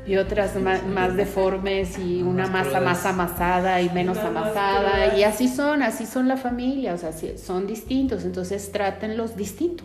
Y 0.06 0.16
otras 0.16 0.54
más, 0.60 1.16
deformes 1.16 1.98
y 1.98 2.22
una 2.22 2.46
masa 2.46 2.78
más 2.78 3.06
amasada 3.06 3.80
y 3.80 3.88
menos 3.88 4.18
amasada. 4.18 5.16
Y 5.16 5.22
así 5.22 5.48
son, 5.48 5.82
así 5.82 6.04
son 6.04 6.28
la 6.28 6.36
familia, 6.36 6.92
o 6.92 6.98
sea, 6.98 7.10
son 7.38 7.66
distintos, 7.66 8.26
entonces 8.26 8.70
trátenlos 8.70 9.34
distinto, 9.34 9.84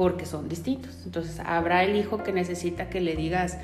porque 0.00 0.24
son 0.24 0.48
distintos. 0.48 1.02
Entonces 1.04 1.40
habrá 1.44 1.84
el 1.84 1.94
hijo 1.94 2.22
que 2.22 2.32
necesita 2.32 2.88
que 2.88 3.02
le 3.02 3.16
digas 3.16 3.58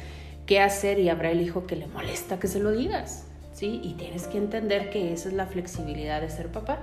qué 0.45 0.61
hacer 0.61 0.99
y 0.99 1.09
habrá 1.09 1.30
el 1.30 1.41
hijo 1.41 1.66
que 1.66 1.76
le 1.76 1.87
molesta 1.87 2.39
que 2.39 2.47
se 2.47 2.61
lo 2.61 2.72
digas, 2.72 3.24
¿sí? 3.55 3.80
Y 3.82 3.95
tienes 3.95 4.26
que 4.26 4.37
entender 4.37 4.91
que 4.91 5.14
esa 5.14 5.30
es 5.30 5.34
la 5.34 5.47
flexibilidad 5.47 6.20
de 6.20 6.28
ser 6.28 6.49
papá 6.49 6.80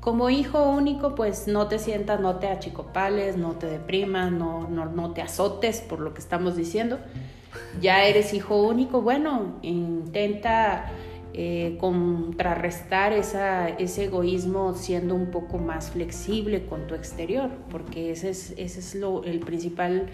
como 0.00 0.28
hijo 0.28 0.68
único, 0.68 1.14
pues 1.14 1.48
no 1.48 1.66
te 1.66 1.78
sientas, 1.78 2.20
no 2.20 2.36
te 2.36 2.48
achicopales, 2.48 3.38
no 3.38 3.52
te 3.52 3.68
deprimas, 3.68 4.32
no, 4.32 4.68
no, 4.68 5.12
te 5.12 5.22
azotes 5.22 5.80
por 5.80 6.00
lo 6.00 6.12
que 6.12 6.20
estamos 6.20 6.54
diciendo. 6.54 6.98
Ya 7.80 8.04
eres 8.04 8.34
hijo 8.34 8.62
único, 8.62 9.00
bueno, 9.00 9.54
intenta 9.62 10.90
eh, 11.32 11.76
contrarrestar 11.78 13.12
ese 13.12 14.04
egoísmo 14.04 14.74
siendo 14.74 15.14
un 15.14 15.30
poco 15.30 15.58
más 15.58 15.90
flexible 15.90 16.66
con 16.66 16.86
tu 16.86 16.94
exterior, 16.94 17.50
porque 17.70 18.10
ese 18.10 18.30
es, 18.30 18.94
el 19.24 19.40
principal 19.40 20.08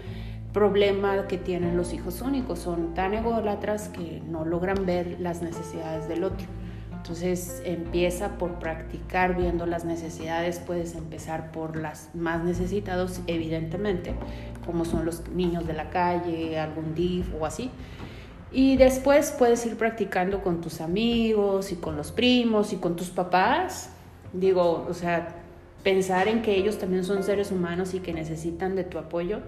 problema 0.53 1.27
que 1.27 1.37
tienen 1.37 1.75
los 1.75 1.93
hijos 1.93 2.21
únicos. 2.21 2.59
Son 2.59 2.93
tan 2.93 3.13
ególatras 3.13 3.89
que 3.89 4.21
no 4.29 4.45
logran 4.45 4.85
ver 4.85 5.19
las 5.19 5.41
necesidades 5.41 6.07
del 6.07 6.23
otro. 6.23 6.45
Entonces 6.95 7.61
empieza 7.65 8.37
por 8.37 8.59
practicar 8.59 9.35
viendo 9.37 9.65
las 9.65 9.85
necesidades, 9.85 10.59
puedes 10.59 10.93
empezar 10.93 11.51
por 11.51 11.77
las 11.77 12.09
más 12.13 12.43
necesitados, 12.43 13.21
evidentemente, 13.27 14.13
como 14.65 14.83
son 14.83 15.05
los 15.05 15.27
niños 15.29 15.65
de 15.65 15.73
la 15.73 15.89
calle, 15.89 16.59
algún 16.59 16.93
DIF 16.93 17.33
o 17.39 17.45
así. 17.45 17.71
Y 18.51 18.77
después 18.77 19.35
puedes 19.37 19.65
ir 19.65 19.77
practicando 19.77 20.41
con 20.41 20.61
tus 20.61 20.81
amigos 20.81 21.71
y 21.71 21.75
con 21.75 21.97
los 21.97 22.11
primos 22.11 22.73
y 22.73 22.77
con 22.77 22.95
tus 22.95 23.09
papás. 23.09 23.91
Digo, 24.33 24.85
o 24.89 24.93
sea, 24.93 25.35
pensar 25.83 26.27
en 26.27 26.41
que 26.41 26.55
ellos 26.55 26.77
también 26.77 27.03
son 27.03 27.23
seres 27.23 27.51
humanos 27.51 27.93
y 27.93 27.99
que 27.99 28.13
necesitan 28.13 28.75
de 28.75 28.83
tu 28.83 28.97
apoyo 28.97 29.41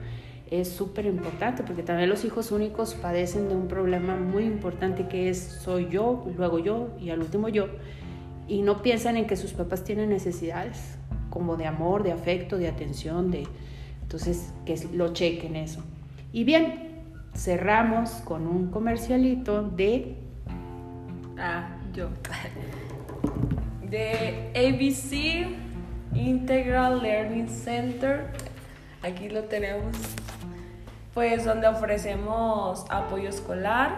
es 0.51 0.67
súper 0.67 1.05
importante 1.05 1.63
porque 1.63 1.83
también 1.83 2.09
los 2.09 2.25
hijos 2.25 2.51
únicos 2.51 2.95
padecen 2.95 3.49
de 3.49 3.55
un 3.55 3.67
problema 3.67 4.15
muy 4.15 4.45
importante 4.45 5.07
que 5.07 5.29
es 5.29 5.37
soy 5.37 5.89
yo, 5.89 6.25
luego 6.35 6.59
yo 6.59 6.89
y 6.99 7.11
al 7.11 7.19
último 7.19 7.49
yo. 7.49 7.67
Y 8.47 8.63
no 8.63 8.81
piensan 8.81 9.15
en 9.15 9.27
que 9.27 9.35
sus 9.35 9.53
papás 9.53 9.83
tienen 9.83 10.09
necesidades 10.09 10.97
como 11.29 11.55
de 11.55 11.67
amor, 11.67 12.01
de 12.03 12.11
afecto, 12.11 12.57
de 12.57 12.67
atención, 12.67 13.29
de... 13.29 13.43
Entonces, 14.01 14.51
que 14.65 14.75
lo 14.91 15.13
chequen 15.13 15.55
eso. 15.55 15.83
Y 16.33 16.43
bien, 16.45 16.88
cerramos 17.39 18.11
con 18.25 18.47
un 18.47 18.69
comercialito 18.69 19.63
de... 19.63 20.17
Ah, 21.37 21.77
yo. 21.93 22.09
De 23.81 24.51
ABC 24.55 25.47
Integral 26.13 27.01
Learning 27.01 27.47
Center. 27.47 28.27
Aquí 29.01 29.29
lo 29.29 29.45
tenemos 29.45 29.95
pues 31.13 31.43
donde 31.43 31.67
ofrecemos 31.67 32.85
apoyo 32.89 33.29
escolar, 33.29 33.95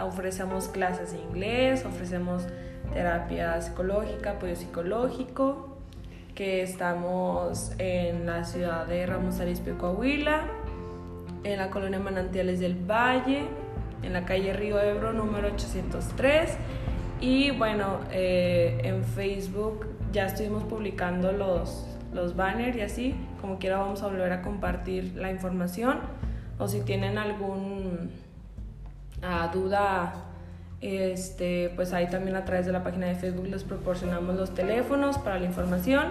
ofrecemos 0.00 0.68
clases 0.68 1.12
de 1.12 1.18
inglés, 1.20 1.84
ofrecemos 1.86 2.42
terapia 2.92 3.60
psicológica, 3.62 4.32
apoyo 4.32 4.56
psicológico, 4.56 5.78
que 6.34 6.62
estamos 6.62 7.72
en 7.78 8.26
la 8.26 8.44
ciudad 8.44 8.86
de 8.86 9.06
Ramos 9.06 9.38
Arizpe, 9.40 9.74
Coahuila, 9.74 10.42
en 11.44 11.58
la 11.58 11.70
colonia 11.70 12.00
Manantiales 12.00 12.60
del 12.60 12.74
Valle, 12.74 13.44
en 14.02 14.12
la 14.12 14.24
calle 14.24 14.52
Río 14.52 14.80
Ebro 14.80 15.12
número 15.12 15.48
803 15.48 16.56
y 17.20 17.52
bueno, 17.52 18.00
eh, 18.10 18.80
en 18.82 19.04
Facebook 19.04 19.86
ya 20.12 20.26
estuvimos 20.26 20.64
publicando 20.64 21.32
los, 21.32 21.86
los 22.12 22.36
banners 22.36 22.76
y 22.76 22.80
así, 22.80 23.14
como 23.40 23.58
quiera 23.58 23.78
vamos 23.78 24.02
a 24.02 24.08
volver 24.08 24.32
a 24.32 24.42
compartir 24.42 25.14
la 25.16 25.30
información. 25.30 26.00
O 26.58 26.68
si 26.68 26.82
tienen 26.82 27.18
algún 27.18 28.10
ah, 29.22 29.50
duda 29.52 30.14
este, 30.80 31.72
pues 31.74 31.92
ahí 31.92 32.08
también 32.08 32.36
a 32.36 32.44
través 32.44 32.66
de 32.66 32.72
la 32.72 32.84
página 32.84 33.06
de 33.06 33.14
Facebook 33.14 33.46
les 33.46 33.64
proporcionamos 33.64 34.36
los 34.36 34.54
teléfonos 34.54 35.18
para 35.18 35.38
la 35.38 35.46
información. 35.46 36.08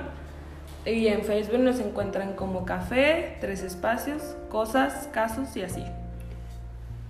Y 0.86 1.08
en 1.08 1.24
Facebook 1.24 1.60
nos 1.60 1.80
encuentran 1.80 2.34
como 2.34 2.66
café, 2.66 3.38
tres 3.40 3.64
espacios, 3.64 4.36
cosas, 4.50 5.08
casos 5.14 5.56
y 5.56 5.62
así. 5.62 5.84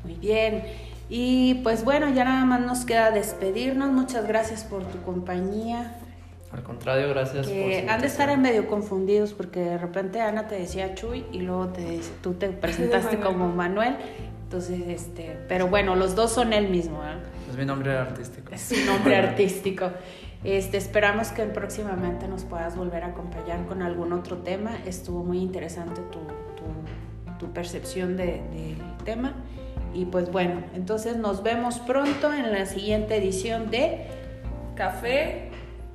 Muy 0.04 0.16
bien. 0.16 0.64
Y 1.10 1.56
pues 1.64 1.84
bueno, 1.84 2.10
ya 2.14 2.24
nada 2.24 2.46
más 2.46 2.62
nos 2.62 2.86
queda 2.86 3.12
despedirnos. 3.12 3.92
Muchas 3.92 4.28
gracias 4.28 4.64
por 4.64 4.84
tu 4.84 5.02
compañía. 5.02 5.98
Al 6.52 6.62
contrario, 6.62 7.10
gracias. 7.10 7.48
Que 7.48 7.88
han 7.90 8.00
de 8.00 8.08
estar 8.08 8.30
en 8.30 8.42
medio 8.42 8.68
confundidos 8.68 9.34
porque 9.34 9.60
de 9.60 9.78
repente 9.78 10.22
Ana 10.22 10.48
te 10.48 10.56
decía 10.56 10.94
Chuy 10.94 11.26
y 11.32 11.42
luego 11.42 11.70
te, 11.70 12.00
tú 12.22 12.34
te 12.34 12.50
presentaste 12.50 13.20
como 13.20 13.50
Manuel. 13.50 13.96
Entonces, 14.44 14.82
este, 14.88 15.36
pero 15.48 15.68
bueno, 15.68 15.96
los 15.96 16.16
dos 16.16 16.32
son 16.32 16.54
el 16.54 16.70
mismo. 16.70 17.04
¿eh? 17.04 17.16
Es 17.50 17.58
mi 17.58 17.66
nombre 17.66 17.98
artístico. 17.98 18.54
Es 18.54 18.62
su 18.62 18.86
nombre 18.86 19.16
artístico. 19.18 19.90
Este, 20.44 20.78
esperamos 20.78 21.30
que 21.30 21.44
próximamente 21.46 22.28
nos 22.28 22.44
puedas 22.44 22.76
volver 22.76 23.04
a 23.04 23.08
acompañar 23.08 23.66
con 23.66 23.82
algún 23.82 24.12
otro 24.12 24.38
tema. 24.38 24.78
Estuvo 24.86 25.24
muy 25.24 25.40
interesante 25.40 26.02
tu, 26.12 26.20
percepción 27.54 28.16
del 28.16 28.40
de, 28.52 28.78
tema. 29.04 29.34
Y 29.94 30.06
pues 30.06 30.32
bueno, 30.32 30.64
entonces 30.74 31.18
nos 31.18 31.44
vemos 31.44 31.80
pronto 31.80 32.34
en 32.34 32.52
la 32.52 32.66
siguiente 32.66 33.18
edición 33.18 33.70
de 33.70 34.08
Café 34.76 35.52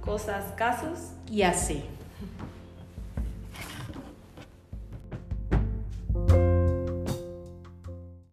cosas, 0.09 0.45
casos 0.57 1.13
y 1.31 1.43
así. 1.43 1.85